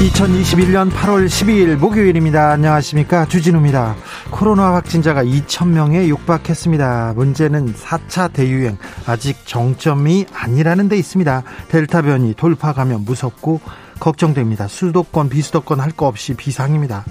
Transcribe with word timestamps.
2021년 0.00 0.90
8월 0.90 1.26
12일 1.26 1.76
목요일입니다. 1.76 2.52
안녕하십니까. 2.52 3.26
주진우입니다. 3.26 3.96
코로나 4.30 4.72
확진자가 4.72 5.22
2,000명에 5.22 6.06
육박했습니다. 6.08 7.12
문제는 7.16 7.74
4차 7.74 8.32
대유행, 8.32 8.78
아직 9.06 9.36
정점이 9.44 10.24
아니라는 10.32 10.88
데 10.88 10.96
있습니다. 10.96 11.42
델타 11.68 12.00
변이 12.02 12.32
돌파 12.34 12.72
가면 12.72 13.04
무섭고 13.04 13.60
걱정됩니다. 14.00 14.68
수도권, 14.68 15.28
비수도권 15.28 15.80
할 15.80 15.90
거 15.92 16.06
없이 16.06 16.32
비상입니다. 16.32 17.04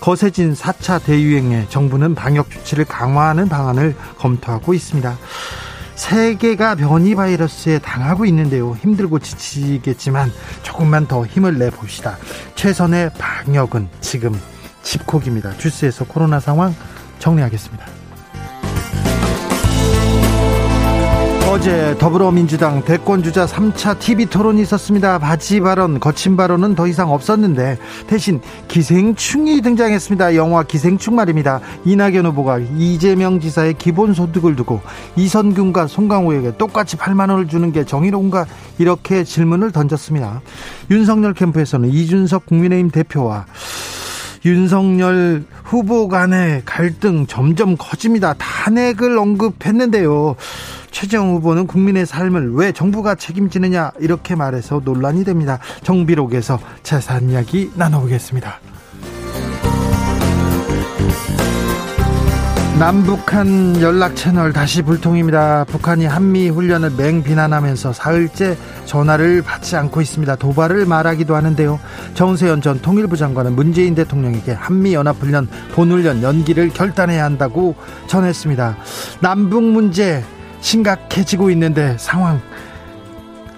거세진 0.00 0.52
4차 0.52 1.02
대유행에 1.02 1.68
정부는 1.70 2.14
방역 2.14 2.50
조치를 2.50 2.84
강화하는 2.84 3.48
방안을 3.48 3.96
검토하고 4.18 4.74
있습니다. 4.74 5.16
세계가 5.94 6.74
변이 6.74 7.14
바이러스에 7.14 7.78
당하고 7.78 8.24
있는데요. 8.26 8.74
힘들고 8.74 9.18
지치겠지만 9.20 10.30
조금만 10.62 11.06
더 11.06 11.24
힘을 11.24 11.58
내 11.58 11.70
봅시다. 11.70 12.16
최선의 12.54 13.10
방역은 13.18 13.88
지금 14.00 14.38
집콕입니다. 14.82 15.56
주스에서 15.56 16.04
코로나 16.04 16.40
상황 16.40 16.74
정리하겠습니다. 17.18 17.93
어제 21.54 21.96
더불어민주당 22.00 22.84
대권주자 22.84 23.46
3차 23.46 24.00
TV 24.00 24.26
토론이 24.26 24.60
있었습니다. 24.62 25.20
바지 25.20 25.60
발언, 25.60 26.00
거친 26.00 26.36
발언은 26.36 26.74
더 26.74 26.88
이상 26.88 27.12
없었는데 27.12 27.78
대신 28.08 28.40
기생충이 28.66 29.60
등장했습니다. 29.62 30.34
영화 30.34 30.64
기생충 30.64 31.14
말입니다. 31.14 31.60
이낙연 31.84 32.26
후보가 32.26 32.58
이재명 32.76 33.38
지사의 33.38 33.74
기본소득을 33.74 34.56
두고 34.56 34.80
이선균과 35.14 35.86
송강호에게 35.86 36.56
똑같이 36.56 36.96
8만 36.96 37.30
원을 37.30 37.46
주는 37.46 37.70
게 37.70 37.84
정의로운가 37.84 38.46
이렇게 38.78 39.22
질문을 39.22 39.70
던졌습니다. 39.70 40.42
윤석열 40.90 41.34
캠프에서는 41.34 41.88
이준석 41.88 42.46
국민의힘 42.46 42.90
대표와 42.90 43.46
윤석열 44.44 45.44
후보 45.62 46.08
간의 46.08 46.62
갈등 46.64 47.26
점점 47.26 47.76
커집니다. 47.78 48.34
탄핵을 48.38 49.16
언급했는데요. 49.16 50.34
최재형 50.94 51.34
후보는 51.34 51.66
국민의 51.66 52.06
삶을 52.06 52.54
왜 52.54 52.70
정부가 52.70 53.16
책임지느냐 53.16 53.90
이렇게 53.98 54.36
말해서 54.36 54.80
논란이 54.84 55.24
됩니다. 55.24 55.58
정비록에서 55.82 56.60
재산 56.84 57.28
이야기 57.30 57.70
나눠보겠습니다. 57.74 58.60
남북한 62.78 63.80
연락 63.80 64.14
채널 64.14 64.52
다시 64.52 64.82
불통입니다. 64.82 65.64
북한이 65.64 66.06
한미 66.06 66.48
훈련을 66.48 66.90
맹비난하면서 66.96 67.92
사흘째 67.92 68.56
전화를 68.84 69.42
받지 69.42 69.76
않고 69.76 70.00
있습니다. 70.00 70.36
도발을 70.36 70.86
말하기도 70.86 71.34
하는데요. 71.34 71.80
정세현 72.14 72.62
전 72.62 72.80
통일부 72.80 73.16
장관은 73.16 73.56
문재인 73.56 73.96
대통령에게 73.96 74.52
한미 74.52 74.94
연합 74.94 75.16
훈련 75.20 75.48
본훈련 75.72 76.22
연기를 76.22 76.68
결단해야 76.68 77.24
한다고 77.24 77.74
전했습니다. 78.06 78.76
남북 79.20 79.62
문제 79.64 80.24
심각해지고 80.64 81.50
있는데 81.50 81.96
상황 81.98 82.40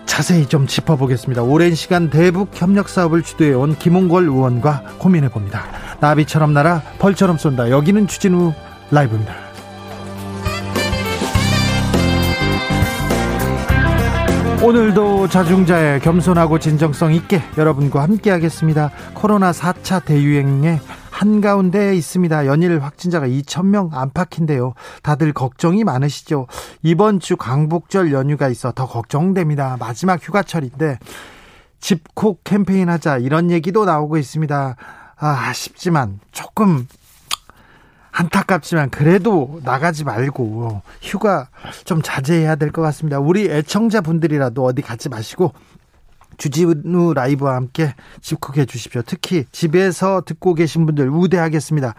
자세히 0.07 0.47
좀 0.47 0.67
짚어보겠습니다. 0.67 1.43
오랜 1.43 1.75
시간 1.75 2.11
대북 2.11 2.51
협력 2.53 2.89
사업을 2.89 3.23
주도해온 3.23 3.77
김홍걸 3.77 4.25
의원과 4.25 4.83
고민해 4.99 5.29
봅니다. 5.29 5.65
나비처럼 6.01 6.53
날아 6.53 6.83
벌처럼 6.99 7.39
쏜다. 7.39 7.71
여기는 7.71 8.09
추진우 8.09 8.53
라이브입니다. 8.91 9.35
오늘도 14.63 15.29
자중자의 15.29 16.01
겸손하고 16.01 16.59
진정성 16.59 17.15
있게 17.15 17.41
여러분과 17.57 18.03
함께 18.03 18.31
하겠습니다. 18.31 18.91
코로나 19.15 19.53
4차 19.53 20.05
대유행에 20.05 20.81
한가운데 21.21 21.97
있습니다. 21.97 22.45
연일 22.47 22.83
확진자가 22.83 23.27
2,000명 23.27 23.95
안팎인데요. 23.95 24.75
다들 25.03 25.33
걱정이 25.33 25.83
많으시죠? 25.83 26.47
이번 26.83 27.21
주 27.21 27.39
광복절 27.39 28.13
연휴가 28.13 28.49
있어 28.49 28.71
더 28.73 28.87
걱정됩니다. 28.87 29.79
마지막 29.81 30.23
휴가철인데 30.23 30.99
집콕 31.81 32.45
캠페인 32.45 32.91
하자 32.91 33.17
이런 33.19 33.51
얘기도 33.51 33.87
나오고 33.87 34.19
있습니다. 34.19 34.77
아, 35.19 35.27
아쉽지만 35.49 36.21
조금 36.33 36.87
안타깝지만 38.13 38.91
그래도 38.91 39.61
나가지 39.65 40.05
말고 40.05 40.83
휴가 41.01 41.49
좀 41.87 42.03
자제해야 42.03 42.57
될 42.57 42.71
것 42.73 42.83
같습니다. 42.83 43.19
우리 43.21 43.51
애청자 43.51 44.03
분들이라도 44.03 44.63
어디 44.65 44.83
가지 44.83 45.09
마시고 45.09 45.55
주진우 46.39 47.15
라이브와 47.15 47.55
함께 47.55 47.95
집콕해 48.21 48.67
주십시오. 48.67 49.03
특히 49.07 49.45
집에서 49.53 50.23
듣고 50.25 50.55
계신 50.55 50.87
분들 50.87 51.09
우대하겠습니다. 51.09 51.95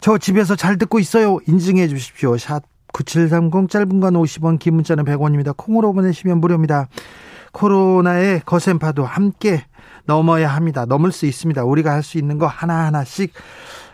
저 0.00 0.18
집에서 0.18 0.56
잘 0.56 0.78
듣고 0.78 0.98
있어요. 0.98 1.38
인증해 1.46 1.88
주십시오. 1.88 2.36
샵 2.38 2.62
9730 2.92 3.70
짧은 3.70 4.00
건 4.00 4.14
50원 4.14 4.58
긴 4.58 4.74
문자는 4.74 5.04
100원입니다. 5.04 5.56
콩으로 5.56 5.92
보내시면 5.92 6.38
무료입니다. 6.38 6.88
코로나의 7.52 8.42
거센 8.44 8.78
파도 8.78 9.04
함께 9.04 9.64
넘어야 10.04 10.48
합니다. 10.48 10.84
넘을 10.84 11.12
수 11.12 11.26
있습니다. 11.26 11.64
우리가 11.64 11.92
할 11.92 12.02
수 12.02 12.18
있는 12.18 12.38
거 12.38 12.46
하나하나씩 12.46 13.32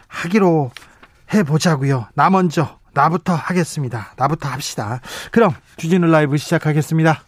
하기로 0.09 0.71
해보자고요. 1.35 2.07
나 2.15 2.31
먼저 2.31 2.79
나부터 2.95 3.35
하겠습니다. 3.35 4.15
나부터 4.17 4.49
합시다. 4.49 5.01
그럼 5.31 5.53
주진우 5.77 6.07
라이브 6.07 6.37
시작하겠습니다. 6.37 7.28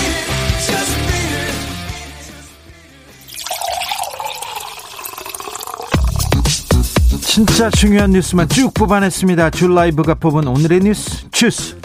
진짜 7.33 7.69
중요한 7.69 8.11
뉴스만 8.11 8.49
쭉 8.49 8.73
뽑아냈습니다. 8.73 9.51
줄 9.51 9.73
라이브가 9.73 10.15
뽑은 10.15 10.49
오늘의 10.49 10.81
뉴스 10.81 11.31
주스. 11.31 11.79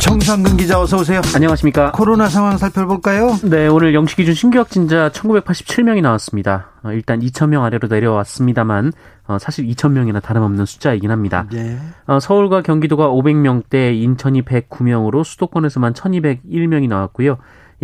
정상근 0.00 0.56
기자 0.56 0.80
어서 0.80 0.98
오세요. 0.98 1.20
안녕하십니까. 1.34 1.90
코로나 1.90 2.28
상황 2.28 2.56
살펴볼까요? 2.58 3.38
네, 3.42 3.66
오늘 3.66 3.92
영시 3.92 4.14
기준 4.14 4.34
신규 4.34 4.58
확진자 4.58 5.08
1987명이 5.08 6.00
나왔습니다. 6.00 6.70
어, 6.84 6.92
일단 6.92 7.18
2,000명 7.18 7.64
아래로 7.64 7.88
내려왔습니다만 7.88 8.92
어, 9.26 9.38
사실 9.40 9.66
2,000명이나 9.66 10.22
다름없는 10.22 10.64
숫자이긴 10.64 11.10
합니다. 11.10 11.48
네. 11.50 11.76
서울과 12.20 12.62
경기도가 12.62 13.08
500명대, 13.08 14.00
인천이 14.00 14.42
109명으로 14.42 15.24
수도권에서만 15.24 15.92
1,201명이 15.92 16.86
나왔고요. 16.86 17.38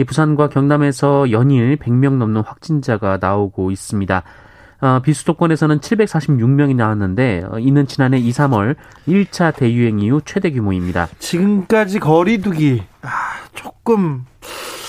부산과 0.07 0.49
경남에서 0.49 1.33
연일 1.33 1.77
100명 1.77 2.19
넘는 2.19 2.43
확진자가 2.43 3.19
나오고 3.21 3.73
있습니다. 3.73 4.23
어, 4.83 4.99
비수도권에서는 5.01 5.79
746명이 5.79 6.75
나왔는데 6.75 7.45
어, 7.49 7.59
이는 7.61 7.87
지난해 7.87 8.19
2, 8.19 8.31
3월 8.31 8.75
1차 9.07 9.55
대유행 9.55 10.01
이후 10.01 10.21
최대 10.25 10.51
규모입니다. 10.51 11.09
지금까지 11.21 12.01
거리두기 12.01 12.83
아, 13.03 13.09
조금 13.55 14.25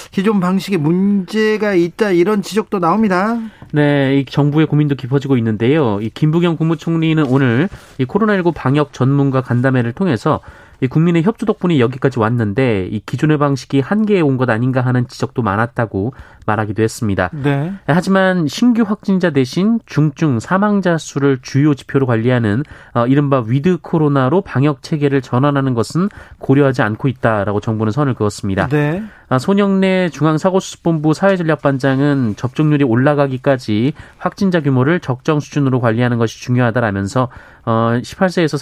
기존 0.10 0.40
방식에 0.40 0.78
문제가 0.78 1.75
있다 1.75 2.10
이런 2.10 2.42
지적도 2.42 2.80
나옵니다. 2.80 3.38
네, 3.72 4.19
이 4.19 4.25
정부의 4.25 4.66
고민도 4.66 4.95
깊어지고 4.95 5.38
있는데요. 5.38 6.00
이 6.01 6.10
김부겸 6.10 6.57
국무총리는 6.57 7.24
오늘 7.25 7.69
이 8.00 8.06
코로나19 8.06 8.54
방역 8.56 8.94
전문가 8.94 9.42
간담회를 9.42 9.94
통해서 9.94 10.40
이 10.81 10.87
국민의 10.87 11.23
협조 11.23 11.45
덕분에 11.45 11.79
여기까지 11.79 12.19
왔는데 12.19 12.87
이 12.91 13.01
기존의 13.05 13.37
방식이 13.37 13.79
한계에 13.79 14.21
온 14.21 14.33
것 14.37 14.49
아닌가 14.49 14.81
하는 14.81 15.07
지적도 15.07 15.43
많았다고 15.43 16.13
말하기도 16.45 16.81
했습니다. 16.83 17.29
네. 17.31 17.71
하지만 17.87 18.47
신규 18.47 18.81
확진자 18.81 19.29
대신 19.29 19.79
중증 19.85 20.39
사망자 20.39 20.97
수를 20.97 21.39
주요 21.41 21.73
지표로 21.73 22.05
관리하는 22.05 22.63
어, 22.93 23.05
이른바 23.07 23.43
with 23.45 23.77
코로나로 23.81 24.41
방역 24.41 24.81
체계를 24.81 25.21
전환하는 25.21 25.73
것은 25.73 26.09
고려하지 26.39 26.81
않고 26.81 27.07
있다라고 27.07 27.59
정부는 27.59 27.91
선을 27.91 28.15
그었습니다. 28.15 28.67
네. 28.67 29.03
아, 29.29 29.39
손영래 29.39 30.09
중앙사고수습본부 30.09 31.13
사회전략반장은 31.13 32.35
접종률이 32.35 32.83
올라가기까지 32.83 33.93
확진자 34.17 34.61
규모를 34.61 34.99
적정 34.99 35.39
수준으로 35.39 35.79
관리하는 35.79 36.17
것이 36.17 36.41
중요하다라면서 36.41 37.29
어 37.65 38.00
18세에서 38.01 38.57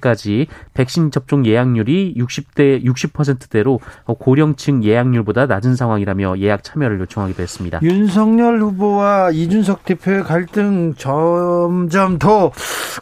49세까지 0.00 0.46
백신 0.74 1.10
접종 1.10 1.44
예약률이 1.46 2.14
60대 2.16 2.84
60%대로 2.84 3.80
고령층 4.06 4.84
예약률보다 4.84 5.46
낮은 5.46 5.76
상황이라며 5.76 6.38
예약 6.38 6.62
참여를 6.62 7.00
요청하기도 7.00 7.42
했습니다. 7.42 7.80
윤석열 7.82 8.60
후보와 8.60 9.30
이준석 9.32 9.84
대표의 9.84 10.22
갈등 10.24 10.94
점점 10.94 12.18
더 12.18 12.52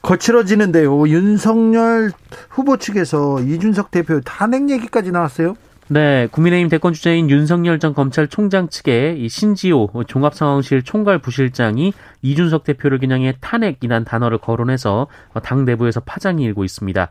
거칠어지는데요. 0.02 1.08
윤석열 1.08 2.10
후보 2.48 2.76
측에서 2.76 3.40
이준석 3.40 3.90
대표 3.90 4.20
탄핵 4.20 4.70
얘기까지 4.70 5.12
나왔어요. 5.12 5.56
네, 5.88 6.28
국민의힘 6.30 6.68
대권 6.70 6.94
주자인 6.94 7.28
윤석열 7.28 7.78
전 7.78 7.92
검찰총장 7.92 8.68
측의 8.68 9.22
이 9.22 9.28
신지호 9.28 9.90
종합상황실 10.06 10.82
총괄 10.82 11.18
부실장이 11.18 11.92
이준석 12.22 12.64
대표를 12.64 12.98
겨냥해 12.98 13.34
탄핵이란 13.40 14.04
단어를 14.04 14.38
거론해서 14.38 15.08
당 15.42 15.64
내부에서 15.64 16.00
파장이 16.00 16.42
일고 16.42 16.64
있습니다. 16.64 17.08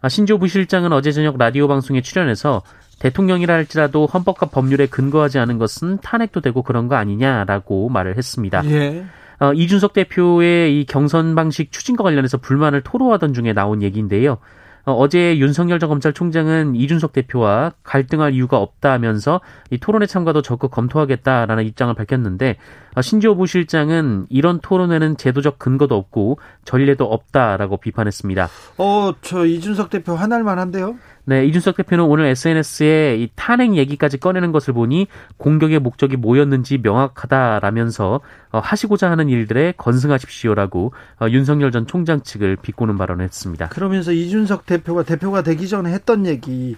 아, 0.00 0.08
신지호 0.08 0.38
부실장은 0.38 0.92
어제 0.92 1.10
저녁 1.10 1.38
라디오 1.38 1.66
방송에 1.66 2.02
출연해서 2.02 2.62
대통령이라 3.00 3.52
할지라도 3.52 4.06
헌법과 4.06 4.46
법률에 4.46 4.86
근거하지 4.86 5.38
않은 5.40 5.58
것은 5.58 5.98
탄핵도 5.98 6.40
되고 6.40 6.62
그런 6.62 6.86
거 6.88 6.94
아니냐라고 6.94 7.88
말을 7.88 8.16
했습니다. 8.16 8.64
예. 8.66 9.04
어, 9.40 9.52
이준석 9.52 9.92
대표의 9.92 10.80
이 10.80 10.84
경선 10.84 11.34
방식 11.34 11.72
추진과 11.72 12.04
관련해서 12.04 12.38
불만을 12.38 12.82
토로하던 12.82 13.34
중에 13.34 13.52
나온 13.52 13.82
얘기인데요. 13.82 14.38
어, 14.86 14.92
어제 14.92 15.38
윤석열 15.38 15.78
전 15.78 15.88
검찰총장은 15.88 16.74
이준석 16.74 17.12
대표와 17.12 17.72
갈등할 17.82 18.34
이유가 18.34 18.58
없다면서 18.58 19.40
이 19.70 19.78
토론회 19.78 20.06
참가도 20.06 20.42
적극 20.42 20.70
검토하겠다라는 20.70 21.64
입장을 21.64 21.94
밝혔는데 21.94 22.56
어, 22.94 23.02
신지호 23.02 23.34
부실장은 23.36 24.26
이런 24.28 24.60
토론회는 24.60 25.16
제도적 25.16 25.58
근거도 25.58 25.96
없고 25.96 26.38
전례도 26.64 27.04
없다라고 27.04 27.78
비판했습니다. 27.78 28.48
어, 28.78 29.12
저 29.22 29.46
이준석 29.46 29.90
대표 29.90 30.14
화날 30.14 30.42
만 30.42 30.58
한데요? 30.58 30.96
네, 31.26 31.46
이준석 31.46 31.76
대표는 31.76 32.04
오늘 32.04 32.26
SNS에 32.26 33.16
이 33.16 33.30
탄핵 33.34 33.76
얘기까지 33.76 34.18
꺼내는 34.18 34.52
것을 34.52 34.74
보니 34.74 35.06
공격의 35.38 35.78
목적이 35.78 36.16
뭐였는지 36.16 36.78
명확하다라면서 36.78 38.20
어, 38.50 38.58
하시고자 38.58 39.10
하는 39.10 39.30
일들에 39.30 39.72
건승하십시오라고 39.78 40.92
어, 41.20 41.26
윤석열 41.30 41.72
전 41.72 41.86
총장 41.86 42.22
측을 42.22 42.56
비꼬는 42.56 42.98
발언을 42.98 43.24
했습니다. 43.24 43.68
그러면서 43.68 44.12
이준석 44.12 44.66
대표가 44.66 45.02
대표가 45.02 45.42
되기 45.42 45.66
전에 45.66 45.92
했던 45.92 46.26
얘기 46.26 46.76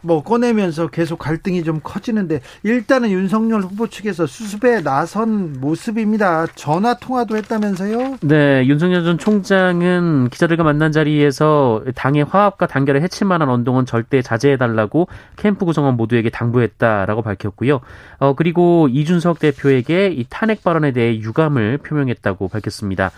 뭐 0.00 0.22
꺼내면서 0.22 0.88
계속 0.88 1.18
갈등이 1.18 1.64
좀 1.64 1.80
커지는데 1.82 2.40
일단은 2.62 3.10
윤석열 3.10 3.62
후보 3.62 3.88
측에서 3.88 4.26
수습에 4.26 4.82
나선 4.82 5.54
모습입니다. 5.60 6.46
전화 6.54 6.94
통화도 6.94 7.36
했다면서요? 7.36 8.18
네, 8.22 8.66
윤석열 8.66 9.04
전 9.04 9.18
총장은 9.18 10.28
기자들과 10.30 10.62
만난 10.62 10.92
자리에서 10.92 11.82
당의 11.94 12.24
화합과 12.24 12.66
단결을 12.66 13.02
해칠 13.02 13.26
만한 13.26 13.48
언동은 13.48 13.86
절대 13.86 14.22
자제해 14.22 14.56
달라고 14.56 15.08
캠프 15.36 15.64
구성원 15.64 15.96
모두에게 15.96 16.30
당부했다라고 16.30 17.22
밝혔고요. 17.22 17.80
어 18.18 18.34
그리고 18.34 18.88
이준석 18.88 19.38
대표에게 19.38 20.08
이 20.08 20.24
탄핵 20.28 20.62
발언에 20.62 20.92
대해 20.92 21.18
유감을 21.18 21.78
표명했다고 21.78 22.48
밝혔습니다. 22.48 23.10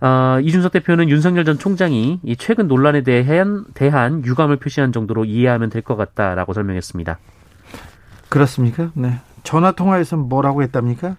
어, 0.00 0.38
이준석 0.40 0.72
대표는 0.72 1.08
윤석열 1.10 1.44
전 1.44 1.58
총장이 1.58 2.20
이 2.22 2.36
최근 2.36 2.68
논란에 2.68 3.02
대한, 3.02 3.64
대한 3.74 4.24
유감을 4.24 4.56
표시한 4.56 4.92
정도로 4.92 5.24
이해하면 5.26 5.68
될 5.70 5.82
것 5.82 5.96
같다라고 5.96 6.52
설명했습니다. 6.52 7.18
그렇습니까? 8.28 8.90
네. 8.94 9.18
전화 9.42 9.72
통화에서 9.72 10.16
뭐라고 10.16 10.62
했답니까? 10.62 11.16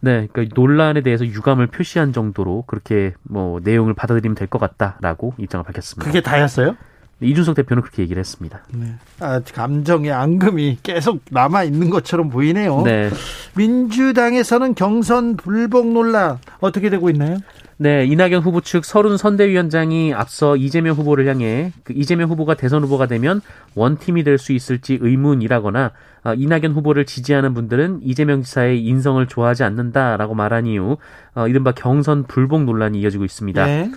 네, 0.00 0.28
그러니까 0.32 0.54
논란에 0.54 1.00
대해서 1.00 1.24
유감을 1.24 1.68
표시한 1.68 2.12
정도로 2.12 2.64
그렇게 2.66 3.14
뭐 3.22 3.60
내용을 3.64 3.94
받아들이면 3.94 4.34
될 4.34 4.48
것 4.48 4.58
같다라고 4.58 5.34
입장을 5.38 5.64
밝혔습니다. 5.64 6.04
그게 6.06 6.20
다였어요? 6.20 6.76
이준석 7.24 7.54
대표는 7.56 7.82
그렇게 7.82 8.02
얘기를 8.02 8.20
했습니다. 8.20 8.62
네. 8.72 8.94
아, 9.20 9.40
감정의 9.40 10.12
앙금이 10.12 10.78
계속 10.82 11.20
남아 11.30 11.64
있는 11.64 11.90
것처럼 11.90 12.30
보이네요. 12.30 12.82
네. 12.82 13.10
민주당에서는 13.56 14.74
경선 14.74 15.36
불복 15.36 15.92
논란 15.92 16.38
어떻게 16.60 16.90
되고 16.90 17.10
있나요? 17.10 17.38
네, 17.76 18.04
이낙연 18.04 18.42
후보 18.42 18.60
측 18.60 18.84
서른 18.84 19.16
선대위원장이 19.16 20.14
앞서 20.14 20.56
이재명 20.56 20.94
후보를 20.94 21.26
향해 21.26 21.72
그 21.82 21.92
이재명 21.92 22.30
후보가 22.30 22.54
대선 22.54 22.84
후보가 22.84 23.06
되면 23.06 23.40
원팀이 23.74 24.22
될 24.22 24.38
수 24.38 24.52
있을지 24.52 24.98
의문이라거나 25.00 25.90
어, 26.24 26.34
이낙연 26.34 26.72
후보를 26.72 27.04
지지하는 27.04 27.52
분들은 27.52 28.00
이재명 28.02 28.42
지사의 28.42 28.84
인성을 28.84 29.26
좋아하지 29.26 29.64
않는다라고 29.64 30.34
말한 30.34 30.66
이후 30.66 30.98
어, 31.34 31.48
이른바 31.48 31.72
경선 31.72 32.24
불복 32.24 32.64
논란이 32.64 33.00
이어지고 33.00 33.24
있습니다. 33.24 33.66
네. 33.66 33.90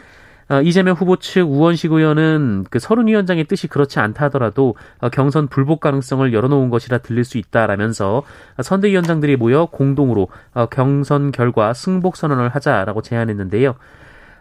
어, 0.49 0.61
이재명 0.61 0.95
후보 0.95 1.17
측 1.17 1.41
우원식 1.41 1.91
의원은 1.91 2.65
그 2.69 2.79
서른 2.79 3.07
위원장의 3.07 3.45
뜻이 3.45 3.67
그렇지 3.67 3.99
않다 3.99 4.25
하더라도 4.25 4.75
어, 4.99 5.09
경선 5.09 5.47
불복 5.47 5.81
가능성을 5.81 6.33
열어놓은 6.33 6.69
것이라 6.69 6.99
들릴 6.99 7.25
수 7.25 7.38
있다라면서 7.38 8.23
선대위원장들이 8.61 9.35
모여 9.35 9.65
공동으로 9.65 10.29
어, 10.53 10.67
경선 10.67 11.31
결과 11.31 11.73
승복 11.73 12.15
선언을 12.15 12.49
하자라고 12.49 13.01
제안했는데요. 13.01 13.75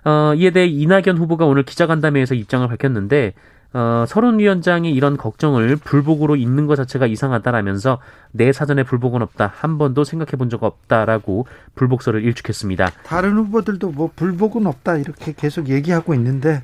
어, 0.05 0.35
이에 0.37 0.51
대해 0.51 0.67
이낙연 0.67 1.19
후보가 1.19 1.47
오늘 1.47 1.65
기자간담회에서 1.65 2.37
입장을 2.37 2.67
밝혔는데 2.69 3.35
어, 3.79 4.07
서른 4.09 4.39
위원장이 4.39 4.91
이런 4.91 5.19
걱정을 5.19 5.77
불복으로 5.77 6.35
있는 6.37 6.67
것 6.67 6.77
자체가 6.77 7.07
이상하다라면서 7.07 7.99
내 8.33 8.51
사전에 8.51 8.83
불복은 8.85 9.21
없다. 9.21 9.53
한 9.55 9.77
번도 9.77 10.03
생각해 10.05 10.31
본 10.39 10.49
적 10.49 10.63
없다라고 10.63 11.47
불복설을 11.75 12.23
일축했습니다. 12.25 12.91
다른 13.05 13.37
후보들도 13.37 13.91
뭐 13.91 14.11
불복은 14.17 14.67
없다 14.67 14.97
이렇게 14.97 15.35
계속 15.37 15.69
얘기하고 15.69 16.15
있는데 16.15 16.63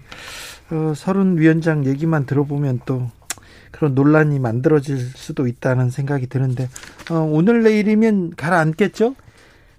어, 0.71 0.95
서른 0.97 1.37
위원장 1.37 1.85
얘기만 1.85 2.25
들어보면 2.25 2.81
또 2.87 3.11
그런 3.73 3.95
논란이 3.95 4.39
만들어질 4.39 4.97
수도 4.99 5.47
있다는 5.47 5.91
생각이 5.91 6.29
드는데 6.29 6.69
어, 7.11 7.17
오늘 7.17 7.63
내일이면 7.63 8.35
가라앉겠죠? 8.37 9.17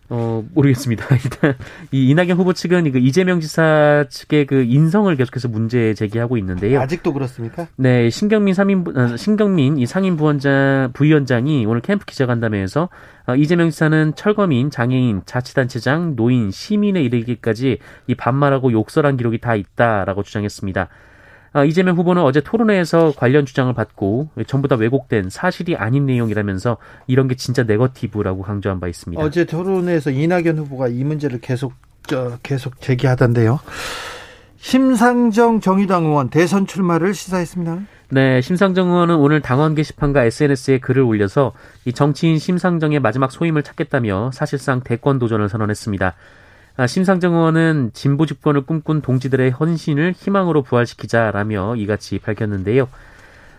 어, 0.09 0.43
모르겠습니다. 0.53 1.05
일단, 1.15 1.55
이 1.91 2.09
이낙연 2.09 2.37
후보 2.37 2.53
측은 2.53 2.91
그 2.91 2.99
이재명 2.99 3.39
지사 3.39 4.05
측의 4.09 4.45
그 4.45 4.63
인성을 4.63 5.15
계속해서 5.15 5.47
문제 5.47 5.93
제기하고 5.93 6.37
있는데요. 6.37 6.81
아직도 6.81 7.13
그렇습니까? 7.13 7.67
네, 7.75 8.09
신경민 8.09 8.53
3인, 8.53 8.97
어, 8.97 9.17
신경민 9.17 9.77
이 9.77 9.85
상임 9.85 10.17
부원장, 10.17 10.91
부위원장이 10.93 11.65
오늘 11.65 11.81
캠프 11.81 12.05
기자간담회에서 12.05 12.89
어, 13.25 13.35
이재명 13.35 13.69
지사는 13.69 14.13
철거민, 14.15 14.69
장애인, 14.69 15.21
자치단체장, 15.25 16.15
노인, 16.15 16.51
시민에 16.51 17.01
이르기까지 17.01 17.79
이 18.07 18.15
반말하고 18.15 18.71
욕설한 18.73 19.17
기록이 19.17 19.39
다 19.39 19.55
있다라고 19.55 20.23
주장했습니다. 20.23 20.89
아, 21.53 21.63
이재명 21.63 21.95
후보는 21.95 22.23
어제 22.23 22.41
토론회에서 22.41 23.13
관련 23.15 23.45
주장을 23.45 23.71
받고 23.73 24.29
전부 24.47 24.67
다 24.67 24.75
왜곡된 24.75 25.29
사실이 25.29 25.75
아닌 25.75 26.07
내용이라면서 26.07 26.77
이런 27.05 27.27
게 27.27 27.35
진짜 27.35 27.63
네거티브라고 27.63 28.41
강조한 28.41 28.79
바 28.79 28.87
있습니다. 28.87 29.21
어제 29.23 29.45
토론회에서 29.45 30.09
이낙연 30.09 30.57
후보가 30.57 30.87
이 30.87 31.03
문제를 31.03 31.39
계속 31.41 31.73
저, 32.07 32.37
계속 32.41 32.81
제기하던데요. 32.81 33.59
심상정 34.57 35.59
정의당 35.59 36.05
의원 36.05 36.29
대선 36.29 36.65
출마를 36.65 37.13
시사했습니다. 37.13 37.81
네, 38.09 38.41
심상정 38.41 38.89
의원은 38.89 39.15
오늘 39.15 39.41
당원 39.41 39.75
게시판과 39.75 40.23
SNS에 40.23 40.79
글을 40.79 41.03
올려서 41.03 41.53
이 41.85 41.93
정치인 41.93 42.39
심상정의 42.39 42.99
마지막 42.99 43.31
소임을 43.31 43.63
찾겠다며 43.63 44.31
사실상 44.33 44.81
대권 44.81 45.19
도전을 45.19 45.49
선언했습니다. 45.49 46.15
아, 46.75 46.87
심상정 46.87 47.35
의원은 47.35 47.91
진보 47.93 48.25
집권을 48.25 48.61
꿈꾼 48.61 49.01
동지들의 49.01 49.51
헌신을 49.51 50.13
희망으로 50.17 50.63
부활시키자라며 50.63 51.75
이같이 51.75 52.17
밝혔는데요. 52.19 52.89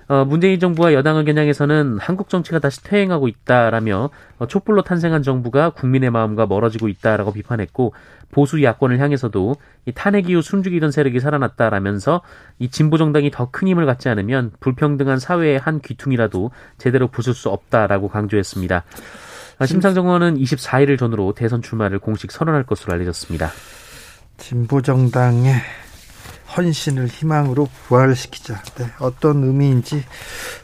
어, 0.06 0.24
문재인 0.24 0.60
정부와 0.60 0.92
여당을 0.92 1.24
겨냥해서는 1.24 1.98
한국 1.98 2.28
정치가 2.28 2.58
다시 2.58 2.82
퇴행하고 2.82 3.28
있다라며 3.28 4.10
어, 4.38 4.46
촛불로 4.46 4.82
탄생한 4.82 5.22
정부가 5.22 5.70
국민의 5.70 6.10
마음과 6.10 6.46
멀어지고 6.46 6.88
있다라고 6.88 7.32
비판했고 7.32 7.94
보수 8.30 8.62
야권을 8.62 8.98
향해서도 8.98 9.54
이 9.86 9.92
탄핵 9.92 10.28
이후 10.28 10.42
숨죽이던 10.42 10.90
세력이 10.90 11.20
살아났다라면서 11.20 12.20
이 12.58 12.68
진보 12.68 12.98
정당이 12.98 13.30
더 13.30 13.48
큰 13.50 13.68
힘을 13.68 13.86
갖지 13.86 14.08
않으면 14.08 14.50
불평등한 14.58 15.20
사회의 15.20 15.58
한 15.58 15.80
귀퉁이라도 15.80 16.50
제대로 16.76 17.06
부술 17.06 17.32
수 17.32 17.48
없다라고 17.48 18.08
강조했습니다. 18.08 18.82
아, 19.58 19.66
심상정 19.66 20.06
의원은 20.06 20.36
24일을 20.38 20.98
전후로 20.98 21.34
대선 21.34 21.62
출마를 21.62 21.98
공식 21.98 22.32
선언할 22.32 22.64
것으로 22.64 22.92
알려졌습니다. 22.94 23.50
진보정당의 24.38 25.54
헌신을 26.56 27.06
희망으로 27.06 27.68
부활시키자. 27.86 28.62
네, 28.76 28.86
어떤 29.00 29.42
의미인지 29.44 30.04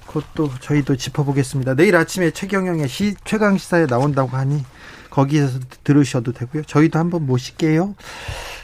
그것도 0.07 0.51
저희도 0.61 0.97
짚어보겠습니다. 0.97 1.75
내일 1.75 1.97
아침에 1.97 2.31
최경영의 2.31 2.89
시, 2.89 3.15
최강 3.25 3.59
시사에 3.59 3.87
나온다고 3.87 4.37
하니 4.37 4.65
거기에서 5.11 5.59
들으셔도 5.85 6.33
되고요. 6.33 6.63
저희도 6.65 6.99
한번 6.99 7.27
모실게요. 7.27 7.95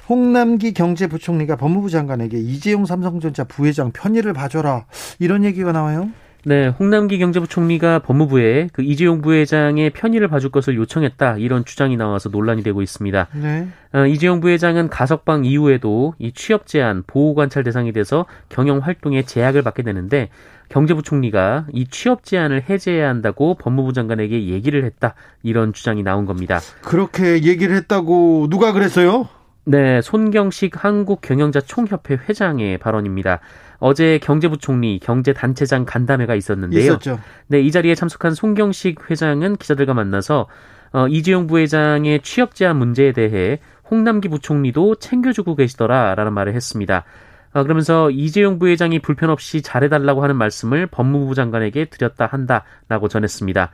홍남기 0.09 0.73
경제부총리가 0.73 1.56
법무부 1.56 1.90
장관에게 1.90 2.38
이재용 2.38 2.87
삼성전자 2.87 3.42
부회장 3.42 3.90
편의를 3.90 4.33
봐줘라 4.33 4.87
이런 5.18 5.45
얘기가 5.45 5.73
나와요. 5.73 6.11
네, 6.49 6.69
홍남기 6.69 7.19
경제부총리가 7.19 7.99
법무부에 7.99 8.69
그 8.73 8.81
이재용 8.81 9.21
부회장의 9.21 9.91
편의를 9.91 10.29
봐줄 10.29 10.53
것을 10.53 10.76
요청했다 10.76 11.38
이런 11.38 11.65
주장이 11.65 11.97
나와서 11.97 12.29
논란이 12.29 12.62
되고 12.62 12.83
있습니다. 12.83 13.26
네. 13.43 13.67
어, 13.93 14.07
이재용 14.07 14.38
부회장은 14.38 14.88
가석방 14.88 15.45
이후에도 15.45 16.15
이 16.21 16.31
취업 16.31 16.69
제한, 16.69 17.03
보호 17.05 17.35
관찰 17.35 17.65
대상이 17.65 17.93
돼서 17.93 18.26
경영 18.49 18.79
활동에 18.79 19.23
제약을 19.23 19.62
받게 19.62 19.83
되는데 19.83 20.29
경제부총리가 20.69 21.67
이 21.73 21.88
취업 21.88 22.23
제한을 22.23 22.62
해제해야 22.71 23.09
한다고 23.09 23.55
법무부 23.55 23.93
장관에게 23.93 24.47
얘기를 24.47 24.85
했다 24.85 25.15
이런 25.43 25.73
주장이 25.73 26.05
나온 26.05 26.26
겁니다. 26.26 26.61
그렇게 26.83 27.43
얘기를 27.43 27.75
했다고 27.75 28.47
누가 28.50 28.71
그랬어요? 28.71 29.29
네, 29.65 30.00
손경식 30.00 30.85
한국경영자 30.85 31.62
총협회 31.62 32.21
회장의 32.29 32.79
발언입니다. 32.79 33.41
어제 33.78 34.18
경제부총리 34.18 35.00
경제단체장 35.00 35.85
간담회가 35.85 36.35
있었는데요. 36.35 36.80
있었죠. 36.80 37.18
네, 37.49 37.61
이 37.61 37.71
자리에 37.71 37.95
참석한 37.95 38.35
송경식 38.35 39.11
회장은 39.11 39.56
기자들과 39.56 39.95
만나서 39.95 40.47
어, 40.92 41.09
이재용 41.09 41.47
부회장의 41.47 42.21
취업 42.23 42.54
제한 42.54 42.76
문제에 42.76 43.12
대해 43.12 43.61
홍남기 43.90 44.28
부총리도 44.28 44.97
챙겨주고 44.97 45.56
계시더라라는 45.56 46.33
말을 46.33 46.54
했습니다. 46.54 47.04
어, 47.52 47.62
그러면서 47.62 48.11
이재용 48.11 48.59
부회장이 48.59 48.99
불편 48.99 49.30
없이 49.30 49.62
잘해달라고 49.62 50.23
하는 50.23 50.37
말씀을 50.37 50.87
법무부 50.87 51.35
장관에게 51.35 51.87
드렸다 51.87 52.26
한다라고 52.26 53.09
전했습니다. 53.09 53.71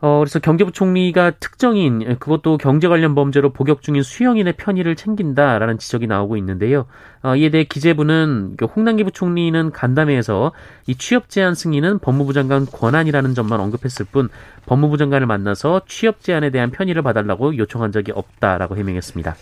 어, 0.00 0.18
그래서 0.18 0.38
경제부총리가 0.38 1.32
특정인 1.40 2.18
그것도 2.18 2.58
경제 2.58 2.86
관련 2.86 3.14
범죄로 3.14 3.52
복역 3.52 3.80
중인 3.80 4.02
수영인의 4.02 4.54
편의를 4.58 4.94
챙긴다라는 4.94 5.78
지적이 5.78 6.06
나오고 6.06 6.36
있는데요. 6.36 6.86
어, 7.22 7.34
이에 7.34 7.48
대해 7.48 7.64
기재부는 7.64 8.54
그 8.58 8.66
홍남기 8.66 9.04
부총리는 9.04 9.72
간담회에서 9.72 10.52
이 10.86 10.96
취업 10.96 11.30
제한 11.30 11.54
승인은 11.54 12.00
법무부 12.00 12.34
장관 12.34 12.66
권한이라는 12.66 13.34
점만 13.34 13.58
언급했을 13.60 14.04
뿐 14.04 14.28
법무부 14.66 14.98
장관을 14.98 15.26
만나서 15.26 15.82
취업 15.86 16.20
제한에 16.20 16.50
대한 16.50 16.70
편의를 16.70 17.02
봐달라고 17.02 17.56
요청한 17.56 17.90
적이 17.90 18.12
없다라고 18.12 18.76
해명했습니다. 18.76 19.34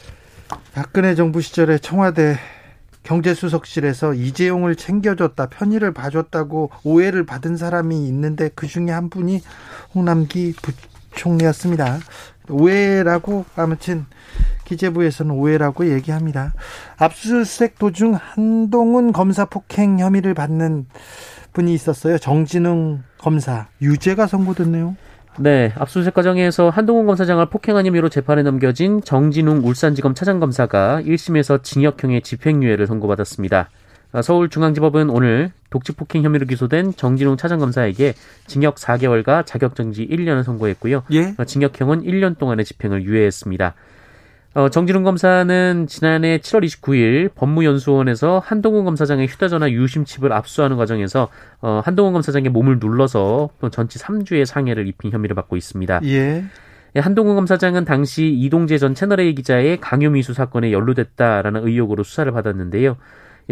박근혜 0.72 1.14
정부 1.16 1.40
시절에 1.40 1.78
청와대 1.78 2.36
경제수석실에서 3.04 4.14
이재용을 4.14 4.76
챙겨줬다, 4.76 5.46
편의를 5.46 5.92
봐줬다고 5.92 6.70
오해를 6.82 7.24
받은 7.24 7.56
사람이 7.56 8.06
있는데 8.08 8.50
그 8.54 8.66
중에 8.66 8.90
한 8.90 9.08
분이 9.08 9.40
홍남기 9.94 10.54
부총리였습니다. 11.12 11.98
오해라고 12.50 13.44
아무튼 13.56 14.06
기재부에서는 14.64 15.30
오해라고 15.30 15.90
얘기합니다. 15.92 16.54
압수수색 16.96 17.78
도중 17.78 18.18
한동훈 18.20 19.12
검사 19.12 19.44
폭행 19.44 19.98
혐의를 19.98 20.34
받는 20.34 20.86
분이 21.52 21.72
있었어요. 21.72 22.18
정진웅 22.18 23.02
검사 23.18 23.68
유죄가 23.80 24.26
선고됐네요. 24.26 24.96
네, 25.38 25.72
압수수색 25.76 26.14
과정에서 26.14 26.70
한동훈 26.70 27.06
검사장을 27.06 27.44
폭행한 27.46 27.86
혐의로 27.86 28.08
재판에 28.08 28.42
넘겨진 28.42 29.02
정진웅 29.02 29.66
울산지검 29.66 30.14
차장검사가 30.14 31.02
1심에서 31.04 31.62
징역형의 31.62 32.22
집행유예를 32.22 32.86
선고받았습니다. 32.86 33.68
아, 34.12 34.22
서울중앙지법은 34.22 35.10
오늘 35.10 35.50
독직폭행 35.70 36.22
혐의로 36.22 36.46
기소된 36.46 36.94
정진웅 36.94 37.36
차장검사에게 37.36 38.14
징역 38.46 38.76
4개월과 38.76 39.44
자격정지 39.44 40.06
1년을 40.06 40.44
선고했고요. 40.44 41.02
예? 41.12 41.34
아, 41.36 41.44
징역형은 41.44 42.02
1년 42.02 42.38
동안의 42.38 42.64
집행을 42.64 43.02
유예했습니다. 43.02 43.74
어, 44.54 44.68
정진웅 44.68 45.02
검사는 45.02 45.86
지난해 45.88 46.38
7월 46.38 46.64
29일 46.64 47.34
법무연수원에서 47.34 48.40
한동훈 48.44 48.84
검사장의 48.84 49.26
휴대전화 49.26 49.68
유심칩을 49.68 50.32
압수하는 50.32 50.76
과정에서 50.76 51.28
어, 51.60 51.82
한동훈 51.84 52.12
검사장의 52.12 52.50
몸을 52.50 52.78
눌러서 52.78 53.50
전치 53.72 53.98
3주의 53.98 54.44
상해를 54.44 54.86
입힌 54.86 55.10
혐의를 55.10 55.34
받고 55.34 55.56
있습니다. 55.56 56.00
예. 56.04 56.44
예. 56.94 57.00
한동훈 57.00 57.34
검사장은 57.34 57.84
당시 57.84 58.28
이동재 58.28 58.78
전 58.78 58.94
채널A 58.94 59.34
기자의 59.34 59.80
강요미수 59.80 60.34
사건에 60.34 60.70
연루됐다라는 60.70 61.66
의혹으로 61.66 62.04
수사를 62.04 62.30
받았는데요. 62.30 62.96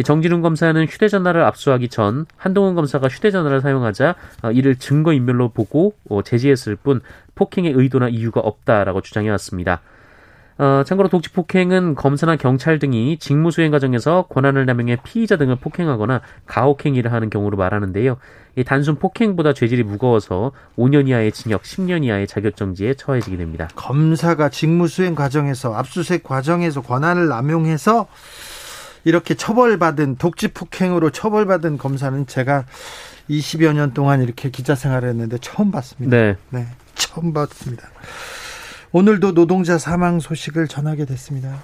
정진웅 0.04 0.40
검사는 0.40 0.86
휴대전화를 0.86 1.42
압수하기 1.42 1.88
전 1.88 2.26
한동훈 2.36 2.76
검사가 2.76 3.08
휴대전화를 3.08 3.60
사용하자 3.60 4.14
어, 4.44 4.52
이를 4.52 4.76
증거인멸로 4.76 5.48
보고 5.48 5.94
어, 6.08 6.22
제지했을 6.22 6.76
뿐 6.76 7.00
폭행의 7.34 7.72
의도나 7.72 8.08
이유가 8.08 8.40
없다라고 8.40 9.00
주장해왔습니다. 9.00 9.80
어, 10.58 10.82
참고로 10.84 11.08
독직 11.08 11.32
폭행은 11.32 11.94
검사나 11.94 12.36
경찰 12.36 12.78
등이 12.78 13.18
직무 13.18 13.50
수행 13.50 13.70
과정에서 13.70 14.26
권한을 14.28 14.66
남용해 14.66 14.98
피의자 15.04 15.36
등을 15.36 15.56
폭행하거나 15.56 16.20
가혹행위를 16.46 17.12
하는 17.12 17.30
경우로 17.30 17.56
말하는데요. 17.56 18.16
이 18.56 18.64
단순 18.64 18.96
폭행보다 18.96 19.54
죄질이 19.54 19.82
무거워서 19.82 20.52
5년 20.76 21.08
이하의 21.08 21.32
징역, 21.32 21.62
10년 21.62 22.04
이하의 22.04 22.26
자격정지에 22.26 22.94
처해지게 22.94 23.38
됩니다. 23.38 23.68
검사가 23.76 24.50
직무 24.50 24.88
수행 24.88 25.14
과정에서 25.14 25.74
압수수색 25.74 26.22
과정에서 26.22 26.82
권한을 26.82 27.28
남용해서 27.28 28.08
이렇게 29.04 29.34
처벌받은 29.34 30.16
독지 30.16 30.48
폭행으로 30.48 31.10
처벌받은 31.10 31.78
검사는 31.78 32.26
제가 32.26 32.66
20여 33.30 33.72
년 33.72 33.94
동안 33.94 34.22
이렇게 34.22 34.50
기자 34.50 34.74
생활을 34.74 35.08
했는데 35.08 35.38
처음 35.40 35.70
봤습니다. 35.70 36.16
네. 36.16 36.36
네. 36.50 36.66
처음 36.94 37.32
봤습니다. 37.32 37.88
오늘도 38.94 39.32
노동자 39.32 39.78
사망 39.78 40.20
소식을 40.20 40.68
전하게 40.68 41.06
됐습니다. 41.06 41.62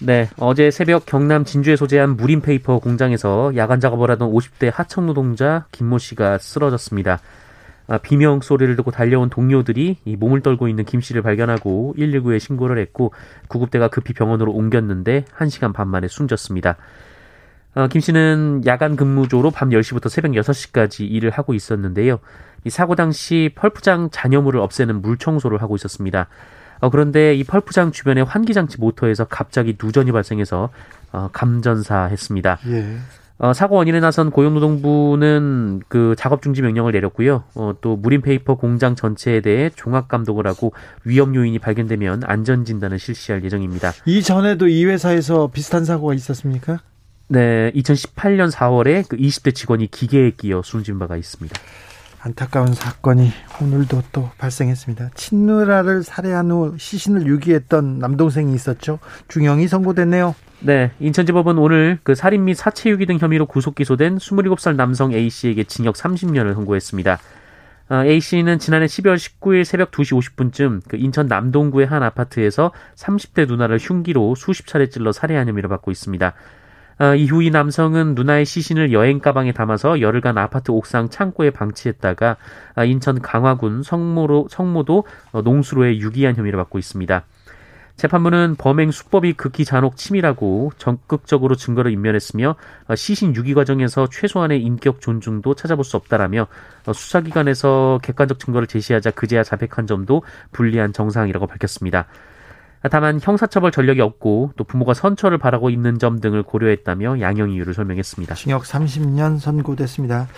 네, 0.00 0.28
어제 0.36 0.70
새벽 0.70 1.06
경남 1.06 1.44
진주에 1.44 1.76
소재한 1.76 2.16
무림페이퍼 2.16 2.80
공장에서 2.80 3.56
야간 3.56 3.80
작업을 3.80 4.10
하던 4.10 4.30
50대 4.30 4.70
하청 4.72 5.06
노동자 5.06 5.64
김모 5.72 5.96
씨가 5.96 6.36
쓰러졌습니다. 6.36 7.20
아, 7.86 7.98
비명 7.98 8.40
소리를 8.40 8.76
듣고 8.76 8.90
달려온 8.90 9.30
동료들이 9.30 9.98
이 10.04 10.16
몸을 10.16 10.42
떨고 10.42 10.68
있는 10.68 10.84
김 10.84 11.00
씨를 11.00 11.22
발견하고 11.22 11.94
119에 11.96 12.38
신고를 12.38 12.78
했고 12.78 13.12
구급대가 13.48 13.88
급히 13.88 14.12
병원으로 14.12 14.52
옮겼는데 14.52 15.24
1시간 15.36 15.72
반 15.72 15.88
만에 15.88 16.08
숨졌습니다. 16.08 16.76
어, 17.74 17.88
김 17.88 18.00
씨는 18.00 18.62
야간 18.66 18.96
근무조로 18.96 19.50
밤 19.50 19.70
10시부터 19.70 20.08
새벽 20.08 20.32
6시까지 20.32 21.10
일을 21.10 21.30
하고 21.30 21.54
있었는데요. 21.54 22.20
이 22.64 22.70
사고 22.70 22.94
당시 22.94 23.50
펄프장 23.54 24.10
잔여물을 24.10 24.60
없애는 24.60 25.02
물 25.02 25.18
청소를 25.18 25.60
하고 25.60 25.76
있었습니다. 25.76 26.28
어, 26.80 26.90
그런데 26.90 27.34
이 27.34 27.44
펄프장 27.44 27.92
주변의 27.92 28.24
환기장치 28.24 28.78
모터에서 28.78 29.24
갑자기 29.24 29.76
누전이 29.82 30.12
발생해서 30.12 30.70
어, 31.12 31.28
감전사했습니다. 31.32 32.58
예. 32.68 32.96
어, 33.38 33.52
사고 33.52 33.74
원인에 33.76 33.98
나선 33.98 34.30
고용노동부는 34.30 35.82
그 35.88 36.14
작업 36.16 36.40
중지 36.40 36.62
명령을 36.62 36.92
내렸고요. 36.92 37.42
어, 37.56 37.74
또 37.80 37.96
무림페이퍼 37.96 38.54
공장 38.54 38.94
전체에 38.94 39.40
대해 39.40 39.70
종합 39.74 40.06
감독을 40.06 40.46
하고 40.46 40.72
위험 41.04 41.34
요인이 41.34 41.58
발견되면 41.58 42.22
안전 42.24 42.64
진단을 42.64 43.00
실시할 43.00 43.44
예정입니다. 43.44 43.92
이전에도 44.06 44.68
이 44.68 44.84
회사에서 44.84 45.50
비슷한 45.52 45.84
사고가 45.84 46.14
있었습니까? 46.14 46.78
네, 47.28 47.72
2018년 47.74 48.50
4월에 48.50 49.08
그 49.08 49.16
20대 49.16 49.54
직원이 49.54 49.90
기계에 49.90 50.30
끼어 50.30 50.62
숨진 50.62 50.98
바가 50.98 51.16
있습니다. 51.16 51.58
안타까운 52.20 52.72
사건이 52.72 53.30
오늘도 53.60 54.02
또 54.12 54.30
발생했습니다. 54.38 55.10
친누라를 55.14 56.02
살해한 56.02 56.50
후 56.50 56.74
시신을 56.78 57.26
유기했던 57.26 57.98
남동생이 57.98 58.54
있었죠. 58.54 58.98
중형이 59.28 59.68
선고됐네요. 59.68 60.34
네, 60.60 60.90
인천지법은 61.00 61.58
오늘 61.58 61.98
그 62.02 62.14
살인 62.14 62.44
및 62.44 62.54
사체 62.54 62.88
유기 62.88 63.04
등 63.04 63.18
혐의로 63.18 63.44
구속 63.44 63.74
기소된 63.74 64.16
27살 64.16 64.76
남성 64.76 65.12
A 65.12 65.28
씨에게 65.28 65.64
징역 65.64 65.96
30년을 65.96 66.54
선고했습니다. 66.54 67.18
아, 67.88 68.06
A 68.06 68.18
씨는 68.20 68.58
지난해 68.58 68.86
12월 68.86 69.16
19일 69.16 69.64
새벽 69.64 69.90
2시 69.90 70.18
50분쯤 70.18 70.80
그 70.88 70.96
인천 70.96 71.26
남동구의 71.26 71.86
한 71.86 72.02
아파트에서 72.02 72.72
30대 72.96 73.46
누나를 73.46 73.76
흉기로 73.78 74.34
수십 74.34 74.66
차례 74.66 74.88
찔러 74.88 75.12
살해한 75.12 75.48
혐의를 75.48 75.68
받고 75.68 75.90
있습니다. 75.90 76.32
어, 77.00 77.14
이후 77.14 77.42
이 77.42 77.50
남성은 77.50 78.14
누나의 78.14 78.44
시신을 78.44 78.92
여행 78.92 79.18
가방에 79.18 79.52
담아서 79.52 80.00
열흘간 80.00 80.38
아파트 80.38 80.70
옥상 80.70 81.08
창고에 81.08 81.50
방치했다가 81.50 82.36
아, 82.74 82.84
인천 82.84 83.20
강화군 83.20 83.82
성모로 83.82 84.46
성모도 84.50 85.04
어, 85.32 85.42
농수로에 85.42 85.98
유기한 85.98 86.36
혐의를 86.36 86.56
받고 86.58 86.78
있습니다. 86.78 87.24
재판부는 87.96 88.56
범행 88.58 88.90
수법이 88.90 89.34
극히 89.34 89.64
잔혹 89.64 89.96
치밀하고 89.96 90.72
적극적으로 90.78 91.54
증거를 91.54 91.92
인멸했으며 91.92 92.56
어, 92.88 92.94
시신 92.94 93.34
유기 93.36 93.54
과정에서 93.54 94.08
최소한의 94.08 94.62
인격 94.62 95.00
존중도 95.00 95.54
찾아볼 95.54 95.84
수 95.84 95.96
없다라며 95.96 96.46
수사기관에서 96.92 98.00
객관적 98.02 98.38
증거를 98.38 98.66
제시하자 98.66 99.12
그제야 99.12 99.42
자백한 99.42 99.86
점도 99.86 100.22
불리한 100.52 100.92
정상이라고 100.92 101.46
밝혔습니다. 101.46 102.06
다만 102.90 103.18
형사처벌 103.20 103.70
전력이 103.70 104.00
없고 104.00 104.52
또 104.56 104.64
부모가 104.64 104.94
선처를 104.94 105.38
바라고 105.38 105.70
있는 105.70 105.98
점 105.98 106.20
등을 106.20 106.42
고려했다며 106.42 107.20
양형 107.20 107.50
이유를 107.50 107.72
설명했습니다. 107.72 108.34
징역 108.34 108.62
30년 108.64 109.38
선고됐습니다. 109.38 110.28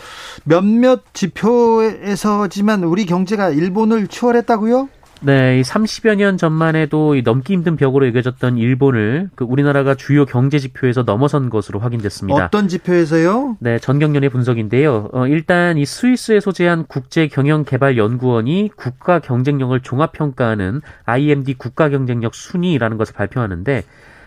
몇몇 0.44 1.02
지표에서지만 1.12 2.84
우리 2.84 3.04
경제가 3.04 3.50
일본을 3.50 4.06
추월했다고요? 4.06 4.88
네, 5.22 5.62
30여 5.62 6.16
년 6.16 6.36
전만 6.36 6.76
해도 6.76 7.16
넘기 7.24 7.54
힘든 7.54 7.76
벽으로 7.76 8.06
여겨졌던 8.08 8.58
일본을 8.58 9.30
그 9.34 9.44
우리나라가 9.44 9.94
주요 9.94 10.26
경제 10.26 10.58
지표에서 10.58 11.04
넘어선 11.04 11.48
것으로 11.48 11.78
확인됐습니다. 11.80 12.44
어떤 12.44 12.68
지표에서요? 12.68 13.56
네, 13.60 13.78
전경련의 13.78 14.28
분석인데요. 14.28 15.08
어, 15.12 15.26
일단 15.26 15.78
이 15.78 15.86
스위스에 15.86 16.40
소재한 16.40 16.84
국제경영개발연구원이 16.86 18.70
국가 18.76 19.18
경쟁력을 19.18 19.78
종합평가하는 19.80 20.82
IMD 21.04 21.54
국가경쟁력 21.54 22.34
순위라는 22.34 22.98
것을 22.98 23.14
발표하는데 23.14 23.84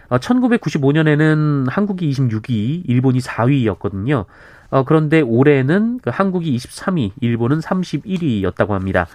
어, 0.09 0.17
1995년에는 0.17 1.69
한국이 1.69 2.09
26위, 2.09 2.83
일본이 2.87 3.19
4위였거든요. 3.19 4.25
어, 4.71 4.83
그런데 4.83 5.21
올해는 5.21 5.99
그 6.01 6.09
한국이 6.09 6.55
23위, 6.55 7.11
일본은 7.21 7.59
31위였다고 7.59 8.69
합니다. 8.69 9.07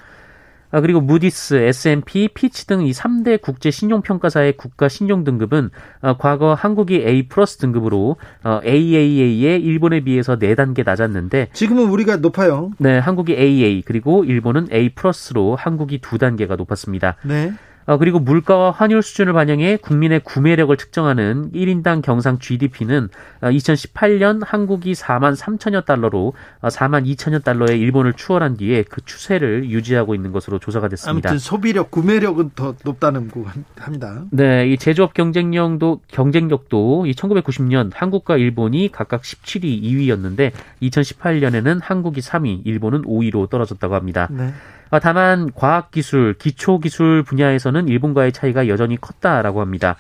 아, 0.75 0.81
그리고 0.81 1.01
무디스, 1.01 1.55
S&P, 1.55 2.29
피치 2.35 2.67
등 2.67 2.83
이 2.85 2.91
3대 2.91 3.41
국제 3.41 3.71
신용평가사의 3.71 4.57
국가 4.57 4.89
신용 4.89 5.23
등급은 5.25 5.71
어, 6.03 6.17
과거 6.19 6.55
한국이 6.55 7.05
A 7.07 7.29
플러스 7.29 7.59
등급으로 7.59 8.17
어, 8.43 8.61
AAA의 8.65 9.63
일본에 9.63 10.01
비해서 10.01 10.37
4단계 10.37 10.85
낮았는데 10.85 11.49
지금은 11.53 11.85
우리가 11.89 12.17
높아요. 12.17 12.73
네, 12.79 12.99
한국이 12.99 13.35
AA 13.35 13.83
그리고 13.83 14.25
일본은 14.25 14.67
A 14.73 14.91
플러스로 14.95 15.55
한국이 15.55 16.01
2단계가 16.01 16.57
높았습니다. 16.57 17.17
네. 17.23 17.53
어, 17.87 17.99
그리고 17.99 18.19
물가와 18.19 18.71
환율 18.71 19.03
수준을 19.03 19.33
반영해 19.33 19.77
국민의 19.77 20.21
구매력을 20.21 20.75
측정하는 20.77 21.51
1인당 21.53 22.03
경상 22.03 22.39
GDP는 22.39 23.09
2018년 23.43 24.43
어, 24.43 24.47
한국이 24.47 24.93
4만 24.93 25.37
3천여 25.37 25.85
달러로 25.85 26.33
4만 26.63 27.03
어, 27.03 27.05
2천여 27.05 27.45
달러의 27.45 27.79
일본을 27.81 28.15
추월한 28.15 28.57
뒤에 28.57 28.85
그 28.85 29.03
추세를 29.05 29.71
유지하고 29.71 30.15
있는 30.15 30.33
것으로 30.33 30.59
조사가 30.59 30.89
됐습니다. 30.89 31.31
아무튼 31.31 31.39
소비력, 31.39 31.91
구매력은 31.91 32.53
더 32.55 32.75
높다는 32.85 33.29
거 33.29 33.45
합니다. 33.79 34.23
네, 34.31 34.69
이 34.69 34.79
제조업 34.79 35.13
경쟁력도 35.15 36.01
경쟁력도 36.09 37.05
1990년 37.05 37.91
한국과 37.95 38.37
일본이 38.37 38.91
각각 38.91 39.23
17위, 39.23 39.83
2위였는데 39.83 40.53
2018년에는 40.83 41.81
한국이 41.83 42.21
3위, 42.21 42.63
일본은 42.65 43.03
5위로 43.03 43.51
떨어졌다고 43.51 43.95
합니다. 43.95 44.29
네. 44.31 44.53
어, 44.91 45.01
다만 45.01 45.51
과학기술, 45.55 46.35
기초기술 46.35 47.23
분야에서는 47.23 47.89
일본과의 47.89 48.33
차이가 48.33 48.69
여전히 48.69 49.01
컸다라고 49.01 49.61
합니다. 49.61 49.97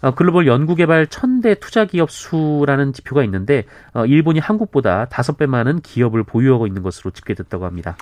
어, 0.00 0.12
글로벌 0.12 0.46
연구개발 0.46 1.08
천대 1.08 1.56
투자 1.56 1.84
기업 1.84 2.10
수라는 2.10 2.92
지표가 2.92 3.24
있는데 3.24 3.64
어, 3.94 4.06
일본이 4.06 4.38
한국보다 4.38 5.06
다섯 5.06 5.36
배 5.36 5.46
많은 5.46 5.80
기업을 5.80 6.22
보유하고 6.22 6.66
있는 6.66 6.82
것으로 6.82 7.10
집계됐다고 7.10 7.64
합니다. 7.64 7.96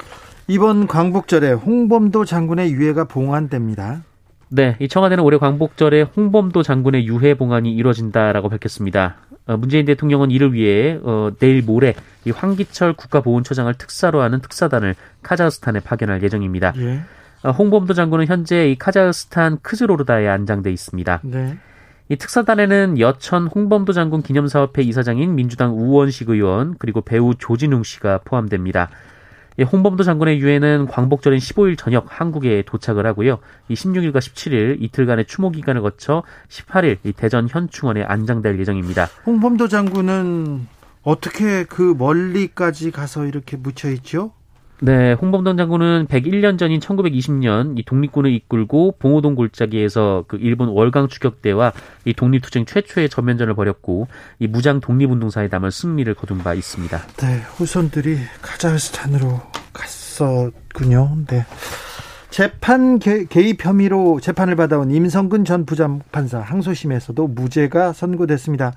이번 0.47 0.87
광복절에 0.87 1.53
홍범도 1.53 2.25
장군의 2.25 2.73
유해가 2.73 3.05
봉환됩니다. 3.05 4.03
네, 4.49 4.77
이 4.79 4.87
청와대는 4.87 5.25
올해 5.25 5.39
광복절에 5.39 6.03
홍범도 6.03 6.63
장군의 6.63 7.07
유해 7.09 7.35
봉환이 7.35 7.73
이뤄진다라고 7.73 8.49
밝혔습니다. 8.49 9.17
어, 9.47 9.57
문재인 9.57 9.87
대통령은 9.87 10.31
이를 10.31 10.53
위해 10.53 10.99
어, 11.03 11.31
내일 11.39 11.63
모레 11.63 11.95
이 12.25 12.31
황기철 12.31 12.95
국가보훈처장을 12.95 13.73
특사로 13.75 14.21
하는 14.21 14.41
특사단을 14.41 14.95
카자흐스탄에 15.23 15.81
파견할 15.81 16.23
예정입니다. 16.23 16.73
예. 16.79 17.01
어, 17.43 17.51
홍범도 17.51 17.95
장군은 17.95 18.27
현재 18.27 18.69
이 18.71 18.77
카자흐스탄 18.77 19.59
크즈로르다에 19.63 20.27
안장돼 20.29 20.73
있습니다. 20.73 21.21
네. 21.25 21.57
이 22.09 22.17
특사단에는 22.17 22.99
여천 22.99 23.49
홍범도 23.49 23.93
장군 23.93 24.23
기념사업회 24.23 24.83
이사장인 24.83 25.35
민주당 25.35 25.77
우원식 25.77 26.31
의원 26.31 26.77
그리고 26.79 27.01
배우 27.01 27.35
조진웅 27.35 27.83
씨가 27.83 28.21
포함됩니다. 28.25 28.91
예, 29.59 29.63
홍범도 29.63 30.05
장군의 30.05 30.39
유해는 30.39 30.87
광복절인 30.87 31.39
15일 31.39 31.79
저녁 31.79 32.07
한국에 32.09 32.63
도착을 32.67 33.07
하고요. 33.07 33.39
이 33.69 33.75
16일과 33.75 34.19
17일 34.19 34.77
이틀간의 34.81 35.27
추모 35.27 35.51
기간을 35.51 35.81
거쳐 35.83 36.23
18일 36.49 36.99
이 37.05 37.13
대전 37.13 37.49
현충원에 37.49 38.03
안장될 38.03 38.59
예정입니다. 38.61 39.09
홍범도 39.27 39.69
장군은 39.69 40.67
어떻게 41.03 41.65
그 41.65 41.95
멀리까지 41.97 42.91
가서 42.91 43.27
이렇게 43.27 43.57
묻혀 43.57 43.91
있죠? 43.91 44.33
네, 44.81 45.15
홍범도 45.15 45.57
장군은 45.57 46.07
101년 46.07 46.59
전인 46.59 46.81
1920년 46.81 47.79
이 47.79 47.83
독립군을 47.85 48.31
이끌고 48.33 48.97
봉오동 48.99 49.35
골짜기에서 49.35 50.25
그 50.29 50.37
일본 50.37 50.69
월강 50.69 51.09
추격대와 51.09 51.73
이 52.05 52.13
독립투쟁 52.13 52.67
최초의 52.67 53.09
전면전을 53.09 53.55
벌였고 53.55 54.09
이 54.39 54.47
무장 54.47 54.81
독립운동사에 54.81 55.49
담은 55.49 55.71
승리를 55.71 56.13
거둔 56.15 56.39
바 56.39 56.53
있습니다. 56.53 57.07
네, 57.17 57.43
후손들이 57.57 58.19
카자흐스탄으로 58.43 59.41
갔었군요. 59.73 61.19
네. 61.27 61.47
재판 62.31 62.99
개, 62.99 63.27
입 63.37 63.65
혐의로 63.65 64.21
재판을 64.21 64.57
받아온 64.57 64.91
임성근 64.91 65.45
전 65.45 65.65
부장판사 65.65 66.41
항소심에서도 66.41 67.27
무죄가 67.29 67.93
선고됐습니다. 67.93 68.73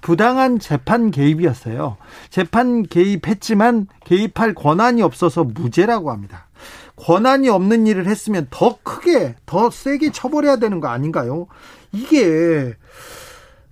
부당한 0.00 0.58
재판 0.58 1.10
개입이었어요. 1.10 1.96
재판 2.30 2.82
개입했지만 2.82 3.86
개입할 4.04 4.54
권한이 4.54 5.02
없어서 5.02 5.44
무죄라고 5.44 6.10
합니다. 6.10 6.48
권한이 6.96 7.48
없는 7.48 7.86
일을 7.86 8.06
했으면 8.06 8.46
더 8.50 8.78
크게, 8.82 9.34
더 9.46 9.70
세게 9.70 10.12
처벌해야 10.12 10.56
되는 10.56 10.80
거 10.80 10.88
아닌가요? 10.88 11.46
이게, 11.92 12.74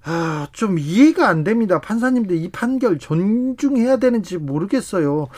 아, 0.05 0.49
좀 0.53 0.79
이해가 0.79 1.29
안 1.29 1.45
됩니다. 1.45 1.81
판사님들 1.81 2.37
이 2.37 2.51
판결 2.51 2.99
존중해야 2.99 3.99
되는지 3.99 4.39
모르겠어요. 4.39 5.29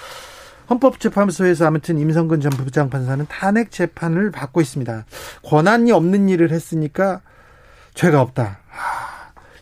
헌법재판소에서 0.71 1.67
아무튼 1.67 1.99
임성근 1.99 2.41
전 2.41 2.51
부장판사는 2.51 3.27
탄핵 3.29 3.71
재판을 3.71 4.31
받고 4.31 4.61
있습니다. 4.61 5.05
권한이 5.45 5.93
없는 5.93 6.29
일을 6.29 6.51
했으니까 6.51 7.21
죄가 7.95 8.21
없다. 8.21 8.59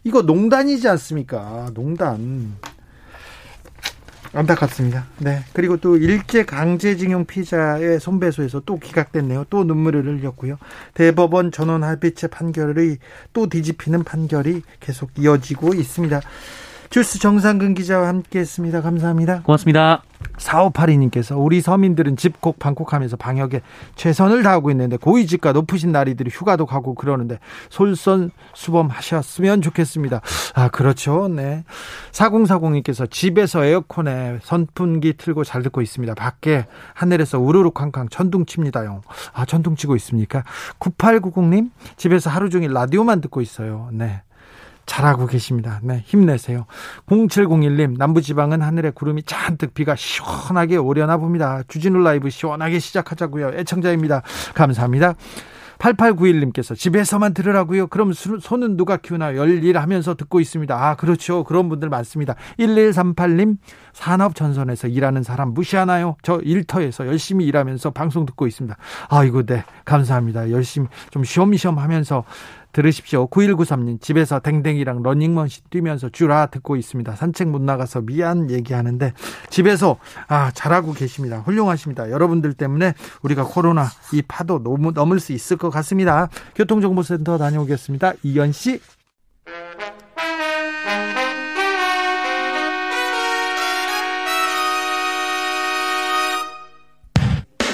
이거 0.04 0.22
농단이지 0.22 0.88
않습니까? 0.88 1.70
농단. 1.74 2.56
안타깝습니다. 4.34 5.06
네. 5.18 5.44
그리고 5.52 5.76
또 5.76 5.96
일제 5.96 6.44
강제징용 6.44 7.26
피자의 7.26 8.00
손배소에서 8.00 8.62
또 8.64 8.78
기각됐네요. 8.78 9.44
또 9.50 9.64
눈물을 9.64 10.06
흘렸고요. 10.06 10.56
대법원 10.94 11.52
전원 11.52 11.84
합의체 11.84 12.28
판결이 12.28 12.96
또 13.34 13.48
뒤집히는 13.48 14.04
판결이 14.04 14.62
계속 14.80 15.10
이어지고 15.18 15.74
있습니다. 15.74 16.20
주스 16.92 17.18
정상근 17.18 17.72
기자와 17.72 18.06
함께했습니다. 18.08 18.82
감사합니다. 18.82 19.40
고맙습니다. 19.44 20.02
4582님께서 20.36 21.42
우리 21.42 21.62
서민들은 21.62 22.18
집콕 22.18 22.58
방콕하면서 22.58 23.16
방역에 23.16 23.62
최선을 23.96 24.42
다하고 24.42 24.70
있는데 24.72 24.98
고위직과 24.98 25.52
높으신 25.52 25.90
나리들이 25.90 26.28
휴가도 26.30 26.66
가고 26.66 26.94
그러는데 26.94 27.38
솔선수범하셨으면 27.70 29.62
좋겠습니다. 29.62 30.20
아 30.54 30.68
그렇죠. 30.68 31.28
네. 31.28 31.64
4040님께서 32.10 33.10
집에서 33.10 33.64
에어컨에 33.64 34.40
선풍기 34.42 35.14
틀고 35.14 35.44
잘 35.44 35.62
듣고 35.62 35.80
있습니다. 35.80 36.14
밖에 36.14 36.66
하늘에서 36.92 37.38
우르르 37.38 37.70
쾅쾅 37.70 38.10
천둥 38.10 38.44
칩니다요. 38.44 39.00
아 39.32 39.46
천둥 39.46 39.76
치고 39.76 39.96
있습니까? 39.96 40.44
9890님 40.78 41.70
집에서 41.96 42.28
하루 42.28 42.50
종일 42.50 42.74
라디오만 42.74 43.22
듣고 43.22 43.40
있어요. 43.40 43.88
네. 43.92 44.20
잘하고 44.86 45.26
계십니다. 45.26 45.80
네, 45.82 46.02
힘내세요. 46.06 46.66
0701님, 47.06 47.96
남부지방은 47.98 48.62
하늘에 48.62 48.90
구름이 48.90 49.22
잔뜩 49.24 49.74
비가 49.74 49.94
시원하게 49.96 50.76
오려나 50.76 51.16
봅니다. 51.16 51.62
주진우 51.68 52.02
라이브 52.02 52.30
시원하게 52.30 52.78
시작하자고요. 52.78 53.52
애청자입니다. 53.54 54.22
감사합니다. 54.54 55.14
8891님께서 55.82 56.76
집에서만 56.76 57.34
들으라고요. 57.34 57.88
그럼 57.88 58.12
손은 58.12 58.76
누가 58.76 58.96
키우나 58.98 59.34
열일 59.34 59.78
하면서 59.78 60.14
듣고 60.14 60.38
있습니다. 60.38 60.74
아, 60.76 60.94
그렇죠. 60.94 61.42
그런 61.42 61.68
분들 61.68 61.88
많습니다. 61.88 62.36
1138님 62.60 63.56
산업 63.92 64.36
전선에서 64.36 64.86
일하는 64.86 65.24
사람 65.24 65.52
무시하나요? 65.54 66.14
저 66.22 66.38
일터에서 66.38 67.08
열심히 67.08 67.46
일하면서 67.46 67.90
방송 67.90 68.26
듣고 68.26 68.46
있습니다. 68.46 68.76
아이고, 69.08 69.44
네. 69.44 69.64
감사합니다. 69.84 70.52
열심히 70.52 70.86
좀 71.10 71.24
쉬엄쉬엄 71.24 71.78
하면서 71.78 72.22
들으십시오. 72.72 73.28
9193님 73.28 74.00
집에서 74.00 74.40
댕댕이랑 74.40 75.02
러닝머신 75.02 75.64
뛰면서 75.70 76.08
주라 76.08 76.46
듣고 76.46 76.76
있습니다. 76.76 77.14
산책 77.16 77.48
못 77.48 77.62
나가서 77.62 78.02
미안 78.02 78.50
얘기하는데 78.50 79.12
집에서 79.50 79.98
아 80.28 80.50
잘하고 80.52 80.92
계십니다. 80.92 81.40
훌륭하십니다. 81.40 82.10
여러분들 82.10 82.54
때문에 82.54 82.94
우리가 83.22 83.44
코로나 83.44 83.88
이 84.12 84.22
파도 84.22 84.62
너무 84.62 84.92
넘을 84.92 85.20
수 85.20 85.32
있을 85.32 85.56
것 85.56 85.70
같습니다. 85.70 86.28
교통정보센터 86.54 87.38
다녀오겠습니다. 87.38 88.14
이현 88.22 88.52
씨. 88.52 88.80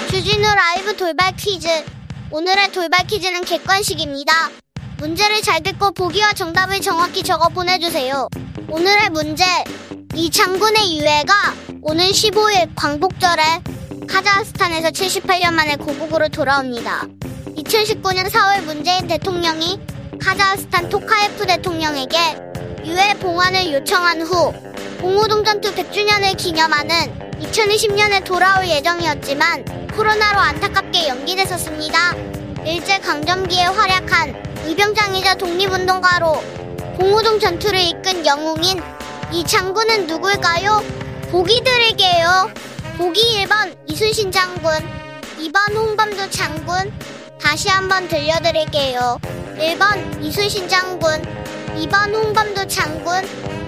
주진우 0.09 0.43
라이브 0.43 0.97
돌발 0.97 1.35
퀴즈. 1.37 1.67
오늘의 2.31 2.71
돌발 2.71 3.07
퀴즈는 3.07 3.41
객관식입니다. 3.41 4.33
문제를 4.99 5.41
잘 5.41 5.63
듣고 5.63 5.91
보기와 5.91 6.33
정답을 6.33 6.81
정확히 6.81 7.23
적어 7.23 7.47
보내주세요. 7.47 8.27
오늘의 8.67 9.09
문제. 9.11 9.45
이 10.13 10.29
장군의 10.29 10.97
유해가 10.97 11.33
오는 11.81 12.05
15일 12.05 12.69
광복절에 12.75 13.43
카자흐스탄에서 14.07 14.89
78년 14.89 15.53
만에 15.53 15.77
고국으로 15.77 16.27
돌아옵니다. 16.27 17.07
2019년 17.55 18.29
4월 18.29 18.63
문재인 18.63 19.07
대통령이 19.07 19.79
카자흐스탄 20.21 20.89
토카예프 20.89 21.45
대통령에게 21.45 22.17
유해 22.83 23.13
봉환을 23.19 23.71
요청한 23.71 24.21
후 24.21 24.53
공호동 24.99 25.45
전투 25.45 25.73
100주년을 25.75 26.35
기념하는 26.35 27.31
2020년에 27.39 28.25
돌아올 28.25 28.67
예정이었지만 28.67 29.87
코로나로 29.95 30.39
안타깝게 30.39 31.07
연기됐었습니다. 31.07 32.15
일제강점기에 32.65 33.63
활약한 33.63 34.48
의병장이자 34.65 35.35
독립운동가로 35.35 36.43
공호동 36.97 37.39
전투를 37.39 37.79
이끈 37.79 38.25
영웅인 38.25 38.81
이 39.31 39.43
장군은 39.45 40.07
누굴까요? 40.07 40.83
보기 41.31 41.61
드릴게요. 41.63 42.49
보기 42.97 43.45
1번 43.45 43.77
이순신 43.87 44.31
장군, 44.31 44.71
2번 45.39 45.75
홍범도 45.75 46.29
장군, 46.29 46.91
다시 47.41 47.69
한번 47.69 48.07
들려드릴게요. 48.07 49.19
1번 49.57 50.23
이순신 50.23 50.67
장군, 50.67 51.21
2번 51.77 52.13
홍범도 52.13 52.67
장군, 52.67 53.21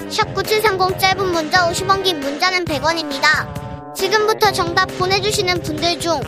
샵9730 0.09 0.99
짧은 0.99 1.31
문자 1.31 1.69
50원 1.69 2.03
긴 2.03 2.19
문자는 2.19 2.65
100원입니다. 2.65 3.95
지금부터 3.95 4.51
정답 4.51 4.87
보내주시는 4.97 5.61
분들 5.61 5.99
중 5.99 6.19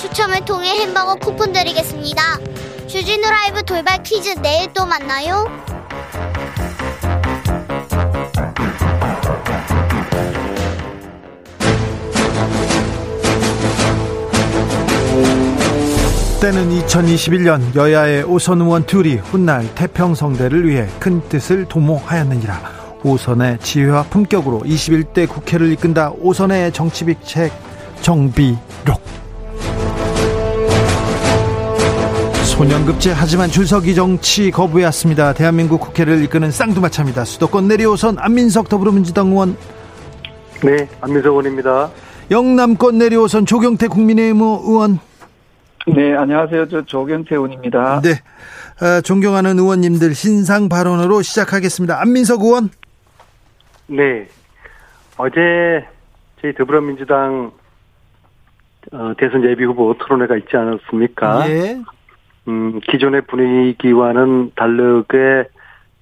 추첨을 0.00 0.44
통해 0.44 0.78
햄버거 0.80 1.14
쿠폰 1.16 1.52
드리겠습니다. 1.52 2.38
주진우 2.86 3.22
라이브 3.22 3.62
돌발 3.64 4.02
퀴즈 4.02 4.34
내일 4.42 4.72
또 4.72 4.84
만나요. 4.84 5.46
때는 16.40 16.78
2021년 16.80 17.74
여야의 17.74 18.24
오선 18.24 18.60
의원 18.60 18.84
둘이 18.84 19.14
훗날 19.14 19.74
태평성대를 19.74 20.68
위해 20.68 20.86
큰 21.00 21.26
뜻을 21.28 21.64
도모하였느니라. 21.64 22.60
오선의 23.02 23.58
지혜와 23.60 24.04
품격으로 24.04 24.60
21대 24.60 25.26
국회를 25.26 25.72
이끈다. 25.72 26.12
오선의 26.18 26.72
정치비책 26.72 27.50
정비록. 28.02 29.23
소년급제 32.54 33.10
하지만 33.10 33.48
줄서기 33.48 33.96
정치 33.96 34.52
거부해왔습니다. 34.52 35.34
대한민국 35.34 35.80
국회를 35.80 36.22
이끄는 36.22 36.52
쌍두마차입니다. 36.52 37.24
수도권 37.24 37.66
내리오선 37.66 38.16
안민석 38.20 38.68
더불어민주당 38.68 39.26
의원. 39.32 39.56
네, 40.62 40.88
안민석 41.00 41.30
의원입니다. 41.30 41.90
영남권 42.30 42.98
내리오선 42.98 43.46
조경태 43.46 43.88
국민의힘 43.88 44.40
의원. 44.40 45.00
네, 45.88 46.14
안녕하세요. 46.14 46.68
저 46.68 46.82
조경태 46.82 47.34
의원입니다. 47.34 48.00
네, 48.02 48.10
어, 48.80 49.00
존경하는 49.00 49.58
의원님들 49.58 50.14
신상 50.14 50.68
발언으로 50.68 51.22
시작하겠습니다. 51.22 52.00
안민석 52.00 52.42
의원. 52.42 52.70
네, 53.88 54.28
어제 55.16 55.84
저희 56.40 56.54
더불어민주당 56.54 57.50
어, 58.92 59.12
대선 59.18 59.42
예비 59.44 59.64
후보 59.64 59.92
토론회가 59.98 60.36
있지 60.36 60.56
않았습니까? 60.56 61.50
예. 61.50 61.80
음, 62.48 62.80
기존의 62.80 63.22
분위기와는 63.22 64.52
다르게 64.54 65.48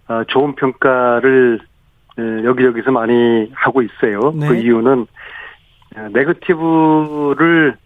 어, 0.09 0.25
좋은 0.29 0.55
평가를 0.55 1.61
에, 2.19 2.45
여기저기서 2.45 2.91
많이 2.91 3.51
하고 3.55 3.83
있어요. 3.83 4.33
네. 4.35 4.49
그 4.49 4.55
이유는 4.57 5.07
어, 5.97 6.09
네거티브를 6.13 7.77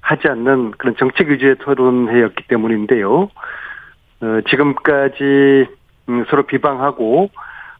하지 0.00 0.28
않는 0.28 0.72
그런 0.72 0.96
정책 0.96 1.28
위주의 1.28 1.56
토론회였기 1.56 2.44
때문인데요. 2.48 3.30
어, 4.22 4.40
지금까지 4.48 5.66
음, 6.08 6.24
서로 6.28 6.42
비방하고 6.44 7.30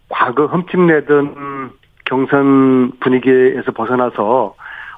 과거 0.09 0.47
흠집내던 0.47 1.71
경선 2.05 2.93
분위기에서 3.01 3.73
벗어나서 3.73 4.55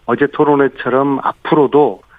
어제 0.06 0.26
토론회처럼 0.26 1.20
앞으로도 1.22 2.02
어, 2.02 2.11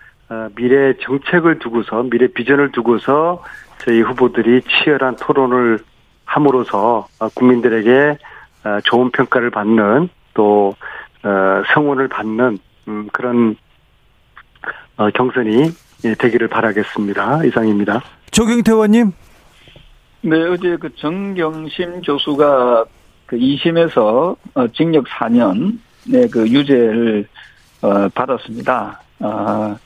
미래 0.55 0.93
정책을 1.01 1.59
두고서 1.59 2.03
미래 2.03 2.27
비전을 2.27 2.71
두고서 2.71 3.43
저희 3.79 4.01
후보들이 4.01 4.61
치열한 4.61 5.17
토론을 5.17 5.79
함으로써 6.25 7.07
어, 7.19 7.29
국민들에게 7.29 8.17
어, 8.63 8.79
좋은 8.85 9.11
평가를 9.11 9.51
받는 9.51 10.09
또 10.33 10.75
어, 11.23 11.63
성원을 11.73 12.07
받는 12.07 12.57
음, 12.87 13.09
그런 13.11 13.55
어, 14.97 15.09
경선이 15.11 15.71
예, 16.05 16.15
되기를 16.15 16.47
바라겠습니다. 16.47 17.45
이상입니다. 17.45 18.01
조경태 18.31 18.71
의원님. 18.71 19.11
네, 20.21 20.43
어제 20.47 20.77
그 20.77 20.93
정경심 20.95 22.01
교수가 22.01 22.85
그 23.25 23.37
2심에서 23.37 24.35
어, 24.53 24.67
징역 24.73 25.05
4년의 25.05 26.31
그 26.31 26.47
유죄를 26.47 27.27
어, 27.81 28.09
받았습니다. 28.09 29.01
어, 29.19 29.77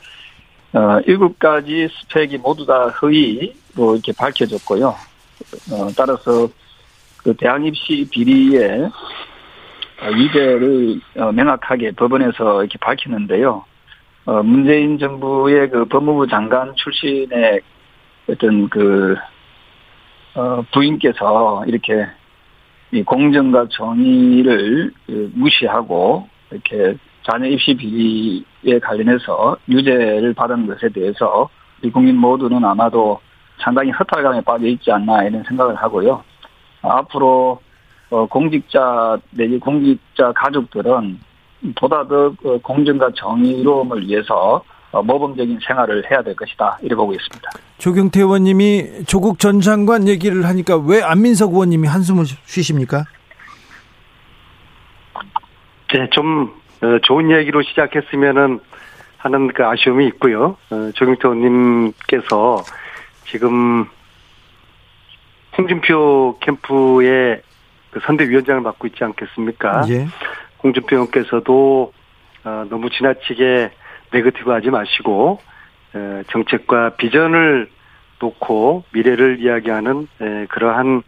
어, 0.73 0.99
7가지 1.01 1.89
스펙이 1.89 2.37
모두 2.39 2.65
다 2.65 2.89
허위로 2.89 3.93
이렇게 3.95 4.11
밝혀졌고요. 4.17 4.87
어, 4.87 5.87
따라서 5.95 6.47
그 7.17 7.33
대학 7.35 7.65
입시 7.65 8.07
비리에 8.11 8.89
어, 10.01 10.11
유죄를 10.11 10.99
어, 11.17 11.31
명확하게 11.31 11.91
법원에서 11.91 12.63
이렇게 12.63 12.77
밝히는데요. 12.79 13.65
어, 14.25 14.43
문재인 14.43 14.99
정부의 14.99 15.69
그 15.69 15.85
법무부 15.85 16.27
장관 16.27 16.75
출신의 16.75 17.61
어떤 18.29 18.69
그, 18.69 19.15
어, 20.35 20.61
부인께서 20.73 21.63
이렇게 21.65 22.05
이 22.91 23.03
공정과 23.03 23.67
정의를 23.69 24.91
그 25.05 25.31
무시하고 25.33 26.27
이렇게 26.51 26.97
자녀 27.29 27.45
입시 27.47 27.73
비리에 27.73 28.79
관련해서 28.81 29.57
유죄를 29.67 30.33
받은 30.33 30.65
것에 30.67 30.89
대해서 30.89 31.49
우리 31.81 31.91
국민 31.91 32.15
모두는 32.15 32.63
아마도 32.63 33.19
상당히 33.59 33.91
허탈감에 33.91 34.41
빠져 34.41 34.65
있지 34.67 34.91
않나 34.91 35.23
이런 35.23 35.43
생각을 35.43 35.75
하고요. 35.75 36.23
앞으로 36.81 37.59
어, 38.09 38.25
공직자 38.27 39.17
내지 39.31 39.59
공직자 39.59 40.31
가족들은 40.33 41.19
보다 41.75 42.07
더그 42.07 42.59
공정과 42.63 43.09
정의로움을 43.15 44.07
위해서 44.07 44.63
어, 44.91 45.01
모범적인 45.01 45.59
생활을 45.67 46.09
해야 46.09 46.21
될 46.21 46.33
것이다 46.33 46.77
이렇게 46.81 46.95
보고 46.95 47.11
있습니다. 47.11 47.49
조경태 47.77 48.21
의원님이 48.21 49.03
조국 49.05 49.39
전 49.39 49.59
장관 49.59 50.07
얘기를 50.07 50.45
하니까 50.45 50.77
왜 50.77 51.01
안민석 51.01 51.51
의원님이 51.51 51.89
한숨을 51.89 52.23
쉬십니까? 52.45 53.03
네, 55.93 56.09
좀 56.11 56.43
어, 56.43 56.66
좋은 57.03 57.31
얘기로 57.31 57.61
시작했으면은 57.63 58.59
하는 59.17 59.47
그 59.47 59.65
아쉬움이 59.65 60.05
있고요. 60.07 60.57
어, 60.69 60.91
조경태 60.93 61.27
의원님께서 61.27 62.63
지금 63.25 63.85
홍준표 65.57 66.37
캠프의 66.39 67.41
그 67.91 67.99
선대위원장을 68.05 68.61
맡고 68.61 68.87
있지 68.87 69.03
않겠습니까? 69.03 69.83
예. 69.89 70.07
홍준표 70.63 70.95
의원께서도 70.95 71.93
어, 72.43 72.65
너무 72.69 72.89
지나치게 72.89 73.71
네거티브 74.13 74.51
하지 74.51 74.69
마시고 74.69 75.39
에, 75.95 76.23
정책과 76.31 76.91
비전을 76.97 77.69
놓고 78.19 78.83
미래를 78.93 79.39
이야기하는 79.39 80.07
에, 80.21 80.45
그러한 80.47 81.01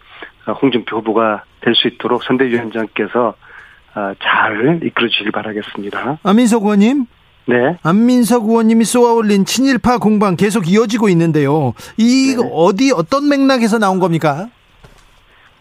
어, 0.48 0.52
홍준표 0.54 0.98
후보가 0.98 1.44
될 1.62 1.76
수 1.76 1.88
있도록 1.88 2.24
선대위원장께서 2.24 3.28
어, 3.28 3.49
잘 3.94 4.80
이끌어 4.84 5.08
주시길 5.08 5.32
바라겠습니다. 5.32 6.20
안민석 6.24 6.64
의원님. 6.64 7.06
네. 7.48 7.78
안민석 7.82 8.44
의원님이 8.46 8.86
쏘아올린 8.86 9.46
친일파 9.46 9.98
공방 9.98 10.36
계속 10.36 10.68
이어지고 10.68 11.10
있는데요. 11.10 11.74
이 11.98 12.36
네. 12.38 12.50
어디 12.54 12.92
어떤 12.92 13.28
맥락에서 13.28 13.80
나온 13.80 14.00
겁니까? 14.00 14.50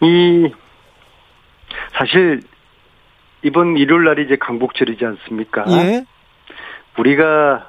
이 0.02 0.52
사실 1.98 2.42
이번 3.42 3.76
일요일 3.76 4.04
날이 4.04 4.24
이제 4.24 4.36
강복절이지 4.36 5.04
않습니까? 5.04 5.64
예. 5.68 6.04
우리가 6.98 7.66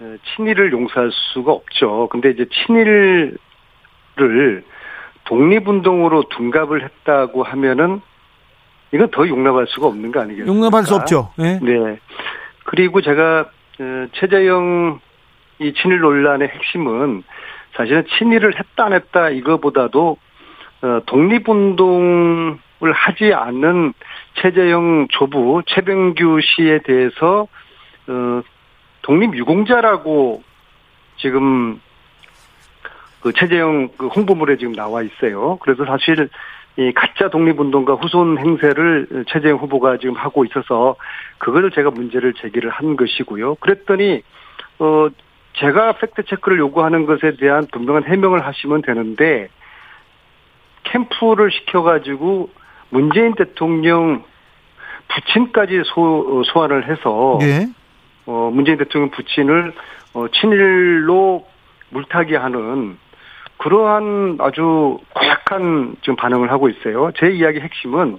어, 0.00 0.16
친일을 0.34 0.72
용서할 0.72 1.10
수가 1.12 1.52
없죠. 1.52 2.08
근데 2.10 2.30
이제 2.30 2.46
친일을 2.64 3.36
독립운동으로 5.24 6.28
둔갑을 6.30 6.84
했다고 6.84 7.42
하면은 7.42 8.00
이건 8.92 9.10
더 9.10 9.26
용납할 9.26 9.66
수가 9.68 9.86
없는 9.88 10.12
거 10.12 10.20
아니겠습니까? 10.20 10.52
용납할 10.52 10.84
수 10.84 10.94
없죠. 10.94 11.32
예. 11.38 11.58
네. 11.62 11.98
그리고 12.64 13.00
제가 13.00 13.50
어, 13.80 14.06
최재형 14.12 15.00
이 15.58 15.72
친일 15.74 16.00
논란의 16.00 16.48
핵심은 16.48 17.22
사실은 17.74 18.04
친일을 18.18 18.58
했다 18.58 18.84
안 18.84 18.92
했다 18.92 19.30
이거보다도 19.30 20.16
어, 20.82 21.00
독립운동을 21.06 22.58
하지 22.92 23.32
않는 23.32 23.94
최재형 24.34 25.08
조부 25.10 25.62
최병규 25.66 26.40
씨에 26.42 26.80
대해서 26.84 27.46
어, 28.08 28.42
독립유공자라고 29.02 30.42
지금 31.18 31.80
그 33.20 33.32
최재형 33.32 33.90
그 33.96 34.08
홍보물에 34.08 34.56
지금 34.56 34.74
나와 34.74 35.02
있어요. 35.02 35.56
그래서 35.62 35.84
사실 35.84 36.28
이 36.76 36.92
가짜 36.92 37.28
독립운동가 37.28 37.94
후손 37.94 38.38
행세를 38.38 39.24
최재형 39.28 39.58
후보가 39.58 39.98
지금 39.98 40.14
하고 40.14 40.44
있어서 40.44 40.96
그거를 41.38 41.70
제가 41.70 41.90
문제를 41.90 42.32
제기를 42.34 42.70
한 42.70 42.96
것이고요. 42.96 43.56
그랬더니 43.56 44.22
어 44.78 45.08
제가 45.54 45.92
팩트 45.92 46.24
체크를 46.24 46.58
요구하는 46.58 47.04
것에 47.04 47.36
대한 47.36 47.66
분명한 47.70 48.04
해명을 48.04 48.46
하시면 48.46 48.82
되는데 48.82 49.48
캠프를 50.84 51.50
시켜가지고 51.50 52.50
문재인 52.88 53.34
대통령 53.34 54.24
부친까지 55.08 55.82
소, 55.84 56.42
소환을 56.44 56.88
해서 56.88 57.38
예. 57.42 57.66
어, 58.26 58.50
문재인 58.52 58.78
대통령 58.78 59.10
부친을 59.10 59.74
어, 60.14 60.26
친일로 60.28 61.46
물타기하는 61.90 62.96
그러한 63.62 64.38
아주 64.40 64.98
고약한 65.14 65.94
지금 66.00 66.16
반응을 66.16 66.50
하고 66.50 66.68
있어요. 66.68 67.12
제 67.16 67.30
이야기 67.30 67.60
핵심은 67.60 68.18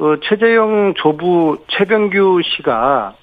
어, 0.00 0.16
최재형 0.20 0.94
조부 0.96 1.64
최병규 1.68 2.40
씨가 2.44 3.14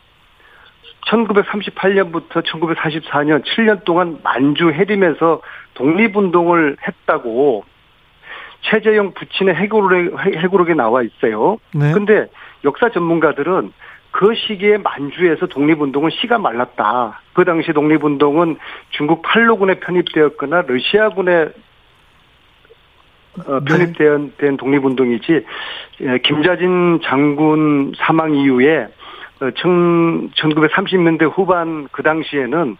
1938년부터 1.08 2.42
1944년 2.46 3.44
7년 3.44 3.84
동안 3.84 4.20
만주 4.24 4.72
해림에서 4.72 5.42
독립운동을 5.74 6.78
했다고 6.88 7.66
최재형 8.62 9.14
부친의 9.14 9.56
해고록에, 9.56 10.40
해고록에 10.40 10.74
나와 10.74 11.04
있어요. 11.04 11.58
네. 11.74 11.92
근데 11.92 12.28
역사 12.64 12.90
전문가들은 12.90 13.74
그 14.18 14.34
시기에 14.34 14.78
만주에서 14.78 15.48
독립운동은 15.48 16.10
시가 16.10 16.38
말랐다. 16.38 17.20
그 17.34 17.44
당시 17.44 17.74
독립운동은 17.74 18.56
중국 18.92 19.22
팔로군에 19.24 19.82
편입되었거나 19.82 20.64
러시아군에 20.68 21.50
어, 23.46 23.60
편입된 23.60 24.36
된 24.38 24.56
독립운동이지 24.56 25.46
예, 26.00 26.18
김자진 26.20 27.02
장군 27.04 27.92
사망 27.98 28.34
이후에 28.34 28.88
어, 29.42 29.50
1930년대 29.50 31.30
후반 31.36 31.90
그 31.92 32.02
당시에는 32.02 32.78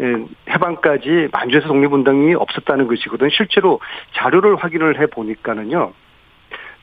예, 0.00 0.04
해방까지 0.48 1.28
만주에서 1.30 1.68
독립운동이 1.68 2.34
없었다는 2.34 2.86
것이거든요. 2.86 3.28
실제로 3.28 3.80
자료를 4.14 4.56
확인을 4.56 4.98
해 4.98 5.08
보니까는요. 5.08 5.92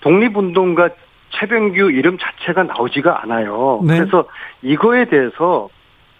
독립운동가 0.01 0.89
최병규 1.31 1.91
이름 1.91 2.17
자체가 2.17 2.63
나오지가 2.63 3.23
않아요. 3.23 3.81
네. 3.83 3.99
그래서 3.99 4.25
이거에 4.61 5.05
대해서 5.05 5.69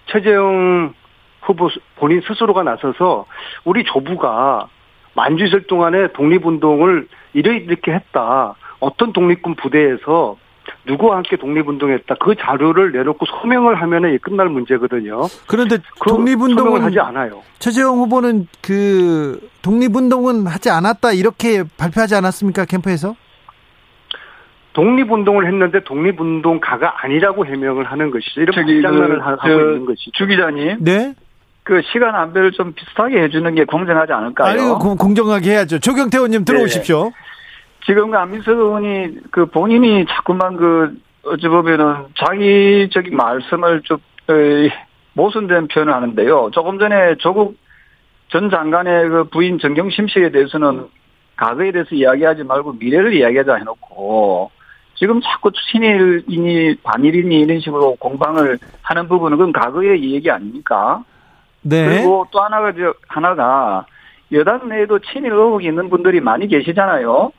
최재형 0.08 0.94
후보 1.42 1.70
본인 1.96 2.22
스스로가 2.22 2.64
나서서 2.64 3.26
우리 3.64 3.84
조부가 3.84 4.68
만주 5.16 5.46
있을 5.46 5.68
동안에 5.68 6.12
독립운동을 6.14 7.08
이렇게 7.34 7.92
했다. 7.94 8.56
어떤 8.80 9.14
독립군 9.14 9.56
부대에서 9.56 10.38
누구와 10.86 11.18
함께 11.18 11.38
독립운동했다. 11.38 12.16
그 12.20 12.36
자료를 12.36 12.92
내놓고 12.92 13.26
소명을 13.26 13.82
하면은 13.82 14.18
끝날 14.20 14.50
문제거든요. 14.50 15.24
그런데 15.48 15.78
그 16.00 16.10
독립운동은 16.10 16.58
소명을 16.58 16.84
하지 16.84 17.00
않아요. 17.00 17.42
최재형 17.60 17.98
후보는 17.98 18.48
그 18.62 19.50
독립운동은 19.62 20.48
하지 20.48 20.70
않았다 20.70 21.14
이렇게 21.14 21.64
발표하지 21.78 22.16
않았습니까 22.16 22.66
캠프에서? 22.66 23.16
독립운동을 24.78 25.48
했는데 25.48 25.80
독립운동가가 25.84 27.04
아니라고 27.04 27.48
해명을 27.48 27.86
하는 27.86 28.12
것이죠. 28.12 28.42
이런 28.42 28.54
장난을 28.54 29.18
그, 29.18 29.24
하고 29.24 29.40
저, 29.42 29.50
있는 29.50 29.86
것이죠. 29.88 30.12
주 30.14 30.28
기자님, 30.28 30.78
네. 30.82 31.16
그 31.64 31.82
시간 31.92 32.14
안배를 32.14 32.52
좀 32.52 32.74
비슷하게 32.74 33.24
해주는 33.24 33.56
게 33.56 33.66
공정하지 33.66 34.14
않을까요? 34.14 34.48
아니 34.52 34.62
고- 34.80 34.96
공정하게 34.96 35.50
해야죠. 35.50 35.80
조경태 35.80 36.18
의원님 36.20 36.46
들어오십시오. 36.46 37.12
지금 37.88 38.12
그 38.12 38.18
안민석 38.18 38.52
의원이 38.52 39.18
그 39.32 39.48
본인이 39.48 40.06
자꾸만 40.06 40.58
그 40.58 40.96
어찌 41.26 41.48
보면은 41.48 42.06
자기적인 42.14 43.18
말씀을 43.18 43.82
좀 43.82 43.98
모순된 45.14 45.70
표현을 45.70 45.92
하는데요. 45.92 46.52
조금 46.54 46.78
전에 46.78 47.16
조국 47.18 47.58
전 48.28 48.52
장관의 48.52 49.10
그 49.10 49.24
부인 49.32 49.58
정경심 49.58 50.08
씨에 50.08 50.30
대해서는 50.30 50.86
과거에 51.36 51.72
대해서 51.72 51.96
이야기하지 51.96 52.44
말고 52.44 52.74
미래를 52.74 53.16
이야기하자 53.16 53.56
해놓고 53.56 54.52
지금 54.98 55.22
자꾸 55.22 55.52
친일이니 55.52 56.78
반일이니 56.84 57.40
이런 57.40 57.60
식으로 57.60 57.96
공방을 57.96 58.58
하는 58.82 59.08
부분은 59.08 59.38
그건 59.38 59.54
과거의 59.54 60.12
얘기 60.14 60.30
아닙니까? 60.30 61.04
네. 61.62 61.86
그리고 61.86 62.28
또 62.32 62.42
하나가 62.42 62.74
저 62.74 62.94
하나가 63.08 63.86
여당 64.32 64.68
내에도 64.70 65.00
친일 65.00 65.34
의혹이 65.34 65.68
있는 65.68 65.90
분들이 65.90 66.20
많이 66.20 66.48
계시잖아요. 66.48 67.32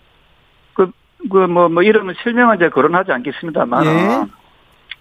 그 0.75 0.91
그뭐뭐 1.31 1.83
이름은 1.83 2.15
실명은 2.23 2.57
이제 2.57 2.69
거론하지 2.69 3.13
않겠습니다만. 3.13 3.87
예. 3.87 4.27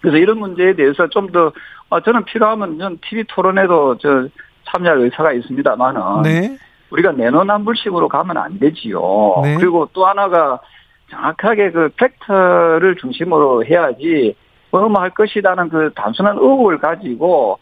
그래서 0.00 0.16
이런 0.16 0.38
문제에 0.38 0.74
대해서 0.74 1.08
좀더 1.08 1.52
아, 1.90 2.00
저는 2.00 2.24
필요하면 2.24 2.78
전 2.78 2.98
TV 3.08 3.24
토론에도 3.28 3.96
저 3.98 4.28
참여할 4.66 4.98
의사가 4.98 5.32
있습니다만은 5.32 6.22
네. 6.22 6.58
우리가 6.90 7.12
내노남불식으로 7.12 8.08
가면 8.08 8.36
안 8.36 8.58
되지요. 8.58 9.00
네. 9.42 9.56
그리고 9.56 9.88
또 9.92 10.06
하나가 10.06 10.60
정확하게 11.10 11.70
그 11.70 11.88
팩트를 11.96 12.96
중심으로 13.00 13.64
해야지 13.64 14.34
뭐뭐 14.70 15.00
할 15.00 15.10
것이라는 15.10 15.68
그 15.68 15.90
단순한 15.94 16.36
의혹을 16.36 16.78
가지고 16.78 17.58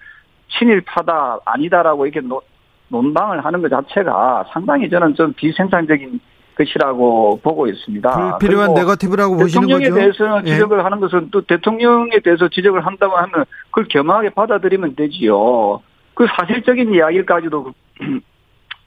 친일파다 0.59 1.39
아니다라고 1.45 2.07
이렇게 2.07 2.21
노- 2.27 2.43
논방을 2.89 3.45
하는 3.45 3.63
것 3.63 3.69
자체가 3.69 4.45
상당히 4.53 4.89
저는 4.91 5.15
좀 5.15 5.33
비생산적인 5.35 6.21
것이라고 6.57 7.41
보고 7.43 7.67
있습니다. 7.69 8.11
불필요한 8.39 8.69
그리고 8.69 8.81
네거티브라고 8.81 9.37
보시는 9.37 9.67
대통령에 9.69 9.89
거죠. 9.91 9.95
대해서는 9.95 10.47
예. 10.47 10.53
지적을 10.53 10.85
하는 10.85 11.01
것은 11.01 11.29
또 11.31 11.43
대통령에 11.43 12.19
대해서 12.25 12.49
지적을 12.49 12.87
한다고 12.87 13.17
하면 13.17 13.45
그걸 13.71 13.87
겸허하게 13.89 14.31
받아들이면 14.31 14.97
되지요. 14.97 15.83
그 16.15 16.27
사실적인 16.35 16.95
이야기까지도 16.95 17.65
그 17.65 17.73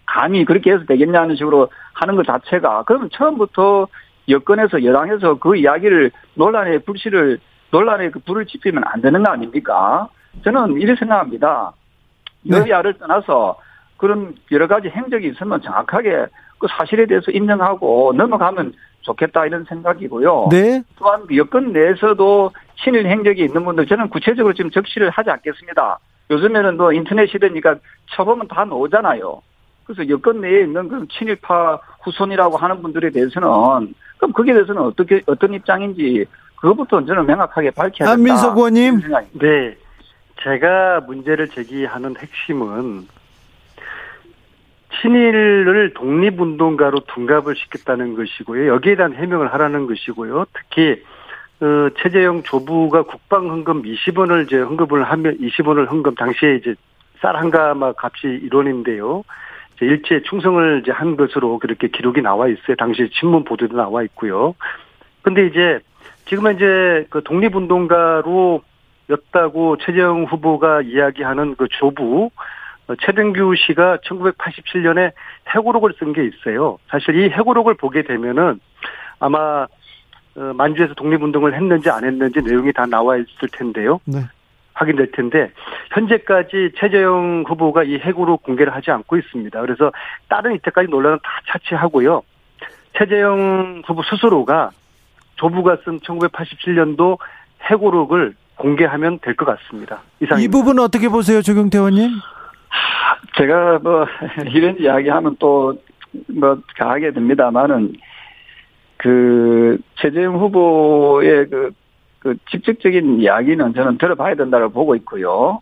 감히 0.08 0.44
그렇게 0.44 0.72
해서 0.72 0.84
되겠냐는 0.86 1.36
식으로 1.36 1.70
하는 1.94 2.16
것 2.16 2.26
자체가 2.26 2.84
그러면 2.88 3.10
처음부터 3.14 3.88
여권에서 4.30 4.84
여당에서 4.84 5.36
그 5.36 5.56
이야기를 5.56 6.12
논란의 6.36 6.80
불씨를 6.80 7.40
논란에 7.72 8.10
그 8.10 8.20
불을 8.20 8.46
지피면 8.46 8.84
안 8.86 9.02
되는 9.02 9.24
거 9.24 9.32
아닙니까? 9.32 10.08
저는 10.44 10.80
이렇게 10.80 10.98
생각합니다. 11.00 11.74
네. 12.44 12.58
여야를 12.58 12.94
떠나서 12.98 13.60
그런 13.98 14.36
여러 14.52 14.68
가지 14.68 14.88
행적이 14.88 15.30
있으면 15.30 15.62
정확하게 15.62 16.28
그 16.58 16.68
사실에 16.70 17.06
대해서 17.06 17.32
인정하고 17.32 18.14
넘어가면 18.16 18.74
좋겠다 19.02 19.46
이런 19.46 19.66
생각이고요. 19.66 20.50
네. 20.52 20.82
또한 20.98 21.26
그 21.28 21.38
여권 21.38 21.72
내에서도 21.72 22.52
친일 22.84 23.08
행적이 23.08 23.44
있는 23.44 23.66
분들 23.66 23.88
저는 23.88 24.10
구체적으로 24.10 24.54
지금 24.54 24.72
적시를 24.72 25.10
하지 25.10 25.30
않겠습니다. 25.30 26.00
요즘에는 26.30 26.78
뭐 26.78 26.94
인터넷 26.94 27.28
시대니까 27.28 27.76
쳐보면 28.16 28.48
다 28.48 28.66
나오잖아요. 28.66 29.42
그래서 29.86 30.08
여권 30.10 30.42
내에 30.42 30.62
있는 30.62 30.88
그 30.88 31.08
친일파 31.08 31.80
후손이라고 32.04 32.58
하는 32.58 32.82
분들에 32.82 33.10
대해서는 33.10 33.48
그럼 34.20 34.34
거기에 34.34 34.54
대해서는 34.54 34.82
어떻게 34.82 35.24
어떤 35.26 35.54
입장인지 35.54 36.26
그것부터 36.58 37.04
저는 37.06 37.26
명확하게 37.26 37.72
밝혀야 37.72 38.10
된다. 38.10 38.12
안민석 38.12 38.58
의원님. 38.58 39.02
네. 39.34 39.78
제가 40.44 41.02
문제를 41.02 41.50
제기하는 41.50 42.16
핵심은 42.18 43.08
친일을 45.02 45.94
독립운동가로 45.94 47.02
둔갑을 47.08 47.56
시켰다는 47.56 48.16
것이고요. 48.16 48.68
여기에 48.68 48.96
대한 48.96 49.14
해명을 49.14 49.54
하라는 49.54 49.88
것이고요. 49.88 50.46
특히 50.54 51.02
어, 51.62 51.90
최재형 52.02 52.44
조부가 52.44 53.04
국방 53.04 53.50
헌금 53.50 53.84
20원을 53.84 54.46
이제 54.46 54.58
헌금을 54.58 55.04
하면 55.04 55.38
20원을 55.40 55.90
헌금 55.90 56.16
당시에 56.16 56.56
이제 56.56 56.76
쌀 57.22 57.36
한 57.36 57.50
가마 57.50 57.94
값이 57.98 58.48
1원인데요. 58.50 59.24
이제 59.80 59.86
일제 59.86 60.22
충성을 60.30 60.82
이제 60.84 60.92
한 60.92 61.16
것으로 61.16 61.58
그렇게 61.60 61.88
기록이 61.88 62.22
나와 62.22 62.48
있어요. 62.48 62.76
당시 62.78 63.10
신문 63.14 63.44
보도도 63.46 63.76
나와 63.78 64.04
있고요. 64.04 64.56
근데 65.22 65.48
이제 65.48 65.80
지금은 66.26 66.56
이제 66.56 67.06
그 67.10 67.24
독립운동가로 67.24 68.62
였다고 69.10 69.78
최재형 69.78 70.26
후보가 70.26 70.82
이야기하는 70.84 71.56
그 71.56 71.68
조부 71.70 72.30
어, 72.88 72.96
최병규 72.96 73.56
씨가 73.56 73.98
1987년에 73.98 75.12
해고록을 75.56 75.94
쓴 76.00 76.14
게 76.14 76.26
있어요. 76.26 76.78
사실 76.90 77.16
이 77.16 77.30
해고록을 77.30 77.76
보게 77.76 78.04
되면은 78.04 78.60
아마 79.20 79.68
어, 80.36 80.54
만주에서 80.56 80.94
독립운동을 80.96 81.56
했는지 81.56 81.90
안 81.90 82.04
했는지 82.04 82.42
내용이 82.42 82.72
다 82.74 82.86
나와 82.86 83.18
있을 83.18 83.50
텐데요. 83.52 84.00
네. 84.06 84.20
확인될 84.80 85.12
텐데 85.12 85.52
현재까지 85.94 86.72
최재형 86.78 87.44
후보가 87.48 87.84
이 87.84 87.98
핵으로 87.98 88.38
공개를 88.38 88.74
하지 88.74 88.92
않고 88.92 89.18
있습니다. 89.18 89.60
그래서 89.62 89.92
다른 90.30 90.56
이때까지 90.56 90.88
논란은 90.90 91.20
다 91.22 91.30
차치하고요. 91.50 92.22
최재형 92.98 93.84
후보 93.86 94.02
스스로가 94.04 94.72
조부가 95.36 95.78
쓴 95.84 96.00
1987년도 96.00 97.18
해고록을 97.64 98.36
공개하면 98.56 99.20
될 99.20 99.36
것 99.36 99.46
같습니다. 99.46 100.00
이상 100.22 100.40
이 100.42 100.48
부분 100.48 100.80
어떻게 100.80 101.08
보세요, 101.10 101.42
조경태 101.42 101.78
의원님? 101.78 102.10
제가 103.38 103.80
뭐 103.80 104.06
이런 104.54 104.78
이야기하면 104.80 105.36
또뭐 105.40 106.62
가게 106.78 107.12
됩니다만은 107.12 107.94
그 108.98 109.78
최재형 109.96 110.36
후보의 110.40 111.50
그, 111.50 111.72
그 112.20 112.36
직접적인 112.52 113.22
이야기는 113.22 113.74
저는 113.74 113.98
들어봐야 113.98 114.36
된다고 114.36 114.70
보고 114.70 114.96
있고요. 114.96 115.62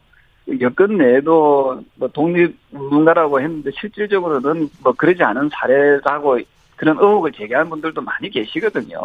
여건 0.61 0.97
내에도 0.97 1.83
뭐 1.95 2.07
독립운동가라고 2.07 3.41
했는데 3.41 3.69
실질적으로는 3.79 4.69
뭐 4.81 4.93
그러지 4.93 5.23
않은 5.23 5.49
사례라고 5.51 6.39
그런 6.77 6.97
의혹을 6.97 7.33
제기하는 7.33 7.69
분들도 7.69 8.01
많이 8.01 8.29
계시거든요. 8.29 8.97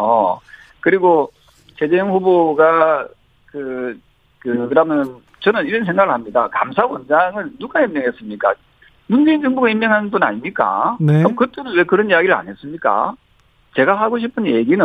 그리고 0.81 1.33
최재형 1.77 2.13
후보가 2.13 3.09
그, 3.47 3.99
그, 4.39 4.69
그러면 4.69 5.17
저는 5.41 5.67
이런 5.67 5.85
생각을 5.85 6.13
합니다. 6.13 6.49
감사원장을 6.53 7.59
누가 7.59 7.81
임명했습니까? 7.83 8.55
문재인 9.09 9.43
정부가 9.43 9.69
임명한 9.69 10.11
분 10.11 10.23
아닙니까? 10.23 10.97
네. 11.01 11.19
그럼 11.19 11.35
그때는 11.35 11.73
왜 11.75 11.83
그런 11.83 12.09
이야기를 12.09 12.35
안 12.35 12.49
했습니까? 12.49 13.15
제가 13.75 14.01
하고 14.01 14.19
싶은 14.19 14.47
얘기는 14.47 14.85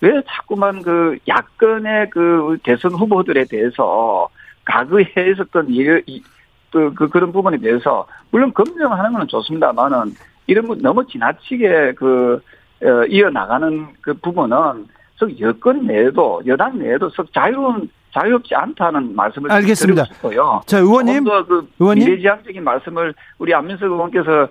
왜 0.00 0.22
자꾸만 0.26 0.82
그 0.82 1.18
야권의 1.28 2.10
그 2.10 2.58
대선 2.62 2.92
후보들에 2.92 3.44
대해서 3.44 4.28
과거에 4.64 5.04
있었던 5.32 5.66
이, 5.68 6.22
그, 6.70 6.94
그, 6.94 7.08
그런 7.08 7.32
부분에 7.32 7.58
대해서 7.58 8.06
물론 8.30 8.52
검증하는 8.54 9.12
건 9.12 9.26
좋습니다만은 9.28 10.14
이런 10.46 10.66
분 10.66 10.78
너무 10.80 11.06
지나치게 11.06 11.94
그 11.96 12.40
어, 12.82 13.04
이어나가는 13.08 13.88
그 14.00 14.14
부분은 14.14 14.86
즉 15.18 15.38
여권 15.40 15.86
내에도 15.86 16.40
여당 16.46 16.78
내에도 16.78 17.10
썩 17.10 17.30
자유로운 17.32 17.90
자유롭지 18.12 18.54
않다는 18.54 19.14
말씀을 19.14 19.52
알겠습니다. 19.52 20.04
드리고 20.04 20.14
싶고요. 20.14 20.62
자 20.66 20.78
의원님, 20.78 21.24
그 21.24 21.68
의원님 21.78 22.06
미래지향적인 22.06 22.64
말씀을 22.64 23.14
우리 23.38 23.54
안민석 23.54 23.84
의원께서 23.84 24.48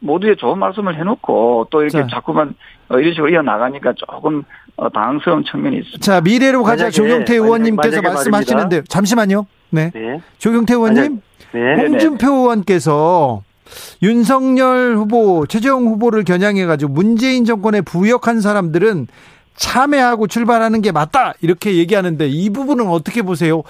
모두의 0.00 0.36
좋은 0.36 0.58
말씀을 0.58 0.96
해놓고 0.96 1.68
또 1.70 1.82
이렇게 1.82 2.02
자. 2.02 2.06
자꾸만 2.08 2.54
어, 2.88 2.98
이런 2.98 3.12
식으로 3.14 3.30
이어나가니까 3.30 3.94
조금 3.94 4.40
어, 4.40 4.42
당황스러운 4.76 5.44
측면이 5.44 5.76
있습니다. 5.78 6.00
자 6.00 6.20
미래로 6.20 6.62
가자 6.62 6.90
조경태 6.90 7.34
의원님께서 7.34 8.02
말씀하시는데 8.02 8.82
잠시만요. 8.88 9.46
네. 9.70 9.90
네. 9.94 10.20
조경태 10.38 10.74
의원님, 10.74 11.20
네. 11.52 11.74
홍준표 11.76 12.26
의원께서 12.32 13.42
윤석열 14.02 14.94
후보, 14.96 15.46
최재형 15.46 15.86
후보를 15.86 16.24
겨냥해가지고 16.24 16.92
문재인 16.92 17.44
정권에 17.44 17.80
부역한 17.80 18.40
사람들은 18.40 19.08
참여하고 19.56 20.26
출발하는 20.26 20.82
게 20.82 20.92
맞다 20.92 21.34
이렇게 21.40 21.76
얘기하는데 21.76 22.26
이 22.26 22.50
부분은 22.50 22.88
어떻게 22.88 23.22
보세요? 23.22 23.62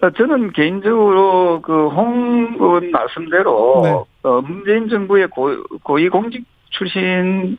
어, 0.00 0.10
저는 0.10 0.52
개인적으로 0.52 1.60
그홍 1.62 2.56
의원 2.58 2.90
말씀대로 2.90 3.80
네. 3.82 3.90
어, 4.22 4.40
문재인 4.40 4.88
정부의 4.88 5.28
고, 5.28 5.50
고위 5.82 6.08
공직 6.08 6.44
출신 6.70 7.56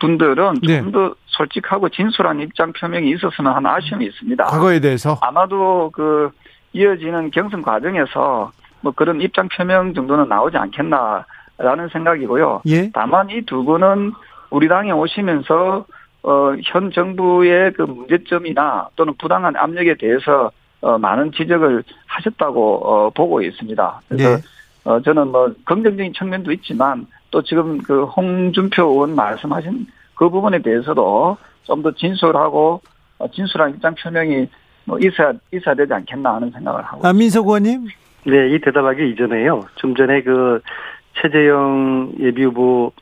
분들은 0.00 0.54
네. 0.66 0.80
좀더 0.80 1.14
솔직하고 1.26 1.88
진솔한 1.88 2.40
입장 2.40 2.72
표명이 2.72 3.10
있었으면 3.10 3.54
하는 3.54 3.70
아쉬움이 3.70 4.06
있습니다. 4.06 4.44
과거에 4.44 4.80
대해서 4.80 5.18
아마도 5.20 5.90
그 5.92 6.30
이어지는 6.72 7.30
경선 7.30 7.62
과정에서 7.62 8.52
뭐 8.80 8.92
그런 8.92 9.20
입장 9.20 9.48
표명 9.48 9.94
정도는 9.94 10.28
나오지 10.28 10.56
않겠나라는 10.56 11.88
생각이고요. 11.92 12.62
예? 12.66 12.90
다만 12.92 13.30
이 13.30 13.42
두 13.42 13.64
분은 13.64 14.12
우리 14.50 14.68
당에 14.68 14.92
오시면서 14.92 15.84
어, 16.22 16.54
현 16.64 16.90
정부의 16.90 17.72
그 17.74 17.82
문제점이나 17.82 18.88
또는 18.96 19.14
부당한 19.18 19.56
압력에 19.56 19.96
대해서 19.96 20.50
어, 20.80 20.98
많은 20.98 21.32
지적을 21.32 21.82
하셨다고 22.06 22.88
어, 22.88 23.10
보고 23.10 23.42
있습니다. 23.42 24.00
그래서 24.08 24.36
네. 24.36 24.42
어, 24.84 25.00
저는 25.00 25.28
뭐 25.28 25.52
긍정적인 25.64 26.12
측면도 26.12 26.52
있지만 26.52 27.06
또 27.30 27.42
지금 27.42 27.78
그 27.78 28.04
홍준표 28.04 28.84
의원 28.84 29.14
말씀하신 29.14 29.86
그 30.14 30.28
부분에 30.28 30.60
대해서도 30.60 31.36
좀 31.64 31.82
더 31.82 31.90
진솔하고 31.92 32.80
어, 33.18 33.28
진솔한 33.30 33.70
입장 33.74 33.94
표명이 33.94 34.46
뭐 34.84 34.98
있어야 34.98 35.32
있어야 35.52 35.74
되지 35.74 35.92
않겠나 35.92 36.34
하는 36.34 36.50
생각을 36.50 36.82
하고. 36.82 37.06
아, 37.06 37.12
민석 37.12 37.46
의원님. 37.46 37.86
네, 38.26 38.50
이 38.54 38.60
대답하기 38.60 39.10
이전에요. 39.10 39.64
좀 39.76 39.94
전에 39.94 40.22
그 40.22 40.60
최재형 41.20 42.14
예비 42.20 42.44
후보 42.44 42.92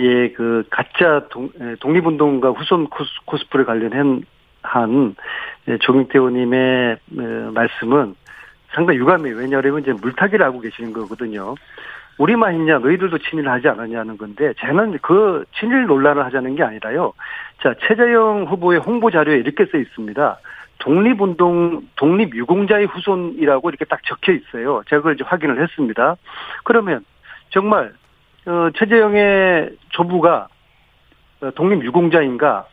예, 0.00 0.30
그 0.32 0.64
가짜 0.70 1.26
동, 1.30 1.50
독립운동가 1.80 2.50
후손 2.50 2.88
코스, 2.88 3.48
프레 3.50 3.64
관련한 3.64 4.22
한 4.62 5.14
조경태 5.80 6.18
의원님의 6.18 6.96
어, 7.18 7.50
말씀은 7.52 8.14
상당히 8.74 8.98
유감이에요. 8.98 9.36
왜냐하면 9.36 9.80
이제 9.80 9.92
물타기를 9.92 10.44
하고 10.44 10.60
계시는 10.60 10.92
거거든요. 10.92 11.54
우리만 12.18 12.54
있냐, 12.56 12.78
너희들도 12.78 13.18
친일 13.18 13.48
하지 13.48 13.68
않았냐는 13.68 14.18
건데, 14.18 14.52
저는 14.58 14.98
그 15.00 15.44
친일 15.58 15.86
논란을 15.86 16.24
하자는 16.26 16.56
게 16.56 16.62
아니라요. 16.62 17.12
자, 17.62 17.74
최재형 17.86 18.46
후보의 18.48 18.80
홍보 18.80 19.10
자료에 19.10 19.38
이렇게 19.38 19.64
써 19.66 19.78
있습니다. 19.78 20.38
독립운동, 20.78 21.88
독립유공자의 21.96 22.86
후손이라고 22.86 23.68
이렇게 23.70 23.84
딱 23.84 24.00
적혀 24.04 24.32
있어요. 24.32 24.82
제가 24.88 25.00
그걸 25.00 25.14
이제 25.14 25.24
확인을 25.24 25.62
했습니다. 25.62 26.16
그러면 26.64 27.04
정말 27.50 27.92
어, 28.46 28.70
최재형의 28.74 29.76
조부가 29.90 30.48
어, 31.40 31.50
독립유공자인가 31.52 32.66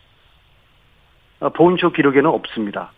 어, 1.42 1.50
보훈처 1.50 1.90
기록에는 1.92 2.26
없습니다. 2.32 2.92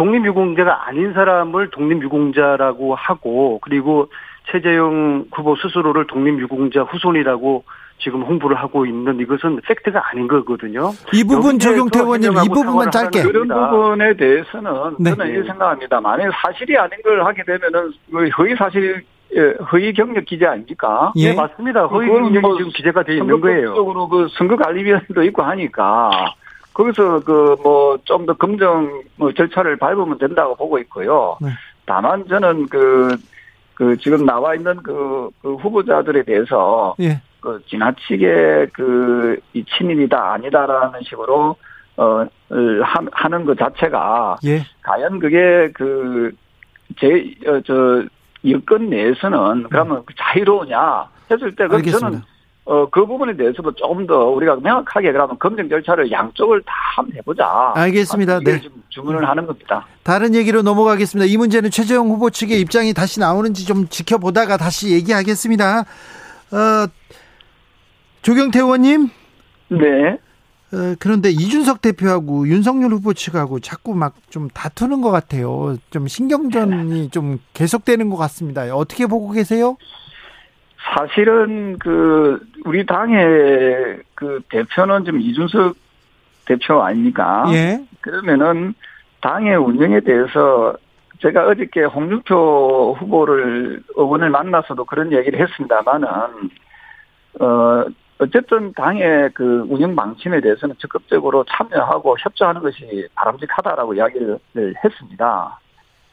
독립유공자가 0.00 0.88
아닌 0.88 1.12
사람을 1.12 1.68
독립유공자라고 1.70 2.94
하고 2.94 3.58
그리고 3.60 4.08
최재형 4.50 5.26
후보 5.30 5.56
스스로를 5.56 6.06
독립유공자 6.06 6.84
후손이라고 6.84 7.64
지금 7.98 8.22
홍보를 8.22 8.56
하고 8.56 8.86
있는 8.86 9.20
이것은 9.20 9.60
팩트가 9.60 10.02
아닌 10.10 10.26
거거든요. 10.26 10.92
이 11.12 11.22
부분 11.22 11.58
조경태 11.58 12.00
의원님 12.00 12.32
이 12.32 12.48
부분만 12.48 12.90
짧게 12.90 13.24
그런 13.24 13.46
부분에 13.46 14.14
대해서는 14.14 14.96
네. 14.98 15.10
저는 15.10 15.32
이렇게 15.32 15.48
생각합니다. 15.48 16.00
만약 16.00 16.32
사실이 16.32 16.78
아닌 16.78 16.92
걸 17.02 17.22
하게 17.22 17.42
되면은 17.42 17.92
허위 18.38 18.56
사실 18.56 19.04
예, 19.36 19.54
허위 19.70 19.92
경력 19.92 20.24
기재 20.24 20.46
아닙니까? 20.46 21.12
예, 21.16 21.30
네, 21.30 21.36
맞습니다. 21.36 21.84
허위 21.84 22.08
경력이 22.08 22.38
뭐 22.38 22.56
지금 22.56 22.70
기재가 22.70 23.02
되어 23.02 23.16
있는 23.16 23.38
거예요. 23.38 23.74
적으로 23.74 24.08
그 24.08 24.28
선거관리위원회도 24.30 25.22
있고 25.24 25.42
하니까 25.42 26.10
거기서 26.74 27.20
그 27.20 27.56
뭐 27.62 27.98
좀 28.04 28.26
더 28.26 28.34
검증 28.34 29.02
뭐 29.16 29.32
절차를 29.32 29.76
밟으면 29.76 30.18
된다고 30.18 30.54
보고 30.56 30.78
있고요. 30.78 31.36
네. 31.40 31.50
다만 31.86 32.26
저는 32.28 32.66
그, 32.68 33.16
그 33.74 33.96
지금 33.98 34.24
나와 34.24 34.54
있는 34.54 34.76
그, 34.82 35.30
그 35.42 35.54
후보자들에 35.56 36.22
대해서 36.22 36.94
예. 37.00 37.20
그 37.40 37.60
지나치게 37.68 38.68
그 38.72 39.40
이 39.52 39.64
친일이다 39.64 40.32
아니다라는 40.34 41.00
식으로 41.02 41.56
어 41.96 42.26
하는 43.12 43.44
것 43.44 43.58
자체가 43.58 44.36
예. 44.44 44.62
과연 44.82 45.18
그게 45.18 45.70
그 45.72 46.32
제 46.98 47.34
저 47.66 48.04
여건 48.48 48.90
내에서는 48.90 49.64
그러면 49.70 50.02
네. 50.06 50.14
자유로우냐 50.18 51.06
했을 51.30 51.54
때 51.54 51.66
그럼 51.66 51.82
저는 51.82 52.22
어, 52.70 52.88
그 52.88 53.04
부분에 53.04 53.36
대해서도 53.36 53.72
조금 53.72 54.06
더 54.06 54.26
우리가 54.28 54.54
명확하게 54.54 55.10
그러면 55.10 55.36
검증 55.40 55.68
절차를 55.68 56.08
양쪽을 56.12 56.62
다 56.62 56.72
한번 56.94 57.16
해보자. 57.16 57.72
알겠습니다. 57.74 58.38
네. 58.44 58.60
주문을 58.90 59.28
하는 59.28 59.44
겁니다. 59.44 59.84
다른 60.04 60.36
얘기로 60.36 60.62
넘어가겠습니다. 60.62 61.26
이 61.28 61.36
문제는 61.36 61.70
최재형 61.72 62.08
후보 62.10 62.30
측의 62.30 62.60
입장이 62.60 62.94
다시 62.94 63.18
나오는지 63.18 63.66
좀 63.66 63.88
지켜보다가 63.88 64.56
다시 64.56 64.92
얘기하겠습니다. 64.92 65.80
어, 65.80 66.86
조경태 68.22 68.60
의원님. 68.60 69.08
네. 69.70 70.18
어, 70.72 70.94
그런데 71.00 71.30
이준석 71.30 71.80
대표하고 71.82 72.46
윤석열 72.46 72.92
후보 72.92 73.12
측하고 73.14 73.58
자꾸 73.58 73.96
막 73.96 74.14
좀 74.30 74.48
다투는 74.48 75.00
것 75.00 75.10
같아요. 75.10 75.76
좀 75.90 76.06
신경전이 76.06 77.10
좀 77.10 77.40
계속되는 77.52 78.10
것 78.10 78.16
같습니다. 78.16 78.62
어떻게 78.76 79.08
보고 79.08 79.32
계세요? 79.32 79.76
사실은 80.94 81.78
그 81.78 82.40
우리 82.64 82.84
당의 82.84 84.00
그 84.14 84.40
대표는 84.50 85.04
좀 85.04 85.20
이준석 85.20 85.76
대표 86.46 86.82
아닙니까? 86.82 87.44
예. 87.52 87.80
그러면은 88.00 88.74
당의 89.20 89.56
운영에 89.56 90.00
대해서 90.00 90.74
제가 91.20 91.46
어저께 91.46 91.84
홍준표 91.84 92.96
후보를 92.98 93.82
의원을 93.94 94.30
만나서도 94.30 94.84
그런 94.84 95.12
얘기를 95.12 95.40
했습니다만은 95.40 96.08
어 97.40 97.84
어쨌든 98.18 98.72
당의 98.74 99.30
그 99.32 99.64
운영 99.68 99.94
방침에 99.96 100.40
대해서는 100.40 100.74
적극적으로 100.78 101.44
참여하고 101.44 102.16
협조하는 102.18 102.60
것이 102.60 103.08
바람직하다라고 103.14 103.94
이야기를 103.94 104.38
했습니다. 104.84 105.58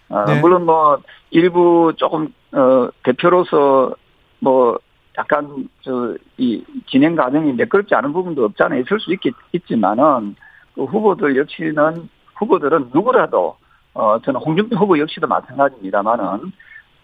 어, 0.10 0.26
네. 0.26 0.40
물론 0.40 0.66
뭐 0.66 1.02
일부 1.32 1.92
조금 1.98 2.34
어, 2.54 2.88
대표로서 3.04 3.94
뭐 4.40 4.78
약간 5.18 5.68
저 5.82 6.16
이 6.38 6.64
진행 6.86 7.16
과정이 7.16 7.52
매끄럽지 7.54 7.96
않은 7.96 8.14
부분도 8.14 8.46
없잖아요. 8.46 8.82
있을 8.82 9.00
수 9.00 9.12
있겠, 9.14 9.34
있지만은 9.54 10.36
그 10.76 10.84
후보들 10.84 11.36
역시는 11.36 12.08
후보들은 12.36 12.92
누구라도 12.94 13.58
어 13.96 14.20
저는 14.22 14.40
홍준표 14.40 14.76
후보 14.76 15.00
역시도 15.00 15.28
마찬가지입니다만은 15.28 16.52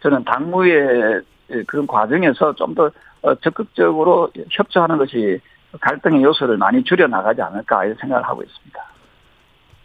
저는 0.01 0.23
당무의 0.23 1.21
그런 1.65 1.87
과정에서 1.87 2.53
좀더 2.53 2.91
어, 3.23 3.35
적극적으로 3.35 4.29
협조하는 4.51 4.97
것이 4.97 5.39
갈등의 5.79 6.21
요소를 6.23 6.57
많이 6.57 6.83
줄여 6.83 7.07
나가지 7.07 7.41
않을까 7.41 7.85
이런 7.85 7.97
생각을 7.97 8.23
하고 8.23 8.43
있습니다. 8.43 8.85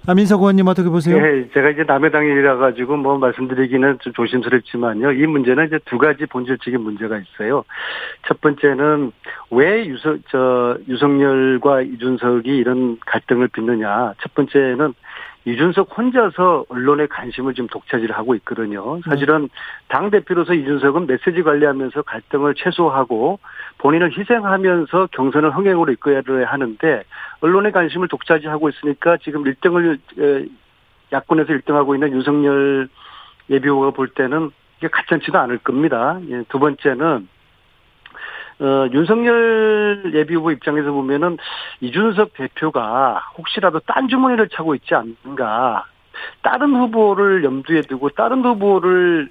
안민석 0.07 0.41
의원님 0.41 0.67
어떻게 0.69 0.89
보세요? 0.89 1.21
네, 1.21 1.49
제가 1.53 1.71
이제 1.71 1.85
남의 1.85 2.11
당이라 2.11 2.57
가지고 2.57 2.97
뭐 2.97 3.19
말씀드리기는 3.19 3.99
좀 4.01 4.13
조심스럽지만요. 4.15 5.13
이 5.13 5.27
문제는 5.27 5.67
이제 5.67 5.79
두 5.85 5.99
가지 5.99 6.25
본질적인 6.25 6.81
문제가 6.81 7.19
있어요. 7.19 7.65
첫 8.27 8.41
번째는 8.41 9.13
왜 9.51 9.85
유석 9.87 10.19
저 10.31 10.79
유석열과 10.89 11.83
이준석이 11.83 12.57
이런 12.57 12.99
갈등을 13.01 13.49
빚느냐. 13.49 14.15
첫 14.23 14.35
번째는 14.35 14.95
이준석 15.45 15.97
혼자서 15.97 16.67
언론의 16.69 17.09
관심을 17.09 17.55
지금 17.55 17.69
독차지를 17.69 18.17
하고 18.17 18.35
있거든요. 18.37 19.01
사실은 19.09 19.49
당 19.89 20.11
대표로서 20.11 20.53
이준석은 20.53 21.07
메시지 21.07 21.43
관리하면서 21.43 22.03
갈등을 22.03 22.55
최소화하고 22.55 23.39
본인을 23.79 24.17
희생하면서 24.17 25.09
경선을 25.13 25.55
흥행으로 25.57 25.93
이끌어야 25.93 26.47
하는데 26.47 27.05
언론의 27.41 27.73
관심을 27.73 28.09
독차지하고 28.09 28.69
있으니까 28.71 29.17
지금 29.19 29.45
1등을 29.45 30.49
야권에서 31.13 31.53
1등하고 31.53 31.95
있는 31.95 32.13
윤석열 32.13 32.89
예비후보가 33.49 33.91
볼 33.91 34.09
때는 34.09 34.51
이게 34.79 34.89
가찮지도 34.89 35.39
않을 35.39 35.59
겁니다. 35.59 36.19
예, 36.29 36.43
두 36.49 36.59
번째는 36.59 37.29
어, 38.61 38.89
윤석열 38.93 40.11
예비후보 40.13 40.51
입장에서 40.51 40.91
보면은 40.91 41.39
이준석 41.81 42.35
대표가 42.35 43.23
혹시라도 43.39 43.81
딴 43.81 44.09
주머니를 44.09 44.49
차고 44.49 44.75
있지 44.75 44.95
않는가. 44.95 45.87
다른 46.43 46.75
후보를 46.75 47.45
염두에 47.45 47.83
두고 47.83 48.09
다른 48.11 48.45
후보를 48.45 49.29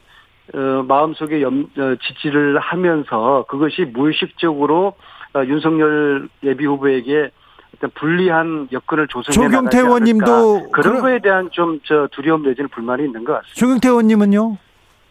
어, 0.54 0.84
마음속에 0.88 1.42
염, 1.42 1.68
어, 1.78 1.96
지지를 2.02 2.60
하면서 2.60 3.46
그것이 3.50 3.86
무의식적으로 3.94 4.94
어, 5.36 5.44
윤석열 5.46 6.30
예비 6.44 6.66
후보에게 6.66 7.32
어떤 7.76 7.90
불리한 7.96 8.70
여건을 8.72 9.08
조성해 9.08 9.34
조경태 9.34 9.80
의원님도 9.80 10.70
그런 10.72 10.72
그럼... 10.72 11.02
거에 11.02 11.20
대한 11.20 11.50
좀 11.52 11.80
저 11.86 12.08
두려움 12.12 12.44
내지는 12.44 12.70
불만이 12.70 13.04
있는 13.04 13.24
것 13.24 13.34
같습니다. 13.34 13.56
조경태 13.56 13.90
의원님은요? 13.90 14.58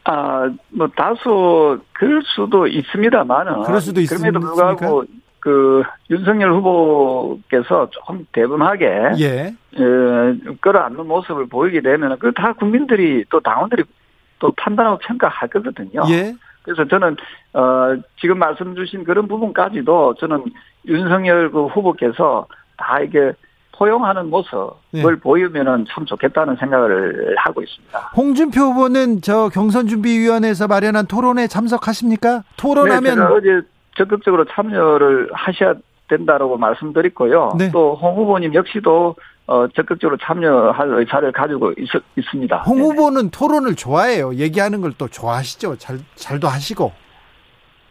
아, 0.04 0.48
뭐 0.70 0.88
다소 0.96 1.78
그럴 1.92 2.22
수도 2.24 2.66
있습니다만은 2.66 3.62
그럴 3.64 3.80
수도 3.80 4.00
그럼에도 4.08 4.40
불구하고 4.40 5.04
그 5.40 5.82
윤석열 6.10 6.52
후보께서 6.54 7.88
조금 7.90 8.26
대범하게 8.32 8.86
예. 9.18 9.54
어, 9.78 10.34
끌어안는 10.60 11.06
모습을 11.06 11.46
보이게 11.46 11.80
되면 11.80 12.18
그 12.18 12.32
다 12.32 12.52
국민들이 12.54 13.24
또 13.30 13.38
당원들이 13.40 13.84
또 14.38 14.52
판단하고 14.56 14.98
평가할 14.98 15.48
거거든요. 15.48 16.02
예. 16.10 16.34
그래서 16.62 16.84
저는 16.86 17.16
어 17.52 17.96
지금 18.20 18.38
말씀 18.38 18.74
주신 18.74 19.04
그런 19.04 19.28
부분까지도 19.28 20.14
저는 20.18 20.44
윤석열 20.86 21.50
그 21.50 21.66
후보께서 21.66 22.46
다 22.76 23.00
이게 23.00 23.32
포용하는 23.72 24.30
모습을 24.30 24.70
네. 24.92 25.02
보이면은 25.20 25.84
참 25.88 26.06
좋겠다는 26.06 26.56
생각을 26.56 27.36
하고 27.38 27.62
있습니다. 27.62 27.98
홍준표 28.16 28.60
후보는 28.60 29.20
저 29.20 29.48
경선 29.48 29.86
준비위원회에서 29.86 30.66
마련한 30.66 31.06
토론에 31.06 31.46
참석하십니까? 31.46 32.42
토론하면 32.56 33.18
네, 33.18 33.22
어제 33.22 33.66
적극적으로 33.96 34.44
참여를 34.46 35.30
하셔야 35.32 35.74
된다라고 36.08 36.56
말씀드렸고요. 36.56 37.54
네. 37.58 37.70
또홍 37.70 38.16
후보님 38.16 38.54
역시도 38.54 39.16
어, 39.46 39.68
적극적으로 39.68 40.16
참여할 40.20 40.88
의사를 40.98 41.30
가지고 41.32 41.72
있, 41.78 41.88
습니다 42.30 42.58
홍 42.66 42.80
후보는 42.80 43.30
토론을 43.30 43.76
좋아해요. 43.76 44.34
얘기하는 44.34 44.80
걸 44.80 44.92
또 44.98 45.06
좋아하시죠. 45.08 45.76
잘 45.76 45.98
잘도 46.14 46.48
하시고. 46.48 46.92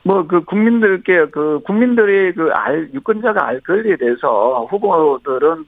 뭐, 0.04 0.26
그, 0.28 0.44
국민들께, 0.44 1.28
그, 1.32 1.60
국민들이 1.66 2.34
그, 2.34 2.52
알, 2.52 2.90
유권자가 2.94 3.48
알 3.48 3.60
권리에 3.62 3.96
대해서 3.98 4.68
후보들은 4.70 5.66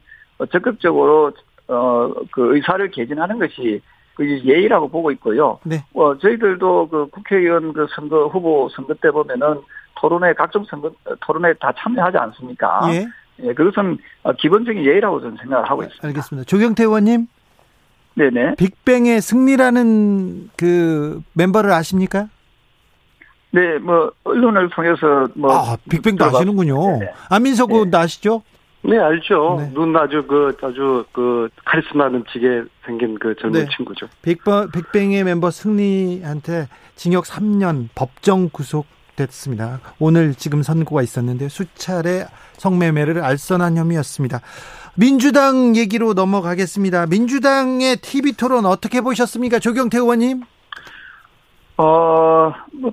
적극적으로, 0.52 1.32
어, 1.68 2.12
그 2.30 2.54
의사를 2.54 2.88
개진하는 2.90 3.38
것이 3.38 3.80
그 4.14 4.24
예의라고 4.44 4.88
보고 4.88 5.10
있고요. 5.12 5.58
네. 5.64 5.84
어, 5.94 6.16
저희들도 6.18 6.88
그 6.88 7.06
국회의원 7.10 7.72
그 7.72 7.86
선거, 7.94 8.26
후보 8.26 8.68
선거 8.74 8.94
때 8.94 9.10
보면은 9.10 9.60
토론회, 9.96 10.32
각종 10.34 10.64
선거, 10.64 10.90
토론회 11.20 11.54
다 11.54 11.72
참여하지 11.76 12.18
않습니까? 12.18 12.80
예. 12.92 13.06
예, 13.42 13.52
그것은 13.52 13.98
기본적인 14.38 14.84
예의라고 14.84 15.20
저는 15.20 15.36
생각을 15.40 15.70
하고 15.70 15.82
있습니다. 15.82 16.06
알겠습니다. 16.06 16.44
조경태 16.46 16.84
의원님. 16.84 17.26
네네. 18.14 18.56
빅뱅의 18.56 19.20
승리라는 19.20 20.50
그 20.56 21.22
멤버를 21.34 21.70
아십니까? 21.70 22.28
네, 23.50 23.78
뭐 23.78 24.12
언론을 24.24 24.68
통해서 24.70 25.28
뭐 25.34 25.52
아, 25.52 25.76
빅뱅도 25.88 26.24
아시는군요. 26.24 26.98
네. 26.98 27.10
안민석 27.30 27.70
의원 27.70 27.90
네. 27.90 27.98
아시죠? 27.98 28.42
네, 28.82 28.98
알죠. 28.98 29.56
네. 29.60 29.72
눈 29.72 29.96
아주 29.96 30.24
그 30.26 30.56
아주 30.62 31.04
그 31.12 31.48
카리스마 31.64 32.08
넘치게 32.08 32.64
생긴 32.84 33.18
그 33.18 33.34
젊은 33.36 33.64
네. 33.64 33.68
친구죠. 33.76 34.08
빅뱅 34.22 34.70
빅뱅의 34.72 35.24
멤버 35.24 35.50
승리한테 35.50 36.68
징역 36.94 37.24
3년 37.24 37.88
법정 37.94 38.48
구속 38.52 38.86
됐습니다. 39.18 39.80
오늘 39.98 40.34
지금 40.34 40.62
선고가 40.62 41.02
있었는데 41.02 41.48
수차례 41.48 42.26
성매매를 42.54 43.22
알선한 43.22 43.76
혐의였습니다. 43.76 44.40
민주당 44.94 45.76
얘기로 45.76 46.14
넘어가겠습니다. 46.14 47.06
민주당의 47.06 47.96
TV 47.96 48.32
토론 48.32 48.66
어떻게 48.66 49.00
보셨습니까? 49.00 49.58
조경태 49.58 49.98
의원님? 49.98 50.42
어, 51.76 52.52
뭐 52.72 52.92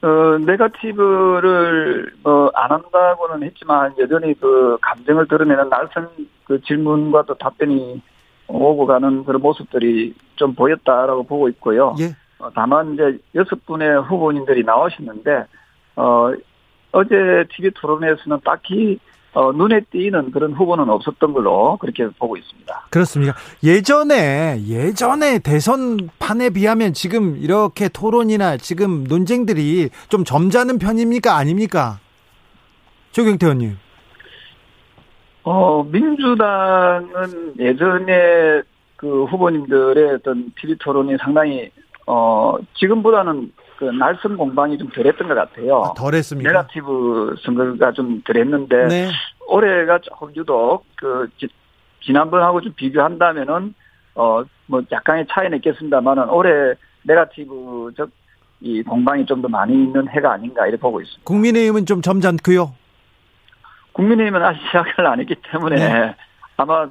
어, 0.00 0.38
네가티브를, 0.46 2.12
뭐, 2.22 2.52
안 2.54 2.70
한다고는 2.70 3.44
했지만, 3.48 3.92
여전히 3.98 4.32
그 4.38 4.78
감정을 4.80 5.26
드러내는 5.26 5.68
날선 5.68 6.08
그 6.44 6.60
질문과 6.62 7.24
또 7.24 7.34
답변이 7.34 8.00
오고 8.46 8.86
가는 8.86 9.24
그런 9.24 9.42
모습들이 9.42 10.14
좀 10.36 10.54
보였다라고 10.54 11.24
보고 11.24 11.48
있고요. 11.48 11.96
예. 11.98 12.14
어, 12.38 12.50
다만 12.54 12.94
이제 12.94 13.18
여섯 13.34 13.64
분의 13.66 14.02
후보님들이 14.02 14.64
나오셨는데, 14.64 15.44
어, 15.96 16.32
어제 16.92 17.44
TV 17.54 17.70
토론에서는 17.74 18.40
딱히 18.44 18.98
어, 19.34 19.52
눈에 19.52 19.82
띄는 19.90 20.30
그런 20.32 20.52
후보는 20.52 20.88
없었던 20.88 21.32
걸로 21.32 21.76
그렇게 21.76 22.08
보고 22.18 22.36
있습니다. 22.36 22.86
그렇습니까? 22.90 23.36
예전에 23.62 24.60
예전에 24.66 25.38
대선판에 25.40 26.50
비하면 26.50 26.92
지금 26.94 27.36
이렇게 27.36 27.88
토론이나 27.88 28.56
지금 28.56 29.04
논쟁들이 29.04 29.90
좀 30.08 30.24
점잖은 30.24 30.78
편입니까 30.78 31.36
아닙니까? 31.36 32.00
조경태 33.12 33.46
의원님. 33.46 33.78
어 35.44 35.84
민주당은 35.84 37.54
예전에 37.58 38.62
그 38.96 39.24
후보님들의 39.26 40.14
어떤 40.14 40.52
TV 40.60 40.76
토론이 40.78 41.16
상당히 41.22 41.70
어 42.10 42.56
지금보다는 42.78 43.52
그 43.76 43.84
날선 43.84 44.38
공방이 44.38 44.78
좀 44.78 44.88
덜했던 44.88 45.28
것 45.28 45.34
같아요. 45.34 45.82
아, 45.84 45.92
덜했습니까? 45.94 46.48
네가티브 46.50 47.36
선거가 47.44 47.92
좀 47.92 48.22
덜했는데 48.22 48.86
네. 48.88 49.10
올해가 49.46 49.98
조금 49.98 50.34
유독 50.34 50.84
그 50.96 51.28
지난번하고 52.02 52.60
좀 52.62 52.72
비교한다면은 52.74 53.74
어 54.14 54.42
뭐 54.70 54.82
약간의 54.92 55.26
차이는 55.30 55.56
있겠습니다만은 55.58 56.28
올해 56.28 56.74
네가티브적 57.04 58.10
이 58.60 58.82
공방이 58.82 59.24
좀 59.24 59.40
더 59.40 59.48
많이 59.48 59.72
있는 59.72 60.06
해가 60.10 60.32
아닌가 60.32 60.66
이렇게 60.66 60.78
보고 60.78 61.00
있습니다. 61.00 61.24
국민의힘은 61.24 61.86
좀 61.86 62.02
점잖고요. 62.02 62.74
국민의힘은 63.92 64.42
아직 64.42 64.60
시작을 64.66 65.06
안 65.06 65.20
했기 65.20 65.34
때문에 65.50 65.76
네. 65.76 66.16
아마 66.58 66.86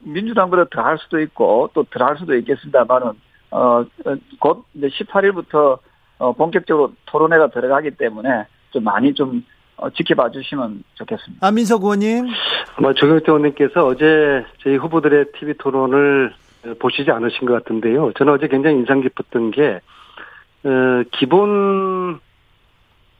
민주당보다 0.00 0.64
더 0.70 0.82
할 0.82 0.98
수도 0.98 1.20
있고 1.20 1.70
또 1.72 1.84
덜 1.84 2.02
할 2.06 2.18
수도 2.18 2.34
있겠습니다만은 2.36 3.12
어 3.50 3.84
곧 4.40 4.64
이제 4.74 4.88
18일부터 4.88 5.78
어, 6.18 6.32
본격적으로 6.32 6.92
토론회가 7.06 7.48
들어가기 7.50 7.92
때문에 7.92 8.46
좀 8.70 8.84
많이 8.84 9.14
좀 9.14 9.44
어, 9.76 9.88
지켜봐 9.90 10.30
주시면 10.32 10.84
좋겠습니다. 10.94 11.46
안민석 11.46 11.82
의원님. 11.82 12.26
아마 12.76 12.92
조경태 12.92 13.24
의원님께서 13.28 13.86
어제 13.86 14.44
저희 14.62 14.76
후보들의 14.76 15.32
TV 15.38 15.54
토론을 15.54 16.34
보시지 16.78 17.10
않으신 17.10 17.46
것 17.46 17.54
같은데요. 17.54 18.12
저는 18.18 18.34
어제 18.34 18.48
굉장히 18.48 18.76
인상 18.76 19.00
깊었던 19.00 19.50
게, 19.52 19.80
어, 20.64 21.02
기본 21.12 22.20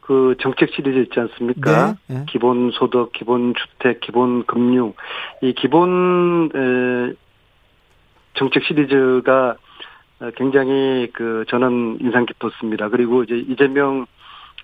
그 0.03 0.35
정책 0.43 0.70
시리즈 0.74 0.99
있지 0.99 1.18
않습니까? 1.20 1.97
네, 2.09 2.14
네. 2.16 2.24
기본 2.28 2.70
소득, 2.72 3.12
기본 3.12 3.55
주택, 3.55 4.01
기본 4.01 4.45
금융. 4.45 4.93
이 5.41 5.55
기본, 5.55 6.51
에, 6.55 7.14
정책 8.35 8.64
시리즈가 8.64 9.51
어, 9.53 9.70
굉장히 10.37 11.09
그 11.12 11.45
저는 11.49 11.99
인상 12.01 12.27
깊었습니다. 12.27 12.89
그리고 12.89 13.23
이제 13.23 13.37
이재명 13.37 14.07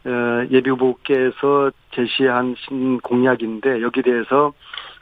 어, 0.04 0.46
예비 0.50 0.70
후보께서 0.70 1.70
제시한 1.92 2.54
신 2.58 3.00
공약인데 3.00 3.82
여기 3.82 4.02
대해서 4.02 4.52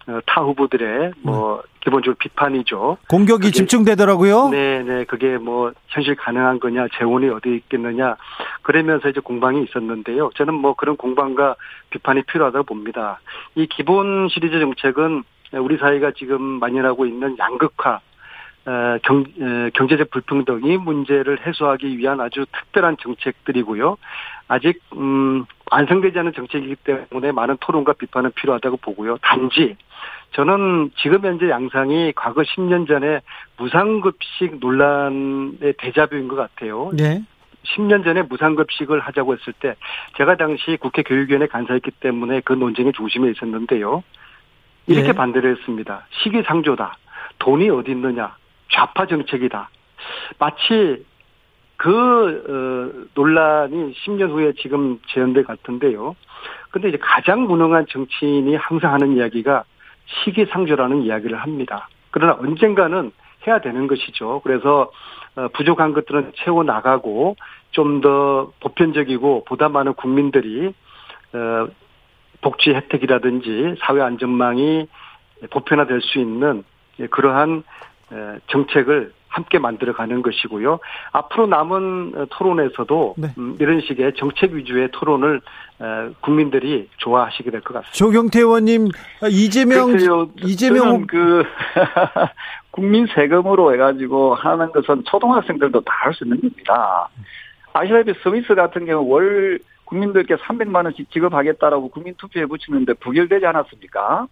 어, 0.06 0.18
타 0.26 0.42
후보들의 0.42 1.12
뭐 1.22 1.62
기본적으로 1.80 2.14
비판이죠. 2.18 2.98
공격이 3.08 3.48
그게- 3.48 3.50
집중되더라고요. 3.52 4.48
네, 4.50 4.82
네, 4.82 5.04
그게 5.04 5.36
뭐 5.38 5.72
현실 5.88 6.14
가능한 6.14 6.60
거냐, 6.60 6.86
재원이 6.98 7.28
어디 7.30 7.54
있겠느냐, 7.56 8.16
그러면서 8.62 9.08
이제 9.08 9.20
공방이 9.20 9.62
있었는데요. 9.64 10.30
저는 10.36 10.54
뭐 10.54 10.74
그런 10.74 10.96
공방과 10.96 11.56
비판이 11.90 12.22
필요하다고 12.22 12.64
봅니다. 12.64 13.20
이 13.54 13.66
기본 13.66 14.28
시리즈 14.28 14.58
정책은 14.60 15.22
우리 15.54 15.76
사회가 15.78 16.12
지금 16.12 16.40
만연하고 16.42 17.04
있는 17.06 17.36
양극화, 17.38 17.90
어, 17.94 18.00
경, 19.02 19.24
어, 19.40 19.68
경제적 19.74 20.10
불평등이 20.10 20.78
문제를 20.78 21.46
해소하기 21.46 21.98
위한 21.98 22.20
아주 22.20 22.46
특별한 22.50 22.96
정책들이고요. 23.00 23.96
아직 24.48 24.80
음, 24.94 25.44
완성되지 25.70 26.18
않은 26.18 26.32
정책이기 26.32 26.76
때문에 26.76 27.32
많은 27.32 27.56
토론과 27.60 27.94
비판은 27.94 28.32
필요하다고 28.34 28.78
보고요. 28.78 29.18
단지 29.18 29.76
저는 30.32 30.90
지금 30.96 31.24
현재 31.24 31.48
양상이 31.48 32.12
과거 32.14 32.42
10년 32.42 32.88
전에 32.88 33.20
무상급식 33.56 34.58
논란의 34.60 35.74
대자뷰인 35.78 36.28
것 36.28 36.36
같아요. 36.36 36.90
네. 36.92 37.22
10년 37.64 38.04
전에 38.04 38.22
무상급식을 38.22 39.00
하자고 39.00 39.34
했을 39.34 39.52
때 39.54 39.74
제가 40.16 40.36
당시 40.36 40.76
국회 40.78 41.02
교육위원회 41.02 41.46
간사였기 41.46 41.92
때문에 41.92 42.40
그 42.44 42.52
논쟁의 42.52 42.92
중심에 42.92 43.30
있었는데요. 43.30 44.02
이렇게 44.86 45.08
예. 45.08 45.12
반대를 45.12 45.56
했습니다. 45.56 46.06
시기상조다. 46.10 46.96
돈이 47.38 47.70
어디 47.70 47.92
있느냐. 47.92 48.36
좌파 48.74 49.06
정책이다. 49.06 49.70
마치 50.38 51.04
그 51.76 52.44
어, 52.48 53.08
논란이 53.14 53.94
10년 53.94 54.30
후에 54.30 54.52
지금 54.58 55.00
재현될 55.08 55.44
같은데요. 55.44 56.16
근데 56.70 56.88
이제 56.88 56.98
가장 56.98 57.42
무능한 57.42 57.86
정치인이 57.88 58.54
항상 58.56 58.92
하는 58.92 59.16
이야기가 59.16 59.64
시기상조라는 60.06 61.02
이야기를 61.02 61.38
합니다. 61.38 61.88
그러나 62.10 62.36
언젠가는 62.38 63.12
해야 63.46 63.60
되는 63.60 63.86
것이죠. 63.86 64.40
그래서 64.44 64.90
어, 65.36 65.48
부족한 65.48 65.92
것들은 65.94 66.32
채워 66.36 66.62
나가고 66.62 67.36
좀 67.70 68.00
더 68.00 68.52
보편적이고 68.60 69.44
보다 69.44 69.68
많은 69.68 69.94
국민들이 69.94 70.72
어, 71.32 71.68
복지 72.40 72.70
혜택이라든지 72.70 73.76
사회 73.80 74.00
안전망이 74.00 74.86
보편화될 75.50 76.00
수 76.02 76.18
있는 76.18 76.62
예, 77.00 77.06
그러한 77.06 77.58
에, 77.58 77.62
정책을 78.48 79.12
함께 79.28 79.58
만들어가는 79.58 80.22
것이고요. 80.22 80.78
앞으로 81.10 81.46
남은 81.48 82.12
어, 82.14 82.26
토론에서도 82.30 83.14
네. 83.18 83.28
음, 83.36 83.56
이런 83.58 83.80
식의 83.80 84.12
정책 84.16 84.52
위주의 84.52 84.88
토론을 84.92 85.40
에, 85.80 85.84
국민들이 86.20 86.88
좋아하시게 86.98 87.50
될 87.50 87.60
것 87.60 87.74
같습니다. 87.74 87.92
조경태 87.92 88.38
의원님 88.40 88.88
아, 89.22 89.26
이재명 89.28 89.90
글쎄요, 89.90 90.28
이재명 90.44 91.04
그 91.08 91.42
국민 92.70 93.06
세금으로 93.08 93.72
해가지고 93.74 94.34
하는 94.36 94.70
것은 94.72 95.02
초등학생들도 95.04 95.80
다 95.80 95.92
할 96.04 96.14
수 96.14 96.24
있는 96.24 96.40
겁니다. 96.40 97.08
아시다시피 97.72 98.12
스위스 98.22 98.54
같은 98.54 98.86
경우 98.86 99.08
월 99.10 99.58
국민들께 99.84 100.36
300만 100.36 100.84
원씩 100.84 101.10
지급하겠다라고 101.10 101.88
국민 101.90 102.14
투표에 102.16 102.46
붙이는데 102.46 102.94
부결되지 102.94 103.44
않았습니까? 103.46 104.26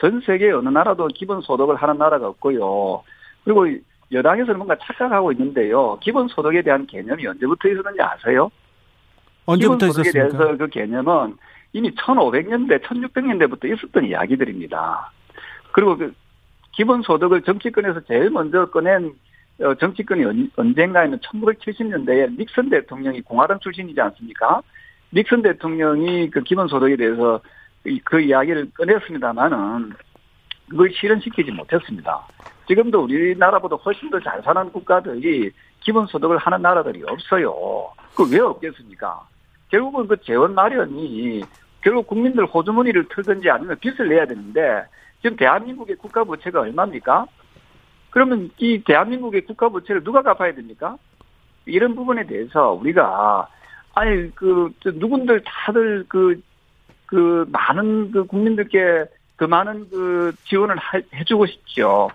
전 0.00 0.20
세계 0.24 0.50
어느 0.50 0.68
나라도 0.68 1.08
기본 1.08 1.40
소득을 1.42 1.76
하는 1.76 1.98
나라가 1.98 2.28
없고요. 2.28 3.02
그리고 3.44 3.66
여당에서는 4.12 4.56
뭔가 4.56 4.74
착각하고 4.76 5.30
있는데요. 5.32 5.98
기본 6.00 6.26
소득에 6.28 6.62
대한 6.62 6.86
개념이 6.86 7.26
언제부터 7.26 7.68
있었는지 7.68 8.00
아세요? 8.00 8.50
언제부터 9.46 9.76
기본 9.86 9.92
소득에 9.92 10.08
있었습니까? 10.08 10.38
대해서 10.38 10.56
그 10.56 10.68
개념은 10.68 11.36
이미 11.74 11.94
1500년대, 11.94 12.82
1600년대부터 12.82 13.72
있었던 13.76 14.04
이야기들입니다. 14.06 15.12
그리고 15.72 15.96
그 15.96 16.12
기본 16.72 17.02
소득을 17.02 17.42
정치권에서 17.42 18.00
제일 18.08 18.30
먼저 18.30 18.66
꺼낸 18.70 19.12
어, 19.62 19.74
정치권이 19.74 20.24
언- 20.24 20.50
언젠가에는 20.56 21.18
1970년대에 21.18 22.34
닉슨 22.38 22.70
대통령이 22.70 23.20
공화당 23.20 23.58
출신이지 23.60 24.00
않습니까? 24.00 24.62
닉슨 25.12 25.42
대통령이 25.42 26.30
그 26.30 26.42
기본소득에 26.42 26.96
대해서 26.96 27.36
이- 27.36 27.50
그 28.04 28.20
이야기를 28.20 28.70
꺼냈습니다만은 28.76 29.92
그걸 30.68 30.90
실현시키지 30.92 31.50
못했습니다. 31.50 32.26
지금도 32.68 33.02
우리나라보다 33.02 33.76
훨씬 33.76 34.08
더 34.10 34.20
잘 34.20 34.40
사는 34.42 34.70
국가들이 34.70 35.50
기본소득을 35.80 36.38
하는 36.38 36.62
나라들이 36.62 37.02
없어요. 37.06 37.52
그 38.14 38.24
왜 38.30 38.38
없겠습니까? 38.40 39.20
결국은 39.70 40.06
그 40.06 40.16
재원 40.22 40.54
마련이 40.54 41.42
결국 41.80 42.06
국민들 42.06 42.44
호주머니를 42.46 43.06
틀든지 43.08 43.48
아니면 43.50 43.76
빚을 43.80 44.08
내야 44.08 44.26
되는데 44.26 44.84
지금 45.22 45.36
대한민국의 45.36 45.96
국가 45.96 46.22
부채가 46.24 46.60
얼마입니까? 46.60 47.26
그러면 48.10 48.50
이 48.58 48.82
대한민국의 48.84 49.42
국가 49.42 49.68
부채를 49.68 50.04
누가 50.04 50.22
갚아야 50.22 50.54
됩니까? 50.54 50.96
이런 51.66 51.94
부분에 51.94 52.26
대해서 52.26 52.72
우리가 52.72 53.48
아니 53.94 54.30
그 54.34 54.72
누군들 54.84 55.42
다들 55.44 56.04
그 56.08 56.40
그 57.10 57.44
많은 57.50 58.12
그 58.12 58.24
국민들께 58.24 59.04
그 59.36 59.44
많은 59.44 59.88
그 59.90 60.32
지원을 60.44 60.76
하- 60.76 61.00
해주고 61.14 61.46
싶죠. 61.46 62.08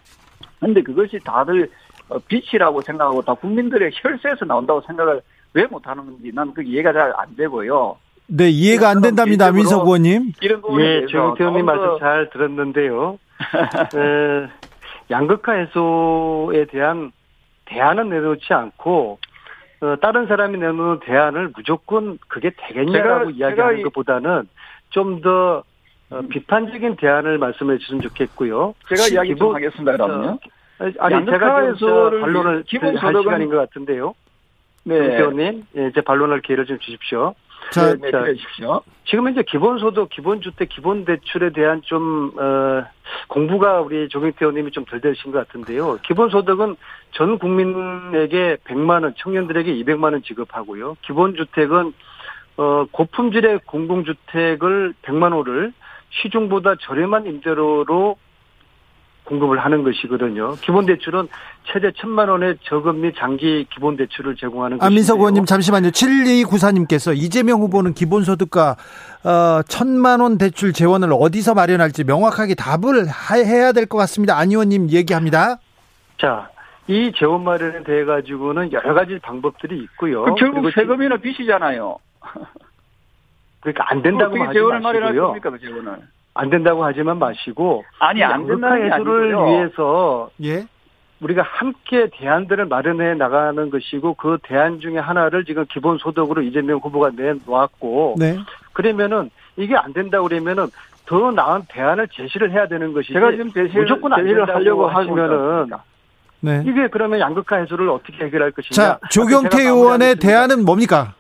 근데 0.60 0.82
그것이 0.82 1.20
다들 1.24 1.70
어, 2.08 2.18
빚이라고 2.20 2.82
생각하고 2.82 3.22
다 3.24 3.34
국민들의 3.34 3.92
혈세에서 3.94 4.46
나온다고 4.46 4.82
생각을 4.82 5.22
왜 5.54 5.66
못하는 5.66 6.06
건지 6.06 6.32
난 6.34 6.54
그 6.54 6.62
이해가 6.64 6.94
잘 6.94 7.14
안 7.18 7.36
되고요. 7.36 7.98
네, 8.28 8.50
이해가 8.50 8.90
안 8.90 9.02
된답니다. 9.02 9.52
민석 9.52 9.86
의원님. 9.86 10.32
이런 10.42 10.62
부분에 10.62 10.84
예, 11.02 11.06
조영태 11.08 11.44
의원님 11.44 11.66
말씀 11.66 12.00
잘 12.00 12.30
들었는데요. 12.32 13.20
에, 13.96 14.48
양극화 15.12 15.54
해소에 15.54 16.66
대한 16.66 17.12
대안은 17.66 18.10
내놓지 18.10 18.54
않고 18.54 19.20
어, 19.82 19.96
다른 20.02 20.26
사람이 20.28 20.58
내놓는 20.58 21.00
대안을 21.02 21.52
무조건 21.56 22.18
그게 22.28 22.52
되겠냐라고 22.56 23.26
제가- 23.32 23.36
이야기하는 23.38 23.56
제가 23.56 23.72
이- 23.74 23.84
것보다는 23.84 24.48
좀더 24.90 25.64
어, 26.12 26.22
비판적인 26.30 26.98
대안을 26.98 27.38
말씀해 27.40 27.78
주시면 27.80 28.02
좋겠고요. 28.04 28.76
제가 28.90 29.08
이야기 29.14 29.30
좀 29.30 29.36
기본- 29.36 29.56
하겠습니다. 29.56 29.92
그러면요. 29.94 30.40
어, 30.80 30.92
아니 31.00 31.26
제가 31.26 31.74
저 31.80 32.12
반론을 32.22 32.64
기본 32.68 32.96
할 32.98 33.14
소득은- 33.14 33.24
시간인 33.24 33.50
것 33.50 33.58
같은데요. 33.58 34.14
네. 34.84 34.96
의원님, 34.96 35.66
예, 35.78 35.92
제 35.96 36.02
반론할 36.02 36.42
기회를 36.42 36.66
좀 36.68 36.78
주십시오. 36.78 37.34
자, 37.72 37.96
네, 37.96 38.00
네, 38.00 38.12
자, 38.12 38.24
주십시오. 38.26 38.82
지금 39.06 39.28
이제 39.30 39.42
기본소득, 39.42 40.10
기본주택, 40.10 40.70
기본대출에 40.70 41.50
대한 41.54 41.82
좀, 41.84 42.32
어, 42.38 42.86
공부가 43.28 43.82
우리 43.82 44.08
조경태 44.08 44.38
의원님이 44.42 44.70
좀 44.70 44.86
덜 44.86 45.02
되신 45.02 45.32
것 45.32 45.40
같은데요. 45.48 45.98
기본소득은 46.04 46.76
전 47.14 47.40
국민에게 47.40 48.58
100만원, 48.66 49.16
청년들에게 49.18 49.74
200만원 49.74 50.24
지급하고요. 50.24 50.98
기본주택은, 51.02 51.94
어, 52.58 52.86
고품질의 52.92 53.60
공공주택을 53.66 54.94
100만 55.02 55.34
호를 55.34 55.74
시중보다 56.22 56.76
저렴한 56.82 57.26
임대료로 57.26 58.16
공급을 59.26 59.58
하는 59.58 59.84
것이거든요. 59.84 60.54
기본대출은 60.62 61.28
최대 61.66 61.90
1000만 61.90 62.30
원의 62.30 62.58
저금 62.64 63.02
및 63.02 63.16
장기 63.18 63.66
기본대출을 63.74 64.36
제공하는 64.36 64.78
것인데요. 64.78 64.86
안민석 64.86 65.18
의원님 65.18 65.46
잠시만요. 65.46 65.90
7294님께서 65.90 67.12
이재명 67.18 67.62
후보는 67.62 67.96
기본소득과 67.96 68.76
어, 69.24 69.62
천만 69.68 70.20
원 70.20 70.38
대출 70.38 70.74
재원을 70.74 71.10
어디서 71.12 71.56
마련할지 71.56 72.04
명확하게 72.04 72.54
답을 72.54 73.08
하- 73.08 73.36
해야 73.38 73.72
될 73.72 73.88
것 73.88 73.98
같습니다. 73.98 74.38
안 74.38 74.50
의원님 74.50 74.90
얘기합니다. 74.92 75.58
자, 76.22 76.50
이 76.88 77.12
재원 77.18 77.44
마련에 77.44 77.84
대해 77.84 78.06
가지고는 78.06 78.72
여러 78.74 78.94
가지 78.94 79.18
방법들이 79.24 79.76
있고요. 79.80 80.24
그 80.26 80.36
결국 80.36 80.70
세금이나 80.72 81.18
빚이잖아요. 81.18 81.98
그러니까 83.62 83.86
안 83.90 84.02
된다고 84.02 84.32
어떻게 84.36 84.42
하지 84.42 84.54
재원을 84.54 84.80
마련할 84.80 85.14
마시고요. 85.16 85.40
그 85.42 85.60
재원을? 85.60 85.98
안 86.36 86.50
된다고 86.50 86.84
하지만 86.84 87.18
마시고 87.18 87.86
아니, 88.00 88.24
안 88.24 88.32
양극화 88.42 88.76
된다는 88.76 88.94
아니고요. 88.94 89.46
위해서 89.46 90.30
예. 90.44 90.66
우리가 91.22 91.44
함께 91.44 92.10
대안들을 92.12 92.66
마련해 92.66 93.16
나가는 93.16 93.70
것이고 93.70 94.16
그 94.16 94.38
대안 94.44 94.80
중에 94.82 94.98
하나를 94.98 95.46
지금 95.46 95.66
기본소득으로 95.72 96.42
이재명 96.42 96.80
후보가 96.80 97.12
내놓았고 97.16 98.16
네. 98.20 98.38
그러면은 98.74 99.32
이게 99.56 99.76
안 99.78 99.94
된다고 99.94 100.28
그러면은 100.28 100.68
더 101.06 101.32
나은 101.32 101.62
대안을 101.70 102.10
제시를 102.10 102.52
해야 102.52 102.68
되는 102.68 102.92
것이지 102.92 103.14
제가 103.14 103.32
지금 103.32 103.52
제시를, 103.52 103.84
무조건 103.84 104.14
안 104.14 104.24
제시를 104.24 104.54
하려고 104.54 104.88
하시면은 104.88 105.70
네. 106.42 106.64
이게 106.68 106.88
그러면 106.90 107.20
양극화 107.20 107.58
해소를 107.58 107.90
어떻게 107.90 108.26
해결할 108.26 108.52
것이냐 108.52 108.76
자, 108.76 109.00
조경태 109.10 109.64
의원의. 109.64 110.18
대안은 110.18 110.66
뭡니까? 110.66 111.14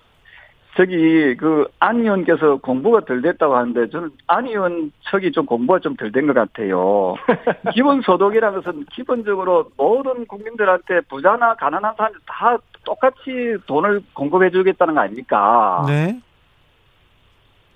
저기 0.76 1.36
그 1.38 1.65
안 1.80 1.99
의원께서 2.01 2.57
공부가 2.57 2.99
덜 3.01 3.21
됐다고 3.21 3.55
하는데 3.55 3.89
저는 3.89 4.09
안 4.28 4.45
의원 4.47 4.91
척이 5.03 5.32
좀 5.32 5.45
공부가 5.45 5.80
좀 5.80 5.95
덜 5.95 6.11
된 6.11 6.26
것 6.28 6.34
같아요. 6.34 7.15
기본 7.73 8.01
소득이라는 8.01 8.61
것은 8.61 8.86
기본적으로 8.91 9.69
모든 9.78 10.26
국민들한테 10.26 11.01
부자나 11.09 11.53
가난한 11.55 11.93
사람들 11.95 12.19
다 12.26 12.57
똑같이 12.84 13.55
돈을 13.67 14.01
공급해 14.13 14.49
주겠다는 14.49 14.95
거 14.95 15.01
아닙니까? 15.01 15.84
네. 15.88 16.19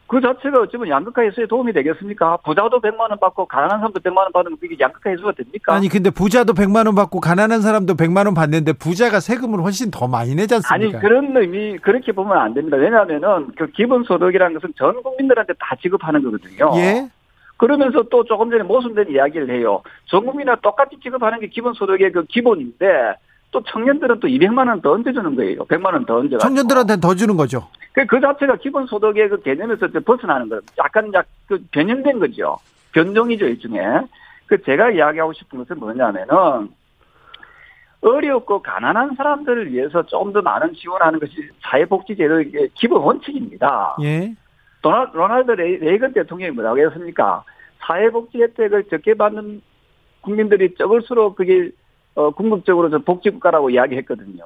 그 0.10 0.20
자체가 0.20 0.62
어쩌면 0.62 0.90
양극화 0.90 1.22
해소에 1.22 1.46
도움이 1.46 1.72
되겠습니까? 1.72 2.38
부자도 2.38 2.82
100만 2.82 3.12
원 3.12 3.20
받고 3.20 3.46
가난한 3.46 3.78
사람도 3.78 4.00
100만 4.00 4.18
원 4.18 4.32
받으면 4.32 4.58
그게 4.60 4.76
양극화 4.80 5.12
해소가 5.12 5.34
됩니까? 5.34 5.76
아니 5.76 5.88
근데 5.88 6.10
부자도 6.10 6.54
100만 6.54 6.88
원 6.88 6.96
받고 6.96 7.20
가난한 7.20 7.62
사람도 7.62 7.94
100만 7.94 8.26
원 8.26 8.34
받는데 8.34 8.74
부자가 8.74 9.20
세금을 9.20 9.62
훨씬 9.62 9.92
더 9.92 10.08
많이 10.08 10.34
내지 10.34 10.56
않습니까? 10.56 10.98
아니 10.98 11.00
그런 11.00 11.38
의미 11.38 11.78
그렇게 11.78 12.12
보면 12.12 12.36
안 12.36 12.56
됩니다. 12.56 12.76
왜냐하면은 12.76 13.52
그 13.56 13.68
기본 13.68 14.04
소득이라는 14.04 14.56
것은 14.56 14.74
전 14.78 15.04
국민들한테 15.04 15.54
다 15.60 15.76
지급하는 15.80 16.24
거거든요. 16.24 16.72
예. 16.78 17.08
그러면서 17.58 18.02
또 18.10 18.24
조금 18.24 18.50
전에 18.50 18.64
모순된 18.64 19.12
이야기를 19.12 19.52
해요. 19.52 19.84
전 20.06 20.26
국민이나 20.26 20.56
똑같이 20.56 20.98
지급하는 21.04 21.40
게 21.40 21.50
기본 21.50 21.76
소득의 21.76 22.12
그 22.14 22.24
기본인데 22.24 23.14
또 23.52 23.62
청년들은 23.64 24.20
또 24.20 24.28
200만 24.28 24.68
원 24.68 24.82
더 24.82 24.92
얹어주는 24.92 25.36
거예요. 25.36 25.66
100만 25.66 25.94
원 25.94 26.06
더 26.06 26.18
얹어. 26.18 26.38
청년들한테는 26.38 27.02
더 27.02 27.16
주는 27.16 27.36
거죠. 27.36 27.68
그, 27.94 28.06
그 28.06 28.20
자체가 28.22 28.58
기본소득의 28.58 29.30
그 29.30 29.42
개념에서 29.42 29.88
벗어나는 30.06 30.50
거예요. 30.50 30.62
약간 30.78 31.12
약, 31.14 31.26
그 31.48 31.60
변형된 31.72 32.20
거죠. 32.20 32.58
변종이죠, 32.94 33.46
일종의. 33.46 33.82
그 34.46 34.62
제가 34.64 34.92
이야기하고 34.92 35.34
싶은 35.34 35.60
것은 35.60 35.80
뭐냐면은 35.80 36.70
어렵고 38.02 38.62
가난한 38.62 39.16
사람들을 39.16 39.72
위해서 39.74 40.04
좀 40.06 40.32
더 40.32 40.42
많은 40.42 40.74
지원하는 40.74 41.20
것이 41.20 41.34
사회복지제도의 41.62 42.70
기본 42.76 43.02
원칙입니다. 43.02 43.98
예. 44.04 44.34
로널드 44.82 45.52
레이, 45.52 45.78
레이건 45.78 46.14
대통령이 46.14 46.52
뭐라고 46.54 46.78
했습니까? 46.80 47.44
사회복지 47.80 48.42
혜택을 48.42 48.86
적게 48.86 49.16
받는 49.16 49.62
국민들이 50.22 50.74
적을수록 50.76 51.36
그게 51.36 51.72
어, 52.16 52.32
궁극적으로 52.32 52.90
저 52.90 53.00
복지국가라고 53.00 53.70
이야기했거든요. 53.70 54.44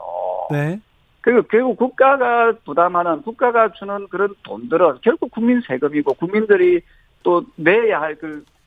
네. 0.52 0.80
그리고 1.22 1.42
결국 1.44 1.78
국가가 1.78 2.54
부담하는 2.66 3.22
국가가 3.22 3.72
주는 3.72 4.08
그런 4.10 4.36
돈들은 4.44 5.00
결국 5.02 5.32
국민 5.32 5.62
세금이고 5.62 6.14
국민들이 6.16 6.82
또 7.24 7.46
내야 7.56 8.02
할 8.02 8.18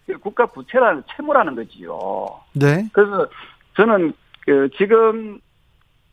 그 0.07 0.19
국가 0.21 0.47
부채라는 0.47 1.03
채무라는 1.15 1.57
거지요. 1.57 2.27
네. 2.55 2.89
그래서 2.93 3.27
저는 3.77 4.13
그 4.45 4.69
지금 4.79 5.41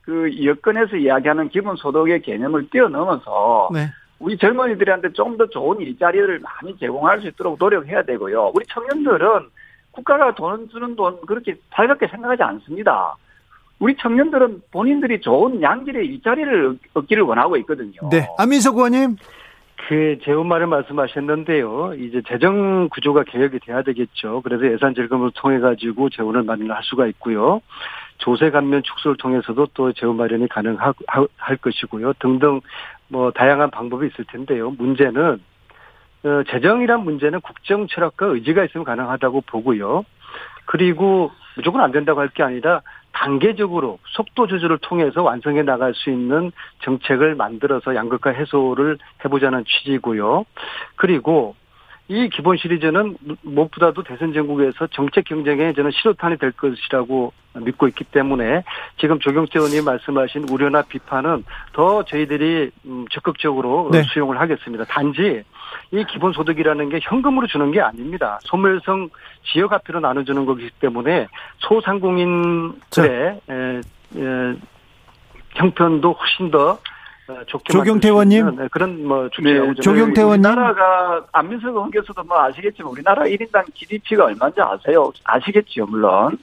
그 0.02 0.44
여건에서 0.44 0.98
이야기하는 0.98 1.50
기본 1.50 1.76
소득의 1.76 2.22
개념을 2.24 2.70
뛰어넘어서 2.70 3.70
네. 3.72 3.88
우리 4.20 4.38
젊은이들한테 4.38 5.14
좀 5.14 5.38
더 5.38 5.48
좋은 5.48 5.80
일자리를 5.80 6.40
많이 6.40 6.78
제공할 6.78 7.22
수 7.22 7.28
있도록 7.28 7.58
노력해야 7.60 8.04
되고요. 8.04 8.52
우리 8.54 8.66
청년들은 8.68 9.50
국가가 9.94 10.34
돈 10.36 10.68
주는 10.70 10.96
돈 10.96 11.22
그렇게 11.26 11.56
살갑게 11.74 12.08
생각하지 12.08 12.44
않습니다. 12.44 13.16
우리 13.80 13.96
청년들은 13.98 14.62
본인들이 14.72 15.22
좋은 15.22 15.62
양질의 15.62 16.06
일자리를 16.08 16.78
얻기를 16.94 17.24
원하고 17.24 17.58
있거든요. 17.58 18.10
네. 18.10 18.28
안민석 18.38 18.76
의원님. 18.76 19.18
그 19.88 20.18
재원 20.24 20.48
마련 20.48 20.70
말씀하셨는데요. 20.70 21.96
이제 21.96 22.22
재정 22.28 22.88
구조가 22.90 23.24
개혁이 23.24 23.60
돼야 23.60 23.82
되겠죠. 23.82 24.42
그래서 24.42 24.72
예산 24.72 24.96
절감을 24.96 25.32
통해 25.36 25.60
가지고 25.60 26.10
재원을 26.10 26.44
마련할 26.44 26.82
수가 26.84 27.08
있고요. 27.08 27.62
조세 28.20 28.50
감면 28.50 28.82
축소를 28.84 29.18
통해서도 29.18 29.68
또 29.74 29.92
재원 29.92 30.16
마련이 30.16 30.48
가능할 30.48 30.94
것이고요. 31.62 32.14
등등 32.20 32.62
뭐 33.10 33.32
다양한 33.32 33.70
방법이 33.72 34.08
있을 34.08 34.26
텐데요. 34.26 34.72
문제는 34.72 35.34
어, 35.34 35.38
재정이란 36.50 37.04
문제는 37.04 37.42
국정 37.42 37.88
철학과 37.88 38.28
의지가 38.28 38.64
있으면 38.66 38.86
가능하다고 38.86 39.42
보고요. 39.42 40.04
그리고 40.66 41.32
무조건 41.56 41.82
안 41.82 41.92
된다고 41.92 42.20
할 42.22 42.30
게 42.30 42.44
아니라 42.44 42.82
단계적으로 43.12 44.00
속도 44.08 44.48
조절을 44.48 44.80
통해서 44.80 45.22
완성해 45.22 45.62
나갈 45.62 45.94
수 45.94 46.10
있는 46.10 46.52
정책을 46.82 47.36
만들어서 47.36 47.94
양극화 47.94 48.32
해소를 48.32 48.98
해보자는 49.24 49.66
취지고요. 49.66 50.46
그리고 50.96 51.56
이 52.10 52.30
기본 52.30 52.58
시리즈는 52.58 53.16
무엇보다도 53.44 54.04
대선 54.04 54.34
전국에서 54.34 54.88
정책 54.88 55.26
경쟁에 55.26 55.74
저는 55.74 55.92
실효탄이 55.92 56.38
될 56.38 56.52
것이라고 56.52 57.32
믿고 57.56 57.88
있기 57.88 58.04
때문에 58.04 58.64
지금 59.00 59.20
조경태 59.20 59.60
의원님 59.60 59.86
말씀하신 59.86 60.50
우려나 60.50 60.82
비판은 60.82 61.46
더 61.72 62.04
저희들이 62.04 62.72
음, 62.86 63.06
적극적으로 63.10 63.90
네. 63.92 64.04
수용을 64.04 64.40
하겠습니다. 64.40 64.84
단지 64.86 65.44
이 65.92 66.04
기본소득이라는 66.04 66.90
게 66.90 67.00
현금으로 67.02 67.48
주는 67.48 67.72
게 67.72 67.80
아닙니다. 67.80 68.40
소멸성 68.44 69.10
지역화폐로 69.46 70.00
나눠주는 70.02 70.46
거기 70.46 70.70
때문에 70.80 71.28
소상공인들의 71.60 73.42
에, 73.50 73.82
에, 74.18 74.54
형편도 75.56 76.12
훨씬 76.14 76.52
더 76.52 76.72
어, 76.72 76.78
좋게 77.48 77.72
조경태 77.72 78.10
의원님 78.10 78.56
네, 78.58 78.68
그런 78.70 79.06
뭐 79.06 79.30
네, 79.42 79.74
조경태 79.82 80.22
의원님 80.22 80.46
우리나라가 80.46 81.26
안민석 81.32 81.70
의원께서도 81.70 82.24
뭐 82.24 82.40
아시겠지만 82.42 82.92
우리나라 82.92 83.24
1인당 83.24 83.74
GDP가 83.74 84.26
얼마인지 84.26 84.62
아세요? 84.62 85.12
아시겠지요 85.24 85.86
물론 85.86 86.38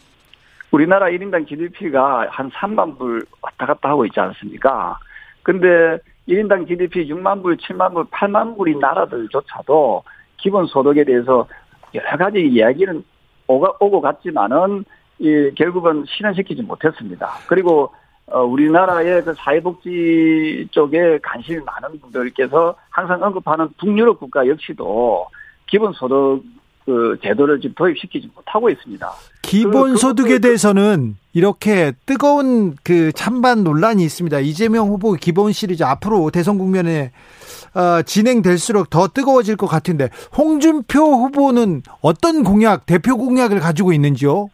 우리나라 0.70 1.07
1인당 1.07 1.47
GDP가 1.47 2.28
한 2.31 2.51
3만 2.51 2.99
불 2.99 3.24
왔다 3.43 3.66
갔다 3.66 3.91
하고 3.91 4.07
있지 4.07 4.18
않습니까? 4.20 4.99
근데 5.43 5.99
1인당 6.28 6.68
GDP 6.68 7.09
6만 7.09 7.43
불, 7.43 7.57
7만 7.57 7.93
불, 7.93 8.05
8만 8.05 8.57
불인 8.57 8.78
나라들조차도 8.78 10.05
기본 10.37 10.66
소득에 10.66 11.05
대해서 11.05 11.47
여러 11.95 12.16
가지 12.16 12.41
이야기는 12.41 13.03
오가, 13.49 13.72
오고 13.81 14.01
갔지만은 14.01 14.85
이 15.18 15.51
결국은 15.57 16.05
실현시키지 16.07 16.62
못했습니다. 16.62 17.31
그리고 17.47 17.93
어, 18.31 18.45
우리나라의 18.45 19.24
그 19.24 19.35
사회복지 19.37 20.68
쪽에 20.70 21.18
관심이 21.22 21.61
많은 21.64 22.01
분들께서 22.01 22.76
항상 22.91 23.22
언급하는 23.22 23.68
북유럽 23.78 24.20
국가 24.20 24.47
역시도 24.47 25.26
기본소득 25.66 26.43
그 26.85 27.16
제도를 27.22 27.61
지금 27.61 27.74
도입시키지 27.76 28.31
못하고 28.35 28.70
있습니다. 28.70 29.11
기본소득에 29.43 30.35
그, 30.35 30.41
대해서는 30.41 31.16
이렇게 31.33 31.93
뜨거운 32.07 32.74
그 32.83 33.12
찬반 33.12 33.62
논란이 33.62 34.03
있습니다. 34.03 34.41
이재명 34.41 34.89
후보 34.89 35.12
기본 35.12 35.53
시리즈 35.53 35.85
앞으로 35.85 36.31
대선 36.31 36.59
국면에 36.59 37.12
어, 37.74 38.03
진행될수록 38.03 38.91
더 38.91 39.09
뜨거워질 39.09 39.57
것 39.57 39.66
같은데 39.66 40.09
홍준표 40.37 41.01
후보는 41.01 41.83
어떤 42.01 42.43
공약, 42.43 42.87
대표 42.87 43.16
공약을 43.16 43.61
가지고 43.61 43.93
있는지요? 43.93 44.49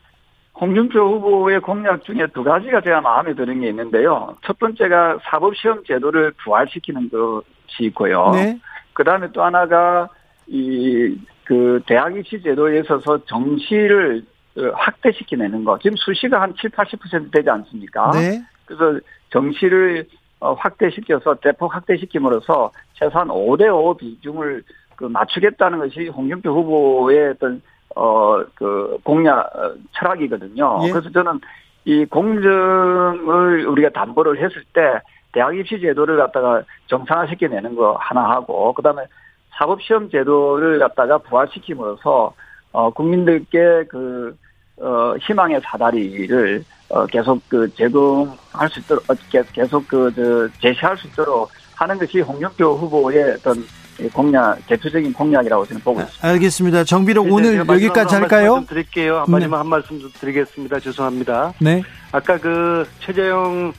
홍준표 0.61 1.01
후보의 1.01 1.61
공약 1.61 2.03
중에 2.05 2.27
두 2.33 2.43
가지가 2.43 2.81
제가 2.81 3.01
마음에 3.01 3.35
드는 3.35 3.61
게 3.61 3.69
있는데요. 3.69 4.35
첫 4.43 4.59
번째가 4.59 5.19
사법시험 5.25 5.85
제도를 5.85 6.33
부활시키는 6.43 7.11
것이 7.11 7.85
있고요. 7.85 8.31
네. 8.33 8.59
그 8.95 9.05
다음에 9.05 9.29
또 9.33 9.43
하나가 9.43 10.09
이 10.47 11.17
그 11.47 11.81
대학 11.87 12.15
입시 12.17 12.43
제도에 12.43 12.81
있어서 12.81 13.25
정시를 13.25 14.23
어, 14.59 14.63
확대시키내는 14.75 15.65
거. 15.65 15.79
지금 15.79 15.97
수시가 15.97 16.41
한 16.41 16.55
7, 16.61 16.71
80% 16.71 17.31
되지 17.31 17.49
않습니까? 17.49 18.11
네. 18.11 18.43
그래서 18.65 18.99
정시를 19.31 20.07
어, 20.41 20.55
확대시켜서 20.55 21.37
대폭 21.37 21.75
확대시킴으로써 21.75 22.73
최소한 22.95 23.29
5대5 23.29 23.97
비중을 23.99 24.65
그 24.97 25.05
맞추겠다는 25.05 25.79
것이 25.79 26.09
홍준표 26.09 26.51
후보의 26.51 27.31
어떤 27.31 27.63
어, 27.97 28.45
그, 28.55 28.99
공약, 29.03 29.39
어, 29.57 29.73
철학이거든요. 29.93 30.81
예. 30.85 30.91
그래서 30.91 31.11
저는 31.11 31.41
이 31.87 32.05
공정을 32.05 33.67
우리가 33.67 33.89
담보를 33.89 34.37
했을 34.37 34.63
때 34.75 35.01
대학 35.33 35.57
입시 35.57 35.81
제도를 35.81 36.19
갖다가 36.19 36.63
정상화시켜 36.89 37.49
내는 37.49 37.75
거 37.75 37.97
하나 37.99 38.29
하고, 38.31 38.73
그 38.75 38.83
다음에 38.83 39.03
사법 39.57 39.81
시험 39.83 40.11
제도를 40.11 40.79
갖다가 40.79 41.19
부활시킴으로써, 41.19 42.35
어, 42.73 42.91
국민들께 42.91 43.85
그, 43.89 44.37
어, 44.79 45.15
희망의 45.23 45.63
사다리를, 45.65 46.65
어, 46.91 47.07
계속 47.07 47.41
그 47.49 47.73
제공할 47.75 48.69
수 48.69 48.81
있도록, 48.81 49.09
어, 49.09 49.15
계속 49.55 49.89
그, 49.89 50.13
저, 50.15 50.61
제시할 50.61 50.99
수 50.99 51.07
있도록 51.09 51.49
하는 51.77 51.99
것이 51.99 52.21
홍준표 52.21 52.75
후보의 52.75 53.37
어떤 53.39 53.57
공약 54.13 54.67
대표적인 54.67 55.13
공약이라고 55.13 55.67
저는 55.67 55.81
보고 55.83 56.01
있습니다. 56.01 56.29
알겠습니다. 56.29 56.85
정비록 56.85 57.31
오늘 57.31 57.57
여기까지 57.67 58.15
할까요? 58.15 58.57
한 58.57 58.67
드릴게요. 58.67 59.19
한 59.19 59.25
마지막 59.29 59.57
네. 59.57 59.59
한 59.59 59.69
말씀 59.69 60.01
드리겠습니다. 60.21 60.81
죄송합니다. 60.81 61.55
네. 61.61 61.83
아까 62.13 62.39
그 62.39 62.87
최재형 63.01 63.73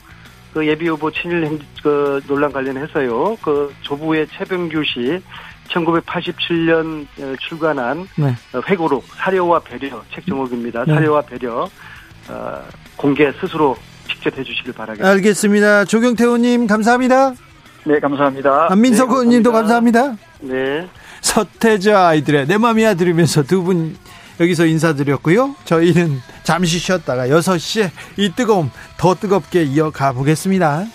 그 0.53 0.65
예비 0.65 0.87
후보 0.87 1.11
친일 1.11 1.45
행, 1.45 1.59
그 1.83 2.19
논란 2.27 2.51
관련해서요. 2.51 3.37
그 3.43 3.73
조부의 3.81 4.27
최병규 4.35 4.83
씨 4.85 5.21
1987년 5.69 7.05
어, 7.19 7.35
출간한 7.39 8.07
네. 8.15 8.35
어, 8.53 8.61
회고록 8.67 9.05
사료와 9.17 9.59
배려 9.59 10.01
책 10.13 10.25
제목입니다. 10.25 10.85
네. 10.85 10.93
사료와 10.95 11.21
배려 11.21 11.69
어, 12.29 12.63
공개 12.95 13.31
스스로 13.33 13.77
직접 14.09 14.35
해주시길 14.37 14.73
바라겠습니다. 14.73 15.09
알겠습니다. 15.09 15.85
조경태 15.85 16.23
의원님 16.23 16.67
감사합니다. 16.67 17.33
네, 17.87 17.99
감사합니다. 17.99 18.67
안민석 18.71 19.07
네, 19.09 19.13
의원님도 19.13 19.51
감사합니다. 19.51 20.15
네. 20.41 20.87
서태지 21.21 21.91
아이들의 21.91 22.47
내 22.47 22.57
맘이야 22.57 22.93
들으면서 22.95 23.43
두 23.43 23.63
분 23.63 23.95
여기서 24.39 24.65
인사드렸고요. 24.67 25.55
저희는 25.65 26.19
잠시 26.43 26.77
쉬었다가 26.77 27.27
6시에 27.27 27.89
이 28.17 28.31
뜨거움 28.35 28.69
더 28.97 29.15
뜨겁게 29.15 29.63
이어가 29.63 30.11
보겠습니다. 30.13 30.85